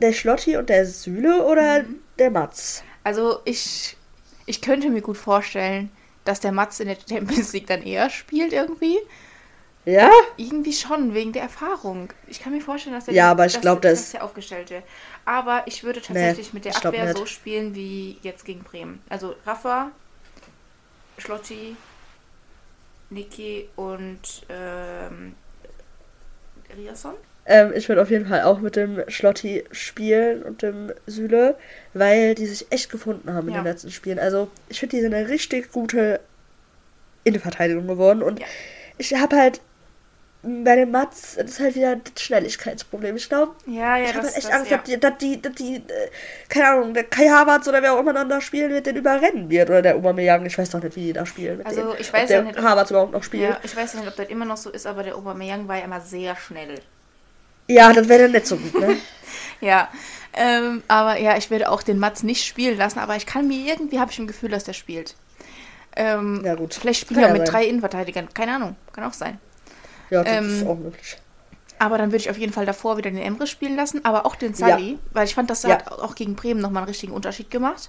Der 0.00 0.12
Schlotti 0.12 0.56
und 0.56 0.68
der 0.68 0.86
Süle 0.86 1.44
oder 1.44 1.82
Mhm. 1.82 1.96
der 2.18 2.30
Matz? 2.30 2.82
Also 3.04 3.40
ich, 3.44 3.96
ich 4.46 4.60
könnte 4.62 4.90
mir 4.90 5.02
gut 5.02 5.16
vorstellen, 5.16 5.90
dass 6.24 6.40
der 6.40 6.52
Mats 6.52 6.80
in 6.80 6.88
der 6.88 6.96
Champions 7.08 7.52
League 7.52 7.66
dann 7.66 7.82
eher 7.82 8.08
spielt 8.10 8.52
irgendwie. 8.52 8.98
Ja? 9.86 10.10
Irgendwie 10.36 10.74
schon, 10.74 11.14
wegen 11.14 11.32
der 11.32 11.42
Erfahrung. 11.42 12.12
Ich 12.26 12.40
kann 12.40 12.52
mir 12.52 12.60
vorstellen, 12.60 12.94
dass 12.94 13.08
er 13.08 13.14
Ja, 13.14 13.30
aber 13.30 13.46
ich 13.46 13.54
dass- 13.54 13.62
glaub, 13.62 13.80
das- 13.82 14.00
dass 14.00 14.10
der 14.12 14.24
Aufgestellte. 14.24 14.82
Aber 15.24 15.62
ich 15.66 15.82
würde 15.84 16.00
tatsächlich 16.02 16.52
mit 16.52 16.64
der 16.66 16.76
Abwehr 16.76 17.06
nicht. 17.06 17.16
so 17.16 17.24
spielen 17.26 17.74
wie 17.74 18.18
jetzt 18.22 18.44
gegen 18.44 18.60
Bremen. 18.62 19.02
Also 19.08 19.34
Rafa, 19.46 19.90
Schlotti, 21.18 21.76
Niki 23.10 23.68
und 23.76 24.20
ähm, 24.50 25.34
Riasson. 26.76 27.14
Ähm, 27.52 27.72
ich 27.74 27.88
würde 27.88 28.00
auf 28.00 28.10
jeden 28.10 28.26
Fall 28.26 28.42
auch 28.42 28.60
mit 28.60 28.76
dem 28.76 29.02
Schlotti 29.08 29.64
spielen 29.72 30.42
und 30.44 30.62
dem 30.62 30.92
Süle, 31.06 31.56
weil 31.94 32.36
die 32.36 32.46
sich 32.46 32.70
echt 32.70 32.90
gefunden 32.90 33.32
haben 33.34 33.48
in 33.48 33.54
Ja. 33.54 33.60
den 33.60 33.66
letzten 33.66 33.90
Spielen. 33.90 34.20
Also, 34.20 34.48
ich 34.68 34.78
finde, 34.78 34.96
die 34.96 35.02
sind 35.02 35.12
eine 35.12 35.28
richtig 35.28 35.72
gute 35.72 36.20
Innenverteidigung 37.24 37.86
geworden. 37.86 38.22
Und 38.22 38.38
Ja. 38.40 38.46
ich 38.98 39.14
habe 39.14 39.36
halt 39.36 39.60
bei 40.42 40.74
dem 40.74 40.90
Mats, 40.90 41.34
das 41.36 41.50
ist 41.50 41.60
halt 41.60 41.74
wieder 41.74 41.96
das 41.96 42.22
Schnelligkeitsproblem. 42.22 43.14
Ich 43.16 43.28
glaube, 43.28 43.52
Ja, 43.66 43.98
ja, 43.98 44.04
ich 44.04 44.14
habe 44.14 44.26
halt 44.26 44.36
echt 44.36 44.46
das, 44.46 44.52
Angst, 44.54 44.70
ja. 44.70 44.76
dass 44.78 44.86
die, 44.86 44.98
dass 45.00 45.18
die, 45.18 45.42
dass 45.42 45.52
die 45.54 45.76
äh, 45.76 45.82
keine 46.48 46.68
Ahnung, 46.68 46.94
der 46.94 47.04
Kai 47.04 47.28
Havertz 47.28 47.68
oder 47.68 47.82
wer 47.82 47.92
auch 47.92 47.98
immer 48.00 48.14
dann 48.14 48.28
da 48.30 48.40
spielen 48.40 48.70
wird, 48.70 48.86
den 48.86 48.96
überrennen 48.96 49.50
wird. 49.50 49.68
Oder 49.68 49.82
der 49.82 49.96
Aubameyang, 49.96 50.46
ich 50.46 50.56
weiß 50.56 50.70
doch 50.70 50.82
nicht, 50.82 50.96
wie 50.96 51.06
die 51.08 51.12
da 51.12 51.26
spielen. 51.26 51.66
Also, 51.66 51.92
dem. 51.92 52.00
ich 52.00 52.10
weiß 52.12 52.22
ob 52.22 52.28
der 52.28 52.36
ja 52.38 52.42
nicht, 52.44 52.58
ob- 52.58 52.64
Havertz 52.64 52.90
überhaupt 52.90 53.12
noch 53.12 53.22
spielt. 53.22 53.50
Ja, 53.50 53.60
ich 53.62 53.76
weiß 53.76 53.94
nicht, 53.94 54.08
ob 54.08 54.16
das 54.16 54.28
immer 54.28 54.46
noch 54.46 54.56
so 54.56 54.70
ist, 54.70 54.86
aber 54.86 55.02
der 55.02 55.16
Aubameyang 55.16 55.68
war 55.68 55.76
ja 55.76 55.84
immer 55.84 56.00
sehr 56.00 56.34
schnell. 56.36 56.76
Ja, 57.76 57.92
das 57.94 58.08
wäre 58.08 58.22
dann 58.24 58.32
nicht 58.32 58.46
so 58.46 58.58
gut, 58.58 58.78
ne? 58.78 59.00
Ja, 59.60 59.88
ähm, 60.32 60.82
aber 60.88 61.18
ja, 61.18 61.36
ich 61.36 61.50
werde 61.50 61.70
auch 61.70 61.82
den 61.82 61.98
Mats 61.98 62.22
nicht 62.22 62.44
spielen 62.44 62.76
lassen, 62.78 62.98
aber 62.98 63.16
ich 63.16 63.26
kann 63.26 63.48
mir 63.48 63.66
irgendwie, 63.66 63.98
habe 63.98 64.10
ich 64.10 64.18
ein 64.18 64.26
Gefühl, 64.26 64.48
dass 64.50 64.64
der 64.64 64.72
spielt. 64.72 65.16
Ähm, 65.96 66.44
Ja, 66.44 66.54
gut. 66.54 66.74
Vielleicht 66.74 67.10
wir 67.10 67.22
ja 67.22 67.28
mit 67.28 67.42
sein. 67.42 67.52
drei 67.52 67.66
Innenverteidigern, 67.66 68.34
keine 68.34 68.56
Ahnung, 68.56 68.76
kann 68.92 69.04
auch 69.04 69.14
sein. 69.14 69.40
Ja, 70.10 70.24
das 70.24 70.32
Ähm, 70.32 70.62
ist 70.62 70.66
auch 70.66 70.76
möglich. 70.76 71.16
Aber 71.78 71.98
dann 71.98 72.10
würde 72.12 72.18
ich 72.22 72.30
auf 72.30 72.38
jeden 72.38 72.52
Fall 72.52 72.66
davor 72.66 72.96
wieder 72.96 73.10
den 73.10 73.18
Emre 73.22 73.46
spielen 73.46 73.74
lassen, 73.74 74.04
aber 74.04 74.24
auch 74.26 74.36
den 74.36 74.54
Sally, 74.54 74.98
weil 75.12 75.26
ich 75.26 75.34
fand, 75.34 75.50
das 75.50 75.64
Ja. 75.64 75.70
hat 75.72 75.90
auch 75.90 76.14
gegen 76.14 76.36
Bremen 76.36 76.60
nochmal 76.60 76.82
einen 76.82 76.88
richtigen 76.88 77.12
Unterschied 77.12 77.50
gemacht. 77.50 77.88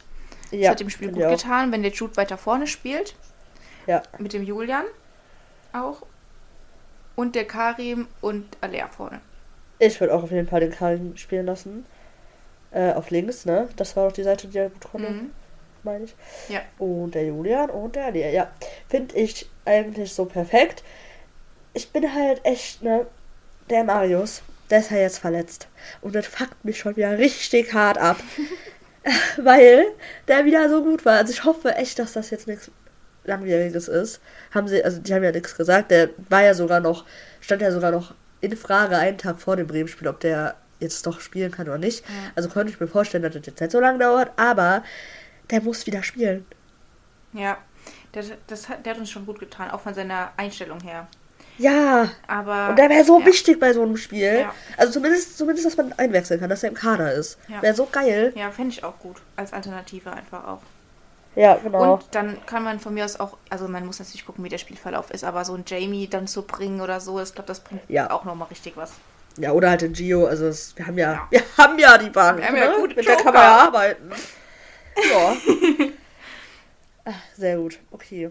Das 0.60 0.60
Ja, 0.60 0.72
hat 0.72 0.80
dem 0.80 0.90
Spiel 0.90 1.10
gut 1.10 1.28
getan, 1.28 1.72
wenn 1.72 1.84
der 1.84 1.92
Jude 1.92 2.18
weiter 2.18 2.38
vorne 2.38 2.68
spielt, 2.68 3.16
Ja, 3.88 4.04
mit 4.20 4.34
dem 4.34 4.44
Julian 4.44 4.86
auch. 5.74 6.04
Und 7.16 7.36
der 7.36 7.48
Karim 7.48 8.10
und 8.20 8.58
Alea 8.60 8.90
vorne. 8.90 9.22
Ich 9.82 10.00
würde 10.00 10.14
auch 10.14 10.24
auf 10.24 10.32
jeden 10.32 10.48
Fall 10.48 10.60
den 10.62 10.72
Karim 10.72 11.16
spielen 11.18 11.46
lassen. 11.46 11.86
Äh, 12.72 12.94
auf 12.94 13.10
links, 13.10 13.46
ne? 13.46 13.68
Das 13.76 13.96
war 13.98 14.08
doch 14.08 14.14
die 14.14 14.24
Seite, 14.24 14.48
die 14.48 14.58
er 14.58 14.70
gut 14.70 14.84
konnte, 14.92 15.10
Mhm. 15.10 15.32
meine 15.84 16.06
ich. 16.06 16.16
Ja. 16.48 16.62
Und 16.80 17.16
der 17.16 17.26
Julian 17.26 17.70
und 17.70 17.96
der 17.96 18.12
Lea. 18.12 18.32
Ja, 18.34 18.50
finde 18.88 19.16
ich 19.18 19.50
eigentlich 19.66 20.14
so 20.14 20.26
perfekt. 20.26 20.84
Ich 21.74 21.92
bin 21.92 22.14
halt 22.14 22.40
echt, 22.46 22.82
ne? 22.82 23.08
Der 23.70 23.84
Marius, 23.84 24.42
der 24.70 24.80
ist 24.80 24.92
ja 24.92 24.98
jetzt 24.98 25.18
verletzt. 25.20 25.68
Und 26.02 26.16
das 26.16 26.28
fuckt 26.28 26.64
mich 26.64 26.80
schon 26.80 26.96
wieder 26.96 27.18
richtig 27.18 27.74
hart 27.74 27.98
ab. 27.98 28.18
Weil 29.38 29.86
der 30.28 30.46
wieder 30.46 30.70
so 30.70 30.84
gut 30.84 31.06
war. 31.06 31.18
Also 31.18 31.34
ich 31.34 31.44
hoffe 31.44 31.76
echt, 31.76 31.98
dass 32.00 32.14
das 32.14 32.30
jetzt 32.30 32.48
nichts 32.48 32.70
Langwieriges 33.24 33.88
ist. 33.88 34.22
Haben 34.52 34.68
sie, 34.68 34.84
also 34.84 35.00
die 35.00 35.14
haben 35.14 35.24
ja 35.24 35.32
nichts 35.32 35.56
gesagt. 35.58 35.92
Der 35.92 36.10
war 36.30 36.44
ja 36.44 36.54
sogar 36.54 36.80
noch, 36.80 37.06
stand 37.40 37.62
ja 37.62 37.72
sogar 37.72 37.92
noch 37.92 38.14
in 38.42 38.58
Frage 38.58 38.98
einen 38.98 39.18
Tag 39.18 39.40
vor 39.40 39.56
dem 39.56 39.68
Bremen-Spiel, 39.68 40.08
ob 40.08 40.20
der 40.20 40.56
jetzt 40.80 41.06
doch 41.06 41.22
spielen 41.22 41.52
kann 41.52 41.68
oder 41.68 41.78
nicht. 41.78 42.02
Ja. 42.02 42.32
Also 42.36 42.50
konnte 42.50 42.74
ich 42.74 42.80
mir 42.80 42.88
vorstellen, 42.88 43.24
dass 43.24 43.34
das 43.34 43.46
jetzt 43.46 43.62
nicht 43.62 43.72
so 43.72 43.80
lange 43.80 44.00
dauert, 44.00 44.32
aber 44.38 44.84
der 45.50 45.62
muss 45.62 45.86
wieder 45.86 46.04
spielen. 46.04 46.46
Ja, 47.34 47.58
der, 48.14 48.24
das 48.48 48.68
hat, 48.68 48.86
der 48.86 48.94
hat 48.94 49.00
uns 49.00 49.10
schon 49.10 49.26
gut 49.26 49.40
getan, 49.40 49.72
auch 49.72 49.80
von 49.80 49.94
seiner 49.94 50.32
Einstellung 50.38 50.82
her. 50.82 51.08
Ja, 51.58 52.10
Aber. 52.28 52.70
und 52.70 52.80
der 52.80 52.90
wäre 52.90 53.04
so 53.04 53.20
ja. 53.20 53.26
wichtig 53.26 53.60
bei 53.60 53.74
so 53.74 53.84
einem 53.84 53.98
Spiel. 53.98 54.40
Ja. 54.40 54.54
Also 54.78 54.94
zumindest, 54.94 55.38
zumindest, 55.38 55.68
dass 55.68 55.78
man 55.78 55.94
einwechseln 55.94 56.40
kann, 56.40 56.50
dass 56.50 56.64
er 56.64 56.70
im 56.70 56.76
Kader 56.76 57.14
ist. 57.14 57.38
Ja. 57.48 57.62
Wäre 57.62 57.76
so 57.76 57.88
geil. 57.92 58.34
Ja, 58.36 58.50
fände 58.50 58.72
ich 58.72 58.84
auch 58.84 58.98
gut. 59.00 59.18
Als 59.36 59.54
Alternative 59.54 60.12
einfach 60.12 60.48
auch. 60.48 60.62
Ja, 61.36 61.56
genau. 61.56 61.94
Und 61.94 62.04
dann 62.12 62.46
kann 62.46 62.64
man 62.64 62.80
von 62.80 62.94
mir 62.94 63.06
aus 63.06 63.20
auch, 63.20 63.38
also 63.50 63.68
man 63.68 63.86
muss 63.86 64.00
natürlich 64.00 64.26
gucken, 64.26 64.44
wie 64.44 64.50
der 64.50 64.58
Spielverlauf 64.58 65.12
ist, 65.12 65.24
aber 65.24 65.46
so 65.46 65.54
ein 65.54 65.64
Jamie 65.66 66.08
dann 66.08 66.28
zu 66.28 66.42
bringen 66.42 66.82
oder 66.82 67.00
so, 67.00 67.22
ich 67.22 67.34
glaube, 67.34 67.48
das 67.48 67.62
bringt 67.62 67.82
Ja. 67.90 68.12
auch 68.12 68.26
nochmal 68.26 68.50
richtig 68.50 68.76
was. 68.76 68.94
Ja, 69.38 69.54
oder 69.54 69.70
halt 69.70 69.82
den 69.82 69.94
Gio. 69.94 70.26
Also 70.26 70.48
es, 70.48 70.76
wir 70.78 70.86
haben 70.88 70.98
ja, 70.98 71.28
Ja. 71.32 71.40
wir 71.56 71.58
haben 71.58 71.80
ja 71.80 71.98
die 71.98 72.10
Bank. 72.10 72.40
Wir 72.40 72.48
haben 72.48 72.58
ja 72.58 72.72
ne? 72.72 72.76
gute 72.78 72.96
Mit 72.96 73.08
der 73.08 73.16
kann 73.16 73.26
Joker. 73.28 73.32
man 73.38 73.44
ja 73.44 73.58
arbeiten. 73.66 74.12
Ja. 75.10 75.36
Ach, 77.06 77.14
Sehr 77.38 77.56
gut. 77.58 77.80
Okay. 77.92 78.30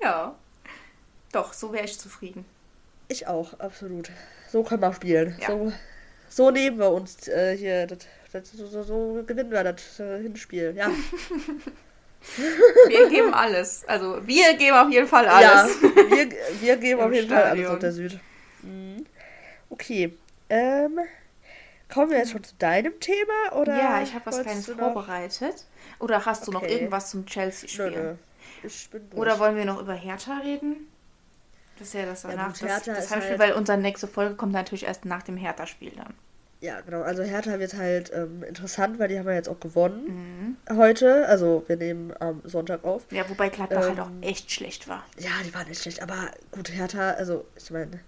Ja. 0.00 0.34
Doch, 1.32 1.52
so 1.52 1.72
wäre 1.72 1.84
ich 1.84 1.98
zufrieden. 1.98 2.44
Ich 3.08 3.26
auch, 3.26 3.58
absolut. 3.58 4.10
So 4.50 4.62
können 4.62 4.82
wir 4.82 4.92
spielen. 4.94 5.36
Ja. 5.40 5.48
So, 5.48 5.72
so 6.28 6.50
nehmen 6.52 6.78
wir 6.78 6.90
uns 6.90 7.26
äh, 7.26 7.56
hier. 7.56 7.86
Das, 7.88 7.98
das, 8.32 8.52
so, 8.52 8.66
so, 8.66 8.82
so 8.84 9.24
gewinnen 9.26 9.50
wir 9.50 9.64
das 9.64 9.98
äh, 9.98 10.22
Hinspiel. 10.22 10.74
Ja. 10.76 10.90
Wir 12.88 13.08
geben 13.08 13.32
alles. 13.34 13.84
Also 13.86 14.26
wir 14.26 14.54
geben 14.56 14.76
auf 14.76 14.90
jeden 14.90 15.06
Fall 15.06 15.26
alles. 15.28 15.80
Ja, 15.80 15.90
wir, 16.10 16.28
wir 16.60 16.76
geben 16.76 17.00
auf 17.02 17.12
jeden 17.12 17.28
Fall 17.28 17.38
alles 17.42 17.50
Stadion. 17.52 17.72
auf 17.72 17.78
der 17.78 17.92
Süd. 17.92 18.20
Mhm. 18.62 19.06
Okay. 19.70 20.14
Ähm, 20.50 20.98
kommen 21.92 22.10
wir 22.10 22.18
jetzt 22.18 22.32
schon 22.32 22.42
zu 22.44 22.54
deinem 22.58 22.98
Thema? 23.00 23.52
Oder 23.56 23.76
Ja, 23.76 24.02
ich 24.02 24.14
habe 24.14 24.26
was 24.26 24.40
Kleines 24.42 24.68
noch- 24.68 24.76
vorbereitet. 24.78 25.64
Oder 26.00 26.24
hast 26.24 26.46
du 26.46 26.52
noch 26.52 26.62
Okay. 26.62 26.72
irgendwas 26.74 27.10
zum 27.10 27.26
Chelsea-Spiel? 27.26 28.18
Oder 29.14 29.38
wollen 29.38 29.56
wir 29.56 29.64
noch 29.64 29.80
über 29.80 29.94
Hertha 29.94 30.38
reden? 30.38 30.88
Das 31.78 31.88
ist 31.88 31.94
ja 31.94 32.06
das 32.06 32.22
Ja, 32.24 32.30
danach. 32.30 32.48
gut, 32.58 32.62
das 32.68 32.84
das 32.84 33.10
Heimspiel, 33.10 33.30
halt- 33.30 33.38
weil 33.38 33.52
unsere 33.52 33.78
nächste 33.78 34.08
Folge 34.08 34.34
kommt 34.34 34.52
natürlich 34.52 34.84
erst 34.86 35.04
nach 35.04 35.22
dem 35.22 35.36
Hertha-Spiel 35.36 35.92
dann. 35.96 36.14
Ja, 36.60 36.80
genau. 36.80 37.02
Also 37.02 37.22
Hertha 37.22 37.58
wird 37.60 37.74
halt 37.74 38.10
ähm, 38.12 38.42
interessant, 38.42 38.98
weil 38.98 39.06
die 39.08 39.18
haben 39.18 39.26
ja 39.28 39.34
jetzt 39.34 39.48
auch 39.48 39.60
gewonnen 39.60 40.56
Mhm. 40.68 40.76
heute. 40.76 41.26
Also 41.28 41.62
wir 41.68 41.76
nehmen 41.76 42.12
am 42.18 42.40
Sonntag 42.44 42.82
auf. 42.84 43.04
Ja, 43.12 43.28
wobei 43.28 43.48
Gladbach 43.48 43.82
halt 43.82 43.98
Ähm, 43.98 44.00
auch 44.00 44.10
echt 44.22 44.50
schlecht 44.50 44.88
war. 44.88 45.04
Ja, 45.18 45.30
die 45.46 45.54
waren 45.54 45.68
nicht 45.68 45.80
schlecht. 45.82 46.02
Aber 46.02 46.30
gut, 46.50 46.72
Hertha, 46.72 47.10
also 47.12 47.44
ich 47.56 47.70
meine, 47.70 48.00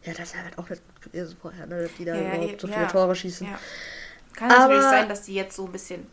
Hertha 0.00 0.22
ist 0.22 0.34
ja 0.34 0.42
halt 0.42 0.56
auch 0.58 0.68
nicht 0.70 0.80
gut 0.94 1.12
gewesen 1.12 1.36
vorher, 1.42 1.66
ne? 1.66 1.82
dass 1.82 1.90
Die 1.98 2.06
da 2.06 2.14
Ja, 2.14 2.22
ja, 2.22 2.34
überhaupt 2.36 2.60
so 2.62 2.68
ja. 2.68 2.74
viele 2.74 2.86
Tore 2.88 3.14
schießen. 3.14 3.46
Ja. 3.46 3.58
Kann 4.34 4.48
natürlich 4.48 4.80
Aber- 4.80 4.90
sein, 4.90 5.08
dass 5.10 5.22
die 5.22 5.34
jetzt 5.34 5.54
so 5.56 5.66
ein 5.66 5.72
bisschen 5.72 6.06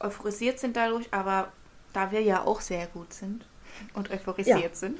euphorisiert 0.00 0.58
sind 0.58 0.76
dadurch, 0.76 1.06
aber 1.10 1.52
da 1.92 2.10
wir 2.12 2.22
ja 2.22 2.42
auch 2.42 2.60
sehr 2.62 2.86
gut 2.86 3.12
sind 3.12 3.44
und 3.92 4.10
euphorisiert 4.10 4.58
Ja. 4.60 4.68
sind. 4.72 4.98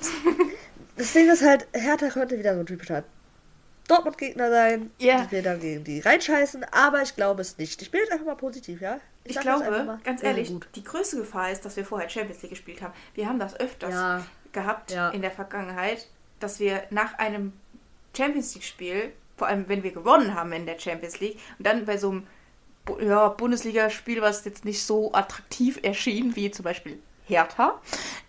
Das 0.96 1.12
Ding 1.12 1.30
ist 1.30 1.42
halt, 1.42 1.66
Hertha 1.72 2.08
könnte 2.08 2.38
wieder 2.38 2.54
so 2.54 2.60
ein 2.60 2.66
typischer 2.66 3.02
Dortmund-Gegner 3.88 4.50
sein, 4.50 4.90
Ja. 4.98 5.22
die 5.24 5.30
wir 5.32 5.42
dann 5.42 5.60
gegen 5.60 5.84
die 5.84 6.00
reinscheißen, 6.00 6.64
aber 6.72 7.02
ich 7.02 7.14
glaube 7.16 7.42
es 7.42 7.58
nicht. 7.58 7.80
Ich 7.82 7.90
bin 7.90 8.00
jetzt 8.00 8.12
einfach 8.12 8.26
mal 8.26 8.36
positiv, 8.36 8.80
ja? 8.80 8.98
Ich, 9.24 9.38
einfach 9.38 9.60
glaube, 9.62 9.98
ganz 10.04 10.22
ehrlich, 10.22 10.48
Gut. 10.48 10.66
die 10.74 10.84
größte 10.84 11.16
Gefahr 11.18 11.50
ist, 11.50 11.64
dass 11.64 11.76
wir 11.76 11.84
vorher 11.84 12.08
Champions 12.08 12.42
League 12.42 12.50
gespielt 12.50 12.82
haben. 12.82 12.92
Wir 13.14 13.28
haben 13.28 13.38
das 13.38 13.58
öfters 13.58 13.92
Ja, 13.92 14.26
gehabt 14.52 14.90
Ja. 14.92 15.10
in 15.10 15.22
der 15.22 15.30
Vergangenheit, 15.30 16.06
dass 16.40 16.60
wir 16.60 16.82
nach 16.90 17.18
einem 17.18 17.52
Champions 18.16 18.54
League-Spiel, 18.54 19.12
vor 19.36 19.48
allem 19.48 19.68
wenn 19.68 19.82
wir 19.82 19.92
gewonnen 19.92 20.34
haben 20.34 20.52
in 20.52 20.66
der 20.66 20.78
Champions 20.78 21.20
League, 21.20 21.38
und 21.58 21.66
dann 21.66 21.84
bei 21.86 21.96
so 21.96 22.10
einem 22.10 22.26
ja, 23.00 23.28
Bundesligaspiel, 23.28 24.20
was 24.20 24.44
jetzt 24.44 24.64
nicht 24.66 24.84
so 24.84 25.12
attraktiv 25.14 25.78
erschien, 25.82 26.36
wie 26.36 26.50
zum 26.50 26.64
Beispiel 26.64 26.98
Hertha, 27.26 27.80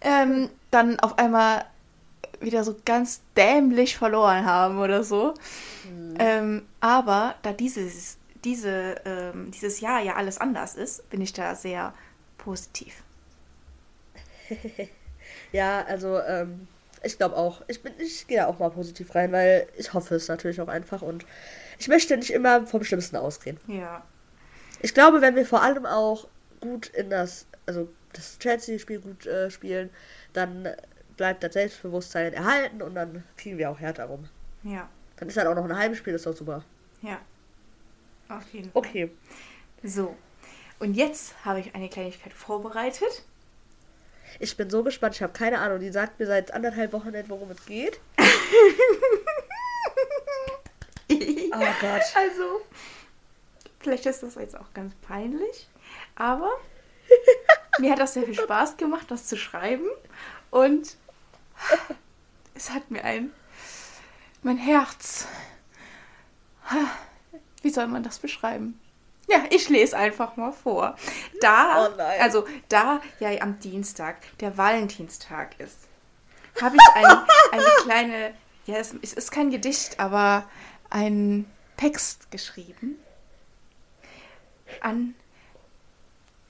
ähm, 0.01 0.49
dann 0.71 0.97
auf 1.01 1.19
einmal 1.19 1.65
wieder 2.45 2.63
so 2.63 2.75
ganz 2.85 3.21
dämlich 3.35 3.97
verloren 3.97 4.45
haben 4.45 4.79
oder 4.79 5.03
so. 5.03 5.33
Mhm. 5.89 6.15
Ähm, 6.19 6.65
aber 6.79 7.35
da 7.41 7.51
dieses, 7.51 8.17
diese, 8.43 8.95
ähm, 9.05 9.51
dieses 9.51 9.81
Jahr 9.81 10.01
ja 10.01 10.15
alles 10.15 10.37
anders 10.37 10.75
ist, 10.75 11.09
bin 11.09 11.21
ich 11.21 11.33
da 11.33 11.55
sehr 11.55 11.93
positiv. 12.37 13.03
ja, 15.51 15.83
also 15.83 16.19
ähm, 16.19 16.67
ich 17.03 17.17
glaube 17.17 17.35
auch. 17.35 17.61
Ich 17.67 17.83
bin, 17.83 17.93
ich 17.99 18.27
gehe 18.27 18.47
auch 18.47 18.59
mal 18.59 18.69
positiv 18.69 19.13
rein, 19.15 19.31
weil 19.31 19.67
ich 19.77 19.93
hoffe 19.93 20.15
es 20.15 20.27
natürlich 20.27 20.61
auch 20.61 20.67
einfach 20.67 21.01
und 21.01 21.25
ich 21.77 21.87
möchte 21.87 22.17
nicht 22.17 22.31
immer 22.31 22.65
vom 22.65 22.83
Schlimmsten 22.83 23.15
ausgehen. 23.17 23.59
Ja. 23.67 24.03
Ich 24.81 24.93
glaube, 24.93 25.21
wenn 25.21 25.35
wir 25.35 25.45
vor 25.45 25.61
allem 25.61 25.85
auch 25.85 26.27
gut 26.61 26.87
in 26.87 27.09
das, 27.09 27.45
also 27.65 27.89
das 28.13 28.39
Chelsea-Spiel 28.39 28.99
gut 28.99 29.25
äh, 29.25 29.49
spielen, 29.51 29.89
dann 30.33 30.69
bleibt 31.17 31.43
das 31.43 31.53
Selbstbewusstsein 31.53 32.33
erhalten 32.33 32.81
und 32.81 32.95
dann 32.95 33.23
kriegen 33.37 33.57
wir 33.57 33.69
auch 33.69 33.79
härter 33.79 34.05
rum. 34.05 34.27
Ja. 34.63 34.89
Dann 35.17 35.29
ist 35.29 35.37
halt 35.37 35.47
auch 35.47 35.55
noch 35.55 35.65
ein 35.65 35.75
Heimspiel, 35.75 36.13
das 36.13 36.21
ist 36.21 36.27
doch 36.27 36.35
super. 36.35 36.63
Ja. 37.01 37.19
Auf 38.29 38.47
jeden 38.51 38.71
Fall. 38.71 38.79
Okay. 38.79 39.11
So. 39.83 40.15
Und 40.79 40.95
jetzt 40.95 41.33
habe 41.45 41.59
ich 41.59 41.73
eine 41.75 41.89
Kleinigkeit 41.89 42.33
vorbereitet. 42.33 43.23
Ich 44.39 44.57
bin 44.57 44.69
so 44.69 44.83
gespannt, 44.83 45.15
ich 45.15 45.23
habe 45.23 45.31
keine 45.33 45.59
Ahnung. 45.59 45.79
Die 45.79 45.91
sagt 45.91 46.19
mir 46.19 46.25
seit 46.25 46.51
anderthalb 46.51 46.91
Wochen 46.93 47.11
nicht, 47.11 47.29
worum 47.29 47.49
es 47.51 47.65
geht. 47.65 47.99
oh 51.09 51.59
Gott. 51.79 52.01
Also, 52.15 52.61
vielleicht 53.79 54.05
ist 54.05 54.23
das 54.23 54.35
jetzt 54.35 54.57
auch 54.57 54.73
ganz 54.73 54.93
peinlich, 54.95 55.69
aber 56.15 56.51
mir 57.79 57.91
hat 57.91 57.99
das 57.99 58.15
sehr 58.15 58.23
viel 58.23 58.33
Spaß 58.33 58.75
gemacht, 58.77 59.09
das 59.09 59.27
zu 59.27 59.37
schreiben. 59.37 59.87
Und 60.51 60.97
es 62.53 62.71
hat 62.71 62.91
mir 62.91 63.03
ein. 63.03 63.31
Mein 64.43 64.57
Herz. 64.57 65.27
Wie 67.61 67.69
soll 67.69 67.87
man 67.87 68.03
das 68.03 68.19
beschreiben? 68.19 68.79
Ja, 69.27 69.43
ich 69.49 69.69
lese 69.69 69.97
einfach 69.97 70.37
mal 70.37 70.51
vor. 70.51 70.95
Da, 71.41 71.87
oh 71.87 72.01
also 72.19 72.45
da 72.69 73.01
ja 73.19 73.29
am 73.41 73.59
Dienstag 73.59 74.17
der 74.37 74.57
Valentinstag 74.57 75.59
ist, 75.59 75.87
habe 76.61 76.75
ich 76.75 76.95
ein, 76.95 77.05
eine 77.51 77.63
kleine, 77.83 78.33
ja, 78.65 78.75
es, 78.75 78.93
es 79.01 79.13
ist 79.13 79.31
kein 79.31 79.49
Gedicht, 79.49 79.99
aber 79.99 80.47
einen 80.89 81.51
Text 81.77 82.31
geschrieben 82.31 82.97
an 84.81 85.15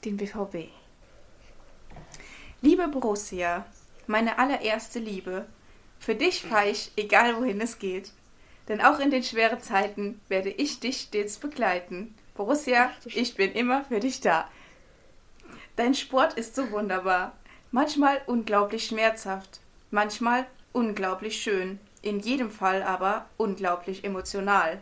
den 0.04 0.18
BVB. 0.18 0.70
Liebe 2.62 2.88
Borussia, 2.88 3.66
meine 4.08 4.38
allererste 4.40 5.00
Liebe, 5.00 5.48
für 6.00 6.16
dich 6.16 6.42
fahre 6.42 6.70
ich, 6.70 6.92
egal 6.96 7.38
wohin 7.38 7.62
es 7.62 7.80
geht. 7.80 8.12
Denn 8.68 8.82
auch 8.82 9.00
in 9.00 9.12
den 9.12 9.24
schweren 9.24 9.62
Zeiten 9.62 10.20
werde 10.28 10.50
ich 10.50 10.80
dich 10.80 11.02
stets 11.02 11.38
begleiten. 11.38 12.16
Borussia, 12.36 12.92
ich 13.06 13.36
bin 13.36 13.52
immer 13.54 13.86
für 13.86 14.00
dich 14.00 14.22
da. 14.22 14.50
Dein 15.76 15.94
Sport 15.94 16.34
ist 16.34 16.56
so 16.56 16.72
wunderbar, 16.72 17.34
manchmal 17.72 18.22
unglaublich 18.28 18.86
schmerzhaft, 18.88 19.60
manchmal 19.92 20.46
unglaublich 20.74 21.42
schön, 21.42 21.80
in 22.02 22.20
jedem 22.20 22.52
Fall 22.52 22.84
aber 22.84 23.28
unglaublich 23.38 24.04
emotional. 24.04 24.80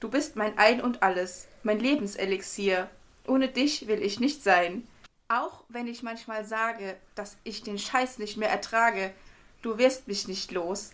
Du 0.00 0.08
bist 0.08 0.36
mein 0.36 0.58
Ein 0.58 0.80
und 0.80 1.02
alles, 1.02 1.48
mein 1.62 1.78
Lebenselixier. 1.78 2.88
Ohne 3.26 3.48
dich 3.48 3.86
will 3.86 4.02
ich 4.02 4.18
nicht 4.18 4.42
sein. 4.42 4.86
Auch 5.34 5.64
wenn 5.70 5.86
ich 5.86 6.02
manchmal 6.02 6.44
sage, 6.44 6.94
dass 7.14 7.38
ich 7.42 7.62
den 7.62 7.78
Scheiß 7.78 8.18
nicht 8.18 8.36
mehr 8.36 8.50
ertrage, 8.50 9.14
du 9.62 9.78
wirst 9.78 10.06
mich 10.06 10.28
nicht 10.28 10.52
los. 10.52 10.90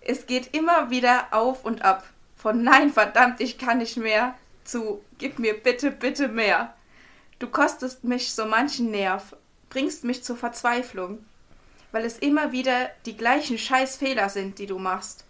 Es 0.00 0.26
geht 0.26 0.52
immer 0.52 0.90
wieder 0.90 1.28
auf 1.30 1.64
und 1.64 1.82
ab. 1.82 2.04
Von 2.34 2.64
nein, 2.64 2.92
verdammt, 2.92 3.40
ich 3.40 3.56
kann 3.56 3.78
nicht 3.78 3.96
mehr 3.96 4.34
zu 4.64 5.04
gib 5.18 5.38
mir 5.38 5.54
bitte, 5.54 5.92
bitte 5.92 6.26
mehr. 6.26 6.74
Du 7.38 7.46
kostest 7.46 8.02
mich 8.02 8.34
so 8.34 8.46
manchen 8.46 8.90
Nerv, 8.90 9.36
bringst 9.70 10.02
mich 10.02 10.24
zur 10.24 10.36
Verzweiflung, 10.36 11.24
weil 11.92 12.04
es 12.04 12.18
immer 12.18 12.50
wieder 12.50 12.90
die 13.06 13.16
gleichen 13.16 13.58
Scheißfehler 13.58 14.28
sind, 14.28 14.58
die 14.58 14.66
du 14.66 14.80
machst. 14.80 15.24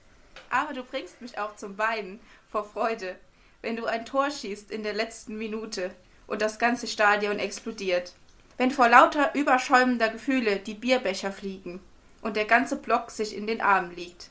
Aber 0.49 0.72
du 0.72 0.84
bringst 0.84 1.20
mich 1.20 1.38
auch 1.38 1.55
zum 1.57 1.76
Weinen 1.76 2.18
vor 2.51 2.64
Freude, 2.64 3.16
wenn 3.61 3.76
du 3.76 3.84
ein 3.84 4.07
Tor 4.07 4.30
schießt 4.30 4.70
in 4.70 4.84
der 4.84 4.94
letzten 4.94 5.36
Minute 5.36 5.94
und 6.26 6.40
das 6.40 6.59
ganze 6.59 6.86
Stadion 6.86 7.38
explodiert 7.38 8.14
wenn 8.59 8.70
vor 8.70 8.88
lauter 8.88 9.34
überschäumender 9.34 10.11
Gefühle 10.11 10.56
die 10.56 10.74
Bierbecher 10.74 11.32
fliegen 11.32 11.80
und 12.20 12.36
der 12.36 12.44
ganze 12.44 12.76
Block 12.76 13.11
sich 13.11 13.34
in 13.34 13.46
den 13.46 13.61
Armen 13.61 13.94
liegt. 13.94 14.30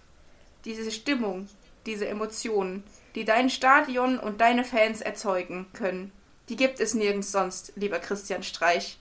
Diese 0.66 0.92
Stimmung, 0.92 1.50
diese 1.86 2.08
Emotionen, 2.08 2.84
die 3.16 3.26
dein 3.26 3.50
Stadion 3.50 4.20
und 4.20 4.42
deine 4.42 4.64
Fans 4.64 5.02
erzeugen 5.02 5.68
können, 5.74 6.12
die 6.50 6.58
gibt 6.58 6.80
es 6.80 6.94
nirgends 6.94 7.32
sonst, 7.32 7.74
lieber 7.76 8.00
Christian 8.00 8.44
Streich. 8.44 9.00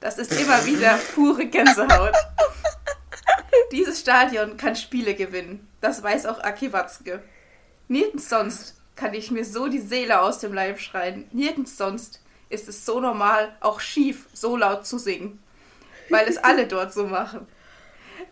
Das 0.00 0.16
ist 0.16 0.32
immer 0.40 0.64
wieder 0.64 0.98
pure 1.14 1.46
Gänsehaut. 1.46 2.14
Dieses 3.72 4.00
Stadion 4.00 4.56
kann 4.56 4.76
Spiele 4.76 5.14
gewinnen. 5.14 5.68
Das 5.80 6.02
weiß 6.02 6.26
auch 6.26 6.38
Aki 6.38 6.72
Watzke. 6.72 7.22
Nirgends 7.88 8.28
sonst 8.28 8.76
kann 8.94 9.14
ich 9.14 9.30
mir 9.30 9.44
so 9.44 9.68
die 9.68 9.80
Seele 9.80 10.20
aus 10.20 10.38
dem 10.38 10.52
Leib 10.52 10.80
schreien. 10.80 11.26
Nirgends 11.32 11.76
sonst 11.76 12.20
ist 12.50 12.68
es 12.68 12.86
so 12.86 13.00
normal, 13.00 13.56
auch 13.60 13.80
schief 13.80 14.26
so 14.32 14.56
laut 14.56 14.86
zu 14.86 14.98
singen, 14.98 15.42
weil 16.08 16.26
es 16.28 16.38
alle 16.38 16.66
dort 16.68 16.92
so 16.92 17.06
machen. 17.06 17.46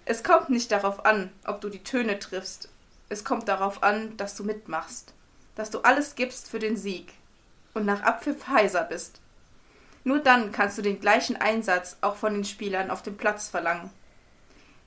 Es 0.05 0.23
kommt 0.23 0.51
nicht 0.51 0.71
darauf 0.73 1.05
an, 1.05 1.33
ob 1.45 1.61
du 1.61 1.69
die 1.69 1.83
Töne 1.83 2.19
triffst. 2.19 2.69
Es 3.09 3.25
kommt 3.25 3.49
darauf 3.49 3.83
an, 3.83 4.17
dass 4.17 4.35
du 4.37 4.45
mitmachst, 4.45 5.12
dass 5.55 5.71
du 5.71 5.81
alles 5.81 6.14
gibst 6.14 6.49
für 6.49 6.59
den 6.59 6.77
Sieg 6.77 7.12
und 7.75 7.85
nach 7.85 8.03
Abpfiff 8.03 8.49
heiser 8.49 8.85
bist. 8.85 9.21
Nur 10.05 10.21
dann 10.21 10.53
kannst 10.53 10.79
du 10.79 10.83
den 10.83 11.01
gleichen 11.01 11.37
Einsatz 11.37 11.97
auch 12.01 12.17
von 12.17 12.35
den 12.35 12.45
Spielern 12.45 12.91
auf 12.91 13.03
dem 13.03 13.17
Platz 13.17 13.49
verlangen. 13.49 13.91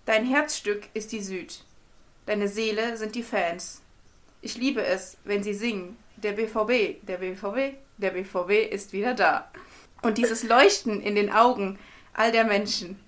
Dein 0.06 0.26
Herzstück 0.26 0.88
ist 0.94 1.12
die 1.12 1.22
Süd. 1.22 1.64
Deine 2.26 2.48
Seele 2.48 2.96
sind 2.98 3.16
die 3.16 3.24
Fans. 3.24 3.82
Ich 4.42 4.56
liebe 4.56 4.84
es, 4.84 5.18
wenn 5.26 5.44
sie 5.44 5.54
singen. 5.54 5.98
Der 6.16 6.32
BVB, 6.34 7.06
der 7.06 7.18
BVB, 7.18 7.78
der 8.00 8.12
BVB 8.12 8.72
ist 8.72 8.94
wieder 8.94 9.14
da. 9.14 9.50
Und 10.02 10.18
dieses 10.18 10.44
Leuchten 10.44 11.02
in 11.02 11.16
den 11.16 11.32
Augen 11.32 11.78
all 12.14 12.32
der 12.32 12.46
Menschen. 12.46 13.00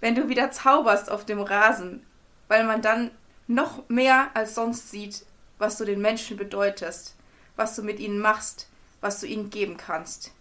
Wenn 0.00 0.14
du 0.14 0.28
wieder 0.28 0.50
zauberst 0.50 1.10
auf 1.10 1.24
dem 1.24 1.40
Rasen, 1.40 2.04
weil 2.48 2.64
man 2.64 2.82
dann 2.82 3.10
noch 3.46 3.88
mehr 3.88 4.30
als 4.34 4.54
sonst 4.54 4.90
sieht, 4.90 5.24
was 5.58 5.78
du 5.78 5.84
den 5.84 6.00
Menschen 6.00 6.36
bedeutest, 6.36 7.14
was 7.56 7.74
du 7.76 7.82
mit 7.82 8.00
ihnen 8.00 8.18
machst, 8.18 8.68
was 9.00 9.20
du 9.20 9.26
ihnen 9.26 9.50
geben 9.50 9.76
kannst. 9.76 10.32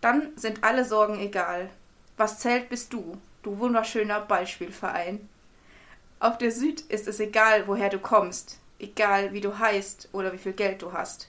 Dann 0.00 0.36
sind 0.36 0.64
alle 0.64 0.84
Sorgen 0.84 1.18
egal. 1.18 1.70
Was 2.16 2.38
zählt 2.38 2.68
bist 2.68 2.92
du, 2.92 3.16
du 3.42 3.58
wunderschöner 3.58 4.20
Ballspielverein. 4.20 5.28
Auf 6.20 6.38
der 6.38 6.52
Süd 6.52 6.80
ist 6.82 7.08
es 7.08 7.20
egal, 7.20 7.66
woher 7.66 7.90
du 7.90 7.98
kommst, 7.98 8.58
egal 8.78 9.32
wie 9.32 9.40
du 9.40 9.58
heißt 9.58 10.08
oder 10.12 10.32
wie 10.32 10.38
viel 10.38 10.52
Geld 10.52 10.82
du 10.82 10.92
hast. 10.92 11.28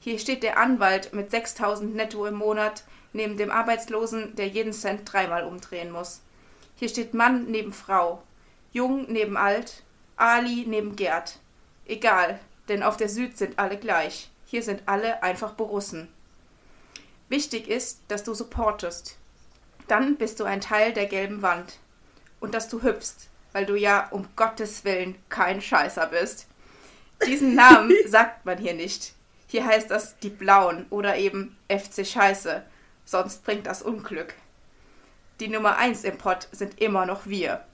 Hier 0.00 0.18
steht 0.18 0.42
der 0.42 0.58
Anwalt 0.58 1.12
mit 1.12 1.30
6000 1.30 1.94
netto 1.94 2.26
im 2.26 2.34
Monat 2.34 2.84
neben 3.12 3.36
dem 3.36 3.50
Arbeitslosen, 3.50 4.34
der 4.34 4.48
jeden 4.48 4.72
Cent 4.72 5.02
dreimal 5.04 5.44
umdrehen 5.44 5.90
muss. 5.92 6.22
Hier 6.76 6.88
steht 6.88 7.12
Mann 7.12 7.50
neben 7.50 7.72
Frau, 7.72 8.22
Jung 8.72 9.04
neben 9.12 9.36
Alt, 9.36 9.82
Ali 10.16 10.64
neben 10.66 10.96
Gerd. 10.96 11.38
Egal, 11.86 12.40
denn 12.68 12.82
auf 12.82 12.96
der 12.96 13.10
Süd 13.10 13.36
sind 13.36 13.58
alle 13.58 13.76
gleich. 13.76 14.30
Hier 14.46 14.62
sind 14.62 14.82
alle 14.86 15.22
einfach 15.22 15.52
Borussen. 15.52 16.08
Wichtig 17.28 17.68
ist, 17.68 18.00
dass 18.08 18.24
du 18.24 18.32
supportest. 18.32 19.18
Dann 19.86 20.16
bist 20.16 20.40
du 20.40 20.44
ein 20.44 20.60
Teil 20.60 20.92
der 20.92 21.06
gelben 21.06 21.42
Wand. 21.42 21.78
Und 22.40 22.54
dass 22.54 22.68
du 22.68 22.82
hüpfst, 22.82 23.28
weil 23.52 23.66
du 23.66 23.76
ja 23.76 24.08
um 24.10 24.26
Gottes 24.34 24.84
Willen 24.84 25.16
kein 25.28 25.60
Scheißer 25.60 26.06
bist. 26.06 26.46
Diesen 27.26 27.54
Namen 27.54 27.92
sagt 28.06 28.46
man 28.46 28.56
hier 28.56 28.74
nicht. 28.74 29.14
Hier 29.50 29.66
heißt 29.66 29.90
das 29.90 30.16
die 30.20 30.30
Blauen 30.30 30.86
oder 30.90 31.16
eben 31.16 31.56
FC 31.68 32.06
Scheiße, 32.06 32.62
sonst 33.04 33.42
bringt 33.42 33.66
das 33.66 33.82
Unglück. 33.82 34.34
Die 35.40 35.48
Nummer 35.48 35.76
1 35.76 36.04
im 36.04 36.18
Pott 36.18 36.46
sind 36.52 36.80
immer 36.80 37.04
noch 37.04 37.26
wir. 37.26 37.64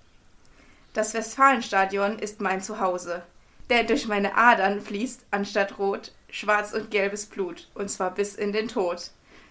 Das 0.95 1.13
Westfalenstadion 1.13 2.19
ist 2.19 2.41
mein 2.41 2.63
Zuhause, 2.63 3.25
denn 3.69 3.87
durch 3.87 4.09
meine 4.09 4.37
Adern 4.39 4.81
fließt 4.81 5.27
anstatt 5.31 5.79
rot 5.79 6.13
schwarz 6.31 6.73
und 6.73 6.91
gelbes 6.91 7.27
Blut, 7.27 7.69
und 7.75 7.91
zwar 7.91 8.11
bis 8.11 8.35
in 8.37 8.53
den 8.53 8.69
Tod. 8.69 9.11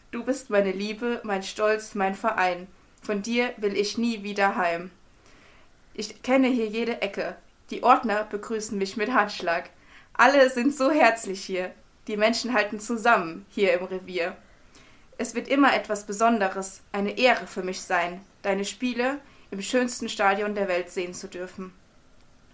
Du 0.10 0.24
bist 0.24 0.50
meine 0.50 0.72
Liebe, 0.72 1.22
mein 1.24 1.44
Stolz, 1.44 1.94
mein 1.94 2.16
Verein. 2.16 2.66
Von 3.04 3.22
dir 3.22 3.54
will 3.58 3.78
ich 3.78 4.00
nie 4.00 4.24
wieder 4.24 4.56
heim. 4.56 4.90
Ich 5.94 6.24
kenne 6.24 6.48
hier 6.48 6.66
jede 6.66 7.04
Ecke. 7.04 7.36
Die 7.70 7.84
Ordner 7.84 8.24
begrüßen 8.24 8.80
mich 8.80 8.98
mit 8.98 9.14
Handschlag. 9.14 9.70
Alle 10.14 10.50
sind 10.50 10.76
so 10.76 10.90
herzlich 10.90 11.46
hier. 11.46 11.72
Die 12.08 12.18
Menschen 12.18 12.54
halten 12.54 12.80
zusammen 12.80 13.46
hier 13.50 13.74
im 13.74 13.86
Revier. 13.86 14.36
Es 15.18 15.34
wird 15.34 15.48
immer 15.48 15.74
etwas 15.74 16.06
Besonderes, 16.06 16.82
eine 16.92 17.18
Ehre 17.18 17.48
für 17.48 17.64
mich 17.64 17.82
sein, 17.82 18.22
deine 18.42 18.66
Spiele 18.66 19.20
im 19.50 19.62
schönsten 19.62 20.10
Stadion 20.10 20.56
der 20.56 20.68
Welt 20.68 20.92
sehen 20.92 21.14
zu 21.14 21.28
dürfen. 21.28 21.74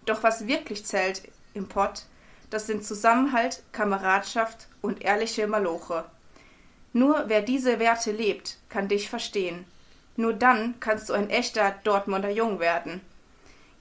Doch 0.06 0.24
was 0.24 0.48
wirklich 0.48 0.86
zählt 0.86 1.24
im 1.54 1.68
Pott, 1.68 2.04
das 2.50 2.68
sind 2.68 2.86
Zusammenhalt, 2.86 3.64
Kameradschaft 3.72 4.68
und 4.82 5.04
ehrliche 5.04 5.48
Maloche. 5.48 6.06
Nur 6.94 7.26
wer 7.28 7.42
diese 7.42 7.80
Werte 7.80 8.12
lebt, 8.12 8.58
kann 8.70 8.88
dich 8.88 9.10
verstehen. 9.10 9.66
Nur 10.18 10.34
dann 10.34 10.76
kannst 10.80 11.10
du 11.10 11.14
ein 11.14 11.30
echter 11.30 11.76
Dortmunder 11.84 12.30
Jung 12.30 12.60
werden. 12.60 13.02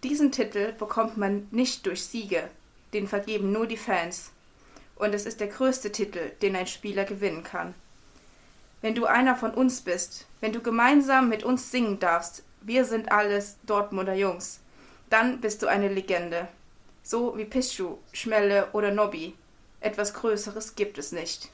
Diesen 0.05 0.33
Titel 0.33 0.73
bekommt 0.73 1.17
man 1.17 1.49
nicht 1.51 1.85
durch 1.87 2.05
Siege, 2.05 2.49
den 2.93 3.09
vergeben 3.09 3.53
nur 3.53 3.67
die 3.67 3.77
Fans. 3.77 4.31
Und 5.01 5.15
es 5.15 5.25
ist 5.25 5.41
der 5.41 5.49
größte 5.49 5.93
Titel, 5.93 6.31
den 6.43 6.55
ein 6.55 6.67
Spieler 6.67 7.07
gewinnen 7.07 7.43
kann. 7.43 7.75
Wenn 8.83 8.95
du 8.95 9.07
einer 9.07 9.35
von 9.35 9.53
uns 9.53 9.81
bist, 9.81 10.27
wenn 10.41 10.53
du 10.53 10.61
gemeinsam 10.61 11.31
mit 11.31 11.43
uns 11.43 11.71
singen 11.71 11.99
darfst, 11.99 12.43
wir 12.61 12.85
sind 12.85 13.11
alles 13.11 13.57
Dortmunder 13.63 14.13
Jungs, 14.13 14.61
dann 15.09 15.41
bist 15.41 15.63
du 15.63 15.69
eine 15.69 15.89
Legende. 15.89 16.49
So 17.03 17.39
wie 17.39 17.47
Pischu, 17.47 17.97
Schmelle 18.13 18.69
oder 18.75 18.91
Nobby. 18.91 19.35
Etwas 19.81 20.13
Größeres 20.13 20.75
gibt 20.75 20.99
es 20.99 21.13
nicht. 21.13 21.49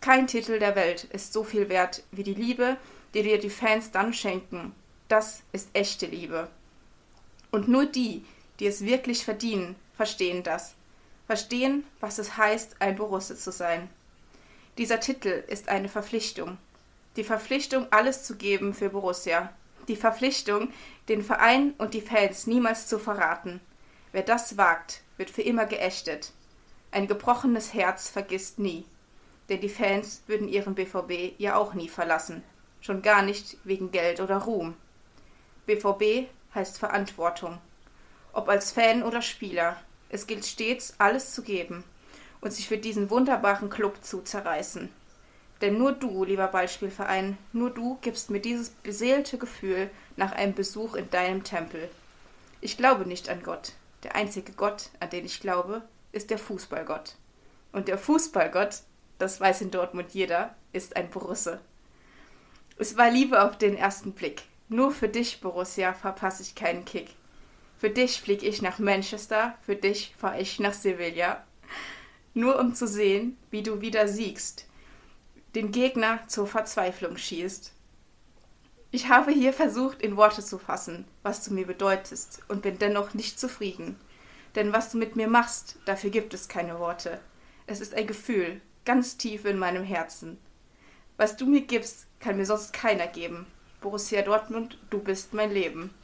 Kein 0.00 0.26
Titel 0.26 0.58
der 0.58 0.74
Welt 0.74 1.04
ist 1.04 1.34
so 1.34 1.44
viel 1.44 1.68
wert 1.68 2.02
wie 2.12 2.22
die 2.22 2.32
Liebe, 2.32 2.78
die 3.12 3.22
dir 3.22 3.38
die 3.38 3.50
Fans 3.50 3.90
dann 3.90 4.14
schenken. 4.14 4.74
Das 5.08 5.42
ist 5.52 5.68
echte 5.74 6.06
Liebe. 6.06 6.48
Und 7.50 7.68
nur 7.68 7.84
die, 7.84 8.24
die 8.58 8.66
es 8.66 8.86
wirklich 8.86 9.22
verdienen, 9.22 9.76
verstehen 9.94 10.42
das. 10.42 10.74
Verstehen, 11.30 11.84
was 12.00 12.18
es 12.18 12.36
heißt, 12.36 12.74
ein 12.80 12.96
Borusse 12.96 13.36
zu 13.36 13.52
sein. 13.52 13.88
Dieser 14.78 14.98
Titel 14.98 15.44
ist 15.46 15.68
eine 15.68 15.88
Verpflichtung. 15.88 16.58
Die 17.14 17.22
Verpflichtung, 17.22 17.86
alles 17.92 18.24
zu 18.24 18.34
geben 18.34 18.74
für 18.74 18.90
Borussia. 18.90 19.54
Die 19.86 19.94
Verpflichtung, 19.94 20.72
den 21.08 21.22
Verein 21.22 21.74
und 21.78 21.94
die 21.94 22.00
Fans 22.00 22.48
niemals 22.48 22.88
zu 22.88 22.98
verraten. 22.98 23.60
Wer 24.10 24.24
das 24.24 24.56
wagt, 24.56 25.02
wird 25.18 25.30
für 25.30 25.42
immer 25.42 25.66
geächtet. 25.66 26.32
Ein 26.90 27.06
gebrochenes 27.06 27.74
Herz 27.74 28.10
vergisst 28.10 28.58
nie. 28.58 28.84
Denn 29.50 29.60
die 29.60 29.68
Fans 29.68 30.24
würden 30.26 30.48
ihren 30.48 30.74
BVB 30.74 31.38
ja 31.38 31.54
auch 31.54 31.74
nie 31.74 31.88
verlassen. 31.88 32.42
Schon 32.80 33.02
gar 33.02 33.22
nicht 33.22 33.56
wegen 33.62 33.92
Geld 33.92 34.18
oder 34.18 34.38
Ruhm. 34.38 34.74
BVB 35.66 36.28
heißt 36.56 36.76
Verantwortung. 36.76 37.58
Ob 38.32 38.48
als 38.48 38.72
Fan 38.72 39.04
oder 39.04 39.22
Spieler, 39.22 39.76
es 40.10 40.26
gilt 40.26 40.44
stets, 40.44 40.94
alles 40.98 41.32
zu 41.32 41.42
geben 41.42 41.84
und 42.40 42.52
sich 42.52 42.68
für 42.68 42.78
diesen 42.78 43.10
wunderbaren 43.10 43.70
Club 43.70 44.02
zu 44.02 44.22
zerreißen. 44.22 44.90
Denn 45.60 45.76
nur 45.78 45.92
du, 45.92 46.24
lieber 46.24 46.48
Beispielverein, 46.48 47.36
nur 47.52 47.70
du 47.70 47.98
gibst 48.00 48.30
mir 48.30 48.40
dieses 48.40 48.70
beseelte 48.70 49.38
Gefühl 49.38 49.90
nach 50.16 50.32
einem 50.32 50.54
Besuch 50.54 50.94
in 50.94 51.10
deinem 51.10 51.44
Tempel. 51.44 51.90
Ich 52.60 52.76
glaube 52.76 53.06
nicht 53.06 53.28
an 53.28 53.42
Gott. 53.42 53.72
Der 54.02 54.14
einzige 54.14 54.52
Gott, 54.52 54.90
an 55.00 55.10
den 55.10 55.26
ich 55.26 55.40
glaube, 55.40 55.82
ist 56.12 56.30
der 56.30 56.38
Fußballgott. 56.38 57.16
Und 57.72 57.88
der 57.88 57.98
Fußballgott, 57.98 58.80
das 59.18 59.40
weiß 59.40 59.60
in 59.60 59.70
Dortmund 59.70 60.12
jeder, 60.12 60.54
ist 60.72 60.96
ein 60.96 61.10
Borusse. 61.10 61.60
Es 62.78 62.96
war 62.96 63.10
Liebe 63.10 63.42
auf 63.42 63.58
den 63.58 63.76
ersten 63.76 64.12
Blick. 64.12 64.42
Nur 64.70 64.92
für 64.92 65.08
dich, 65.08 65.40
Borussia, 65.40 65.92
verpasse 65.92 66.42
ich 66.42 66.54
keinen 66.54 66.86
Kick. 66.86 67.10
Für 67.80 67.88
dich 67.88 68.20
flieg 68.20 68.42
ich 68.42 68.60
nach 68.60 68.78
Manchester, 68.78 69.54
für 69.62 69.74
dich 69.74 70.14
fahr 70.18 70.38
ich 70.38 70.60
nach 70.60 70.74
Sevilla. 70.74 71.42
Nur 72.34 72.58
um 72.58 72.74
zu 72.74 72.86
sehen, 72.86 73.38
wie 73.50 73.62
du 73.62 73.80
wieder 73.80 74.06
siegst, 74.06 74.66
den 75.54 75.72
Gegner 75.72 76.20
zur 76.26 76.46
Verzweiflung 76.46 77.16
schießt. 77.16 77.72
Ich 78.90 79.08
habe 79.08 79.30
hier 79.30 79.54
versucht, 79.54 80.02
in 80.02 80.18
Worte 80.18 80.44
zu 80.44 80.58
fassen, 80.58 81.06
was 81.22 81.42
du 81.42 81.54
mir 81.54 81.66
bedeutest, 81.66 82.42
und 82.48 82.60
bin 82.60 82.78
dennoch 82.78 83.14
nicht 83.14 83.40
zufrieden. 83.40 83.98
Denn 84.56 84.74
was 84.74 84.92
du 84.92 84.98
mit 84.98 85.16
mir 85.16 85.28
machst, 85.28 85.76
dafür 85.86 86.10
gibt 86.10 86.34
es 86.34 86.48
keine 86.48 86.78
Worte. 86.80 87.18
Es 87.66 87.80
ist 87.80 87.94
ein 87.94 88.06
Gefühl, 88.06 88.60
ganz 88.84 89.16
tief 89.16 89.46
in 89.46 89.58
meinem 89.58 89.84
Herzen. 89.84 90.36
Was 91.16 91.34
du 91.34 91.46
mir 91.46 91.62
gibst, 91.62 92.08
kann 92.18 92.36
mir 92.36 92.44
sonst 92.44 92.74
keiner 92.74 93.06
geben. 93.06 93.46
Borussia 93.80 94.20
Dortmund, 94.20 94.76
du 94.90 94.98
bist 94.98 95.32
mein 95.32 95.50
Leben. 95.50 95.94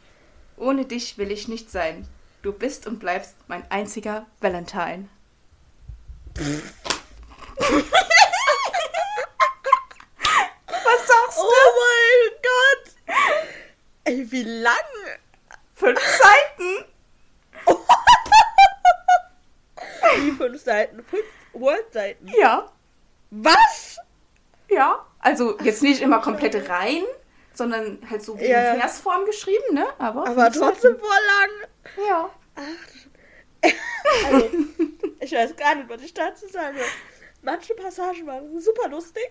Ohne 0.57 0.87
dich 0.87 1.19
will 1.19 1.31
ich 1.31 1.49
nicht 1.49 1.71
sein. 1.71 2.09
Du 2.43 2.53
bist 2.53 2.87
und 2.87 2.99
bleibst 2.99 3.37
mein 3.49 3.71
einziger 3.71 4.27
Valentine. 4.41 5.09
Was 10.67 11.07
sagst 11.07 11.39
du? 11.39 11.43
Oh 11.43 11.73
mein 11.83 12.31
Gott! 12.43 12.85
Ey, 14.05 14.31
wie 14.31 14.43
lang? 14.45 14.75
Fünf 15.75 16.01
Seiten! 16.01 16.85
Wie 20.19 20.31
fünf 20.33 20.63
Seiten? 20.63 21.05
Fünf 21.05 21.25
Word-Seiten? 21.53 22.29
Ja. 22.29 22.71
Was? 23.31 23.99
Ja. 24.71 25.05
Also 25.19 25.59
jetzt 25.61 25.83
nicht 25.83 26.01
immer 26.01 26.21
komplett 26.21 26.69
rein, 26.69 27.03
sondern 27.57 27.99
halt 28.11 28.23
so 28.23 28.39
wie 28.39 28.47
Ja. 28.47 28.75
in 28.75 28.81
Versform 28.81 29.25
geschrieben, 29.25 29.75
ne? 29.75 29.87
Aber, 29.99 30.27
Aber 30.27 30.51
trotzdem 30.53 30.99
voll 30.99 31.09
lang. 31.09 31.69
Ja. 32.09 32.31
Also, 34.31 34.51
ich 35.19 35.33
weiß 35.33 35.57
gar 35.57 35.75
nicht, 35.75 35.89
was 35.89 36.01
ich 36.03 36.15
dazu 36.15 36.47
sage. 36.47 36.79
Manche 37.43 37.75
Passagen 37.75 38.25
waren 38.27 38.61
super 38.61 38.89
lustig. 38.89 39.29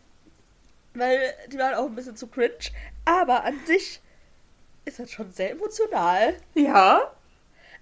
Weil 0.94 1.34
die 1.48 1.58
waren 1.58 1.74
auch 1.74 1.86
ein 1.86 1.94
bisschen 1.94 2.16
zu 2.16 2.28
cringe. 2.28 2.54
Aber 3.04 3.42
an 3.44 3.58
sich 3.66 4.00
ist 4.84 4.98
das 5.00 5.10
schon 5.10 5.32
sehr 5.32 5.50
emotional. 5.50 6.36
Ja. 6.54 7.12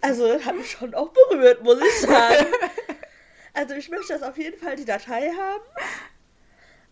Also 0.00 0.42
hat 0.44 0.56
mich 0.56 0.70
schon 0.70 0.94
auch 0.94 1.10
berührt, 1.10 1.62
muss 1.62 1.78
ich 1.80 2.00
sagen. 2.00 2.46
Also 3.58 3.72
ich 3.74 3.88
möchte 3.88 4.12
das 4.12 4.22
auf 4.22 4.36
jeden 4.36 4.58
Fall 4.60 4.76
die 4.76 4.84
Datei 4.84 5.30
haben. 5.30 5.64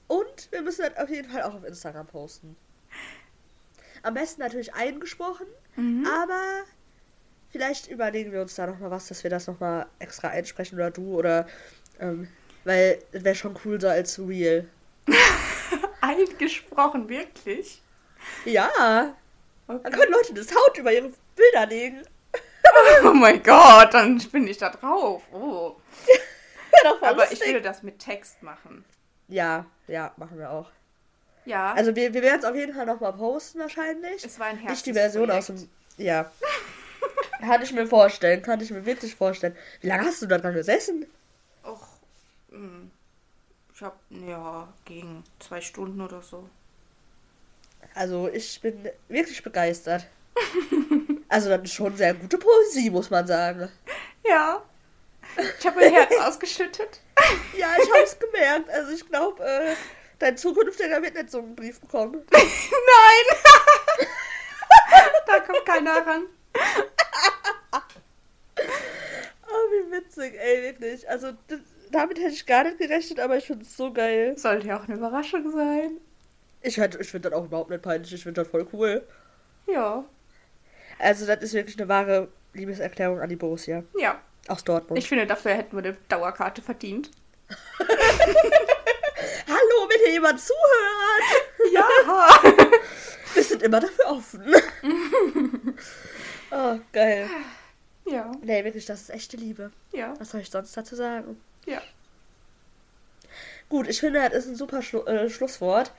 Und 0.08 0.50
wir 0.52 0.62
müssen 0.62 0.82
das 0.82 0.96
auf 1.02 1.08
jeden 1.10 1.28
Fall 1.30 1.42
auch 1.42 1.54
auf 1.54 1.64
Instagram 1.64 2.06
posten. 2.06 2.56
Am 4.02 4.14
besten 4.14 4.42
natürlich 4.42 4.74
eingesprochen, 4.74 5.46
Mhm. 5.76 6.06
aber 6.06 6.40
vielleicht 7.50 7.88
überlegen 7.88 8.32
wir 8.32 8.42
uns 8.42 8.54
da 8.54 8.66
nochmal 8.66 8.90
was, 8.90 9.08
dass 9.08 9.22
wir 9.24 9.30
das 9.30 9.46
nochmal 9.46 9.86
extra 9.98 10.28
einsprechen 10.28 10.76
oder 10.78 10.90
du 10.90 11.16
oder 11.18 11.46
ähm, 11.98 12.28
weil 12.64 12.98
es 13.12 13.24
wäre 13.24 13.34
schon 13.34 13.58
cool 13.64 13.80
so 13.80 13.88
als 13.88 14.18
Real. 14.18 14.66
Eingesprochen, 16.00 17.08
wirklich? 17.08 17.82
Ja, 18.44 19.14
Okay. 19.66 19.80
dann 19.82 19.92
können 19.92 20.12
Leute 20.12 20.34
das 20.34 20.54
Haut 20.54 20.76
über 20.76 20.92
ihre 20.92 21.10
Bilder 21.34 21.66
legen. 21.66 22.02
Oh 23.04 23.12
mein 23.12 23.42
Gott, 23.42 23.92
dann 23.94 24.18
bin 24.32 24.46
ich 24.48 24.56
da 24.58 24.70
drauf. 24.70 25.22
Oh. 25.32 25.76
Aber 27.02 27.30
ich 27.30 27.40
würde 27.44 27.60
das 27.60 27.82
mit 27.82 27.98
Text 27.98 28.42
machen. 28.42 28.84
Ja, 29.28 29.66
ja, 29.86 30.12
machen 30.16 30.38
wir 30.38 30.50
auch. 30.50 30.70
Ja. 31.44 31.72
Also 31.74 31.94
wir, 31.94 32.14
wir 32.14 32.22
werden 32.22 32.40
es 32.40 32.44
auf 32.44 32.54
jeden 32.54 32.74
Fall 32.74 32.86
nochmal 32.86 33.12
posten 33.12 33.58
wahrscheinlich. 33.58 34.24
es 34.24 34.38
war 34.38 34.46
ein 34.46 34.62
Nicht 34.64 34.86
die 34.86 34.92
Version 34.92 35.30
aus 35.30 35.46
dem. 35.46 35.68
Ja. 35.96 36.30
kann 37.40 37.62
ich 37.62 37.72
mir 37.72 37.86
vorstellen, 37.86 38.42
kann 38.42 38.60
ich 38.60 38.70
mir 38.70 38.86
wirklich 38.86 39.14
vorstellen. 39.14 39.56
Wie 39.80 39.88
lange 39.88 40.06
hast 40.06 40.22
du 40.22 40.26
da 40.26 40.38
dran 40.38 40.54
gesessen? 40.54 41.06
Och, 41.62 41.86
hm. 42.50 42.90
ich 43.74 43.82
hab, 43.82 43.98
ja, 44.10 44.72
gegen 44.84 45.24
zwei 45.38 45.60
Stunden 45.60 46.00
oder 46.00 46.22
so. 46.22 46.48
Also 47.94 48.28
ich 48.32 48.60
bin 48.60 48.88
wirklich 49.08 49.42
begeistert. 49.42 50.06
Also 51.26 51.48
das 51.48 51.62
ist 51.62 51.72
schon 51.72 51.96
sehr 51.96 52.14
gute 52.14 52.38
Poesie, 52.38 52.90
muss 52.90 53.10
man 53.10 53.26
sagen. 53.26 53.68
Ja. 54.24 54.62
Ich 55.58 55.66
habe 55.66 55.80
mein 55.80 55.92
Herz 55.92 56.12
ausgeschüttet. 56.20 57.00
Ja, 57.56 57.74
ich 57.80 57.88
habe 57.90 58.02
es 58.02 58.18
gemerkt. 58.18 58.68
Also 58.70 58.92
ich 58.92 59.06
glaube, 59.08 59.42
äh, 59.44 59.74
dein 60.18 60.36
zukünftiger 60.36 61.00
wird 61.02 61.14
nicht 61.14 61.30
so 61.30 61.38
einen 61.38 61.54
Brief 61.56 61.80
bekommen. 61.80 62.22
Nein! 62.32 63.36
da 65.26 65.40
kommt 65.40 65.64
keiner 65.64 66.06
ran. 66.06 66.26
Oh, 69.46 69.70
wie 69.70 69.92
witzig, 69.92 70.34
ey, 70.38 70.62
wirklich. 70.62 71.08
Also 71.08 71.32
das, 71.48 71.60
damit 71.90 72.18
hätte 72.18 72.30
ich 72.34 72.46
gar 72.46 72.64
nicht 72.64 72.78
gerechnet, 72.78 73.20
aber 73.20 73.36
ich 73.36 73.46
finde 73.46 73.64
es 73.64 73.76
so 73.76 73.92
geil. 73.92 74.36
Sollte 74.36 74.66
ja 74.68 74.78
auch 74.78 74.84
eine 74.88 74.96
Überraschung 74.96 75.50
sein. 75.52 75.98
Ich, 76.62 76.76
hätte- 76.78 76.98
ich 77.00 77.10
finde 77.10 77.30
das 77.30 77.38
auch 77.38 77.44
überhaupt 77.44 77.70
nicht 77.70 77.82
peinlich. 77.82 78.12
Ich 78.12 78.22
finde 78.22 78.40
das 78.42 78.50
voll 78.50 78.66
cool. 78.72 79.06
Ja. 79.66 80.04
Also 80.98 81.26
das 81.26 81.42
ist 81.42 81.52
wirklich 81.54 81.78
eine 81.78 81.88
wahre 81.88 82.28
Liebeserklärung 82.54 83.20
an 83.20 83.28
die 83.28 83.36
Borussia. 83.36 83.84
Ja. 83.98 84.20
Aus 84.48 84.64
Dortmund. 84.64 84.98
Ich 84.98 85.08
finde, 85.08 85.26
dafür 85.26 85.52
hätten 85.52 85.76
wir 85.76 85.84
eine 85.84 85.96
Dauerkarte 86.08 86.62
verdient. 86.62 87.10
Hallo, 89.46 89.88
wenn 89.88 90.00
hier 90.04 90.12
jemand 90.12 90.40
zuhört. 90.40 91.24
Ja. 91.72 91.86
Wir 93.34 93.42
sind 93.42 93.62
immer 93.62 93.80
dafür 93.80 94.06
offen. 94.12 94.44
oh, 96.52 96.78
geil. 96.92 97.28
ja. 98.06 98.30
Nee, 98.42 98.62
wirklich, 98.64 98.86
das 98.86 99.02
ist 99.02 99.10
echte 99.10 99.36
Liebe. 99.36 99.72
Ja. 99.92 100.14
Was 100.20 100.30
soll 100.30 100.40
ich 100.40 100.50
sonst 100.50 100.76
dazu 100.76 100.94
sagen? 100.94 101.40
Ja. 101.66 101.82
Gut, 103.68 103.88
ich 103.88 103.98
finde, 103.98 104.20
das 104.20 104.44
ist 104.44 104.50
ein 104.50 104.56
super 104.56 104.82
Schlu 104.82 105.00
äh, 105.06 105.28
Schlusswort. 105.28 105.92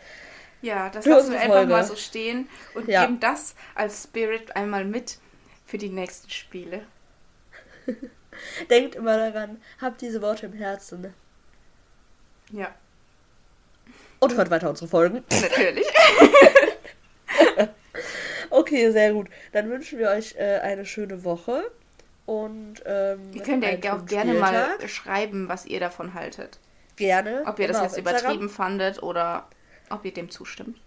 Ja, 0.62 0.90
das 0.90 1.06
lassen 1.06 1.34
wir 1.34 1.42
einfach 1.42 1.68
mal 1.68 1.84
so 1.84 1.96
stehen 1.98 2.48
und 2.74 2.88
Ja. 2.88 3.02
geben 3.06 3.20
das 3.20 3.54
als 3.76 4.04
Spirit 4.04 4.56
einmal 4.56 4.86
mit 4.86 5.18
für 5.66 5.78
die 5.78 5.90
nächsten 5.90 6.30
Spiele. 6.30 6.86
Denkt 8.70 8.96
immer 8.96 9.18
daran, 9.18 9.62
habt 9.80 10.02
diese 10.02 10.22
Worte 10.22 10.48
im 10.48 10.54
Herzen. 10.54 11.14
Ja. 12.52 12.74
Und 14.20 14.36
hört 14.36 14.50
weiter 14.50 14.70
unsere 14.70 14.88
Folgen. 14.88 15.24
Natürlich. 15.42 15.88
Okay, 18.52 18.92
sehr 18.92 19.12
gut. 19.12 19.28
Dann 19.52 19.70
wünschen 19.70 20.00
wir 20.00 20.10
euch 20.10 20.36
äh, 20.38 20.60
eine 20.60 20.86
schöne 20.86 21.26
Woche. 21.26 21.70
Und 22.26 22.82
ähm, 22.86 23.32
Ihr 23.34 23.44
könnt 23.44 23.66
ja 23.66 23.98
auch 23.98 24.06
gerne 24.06 24.34
mal 24.34 24.78
schreiben, 24.88 25.50
was 25.50 25.66
ihr 25.66 25.82
davon 25.82 26.14
haltet. 26.14 26.60
Gerne. 26.96 27.44
Ob 27.46 27.60
ihr 27.60 27.68
das 27.68 27.82
jetzt 27.82 27.98
übertrieben 27.98 28.50
fandet 28.50 29.04
oder 29.04 29.50
ob 29.90 30.06
ihr 30.06 30.14
dem 30.14 30.30
zustimmt. 30.30 30.80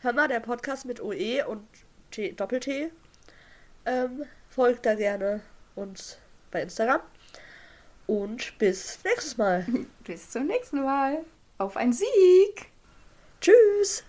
Hör 0.00 0.12
mal, 0.12 0.26
der 0.26 0.40
Podcast 0.40 0.84
mit 0.84 1.00
OE 1.00 1.44
und 1.46 1.64
T, 2.10 2.32
Doppel-T. 2.32 2.90
Ähm, 3.86 4.24
folgt 4.50 4.86
da 4.86 4.94
gerne 4.94 5.40
uns 5.74 6.18
bei 6.50 6.62
Instagram. 6.62 7.00
Und 8.06 8.56
bis 8.58 8.98
nächstes 9.04 9.36
Mal. 9.36 9.66
Bis 10.04 10.30
zum 10.30 10.46
nächsten 10.46 10.82
Mal. 10.82 11.24
Auf 11.58 11.76
einen 11.76 11.92
Sieg. 11.92 12.70
Tschüss. 13.40 14.04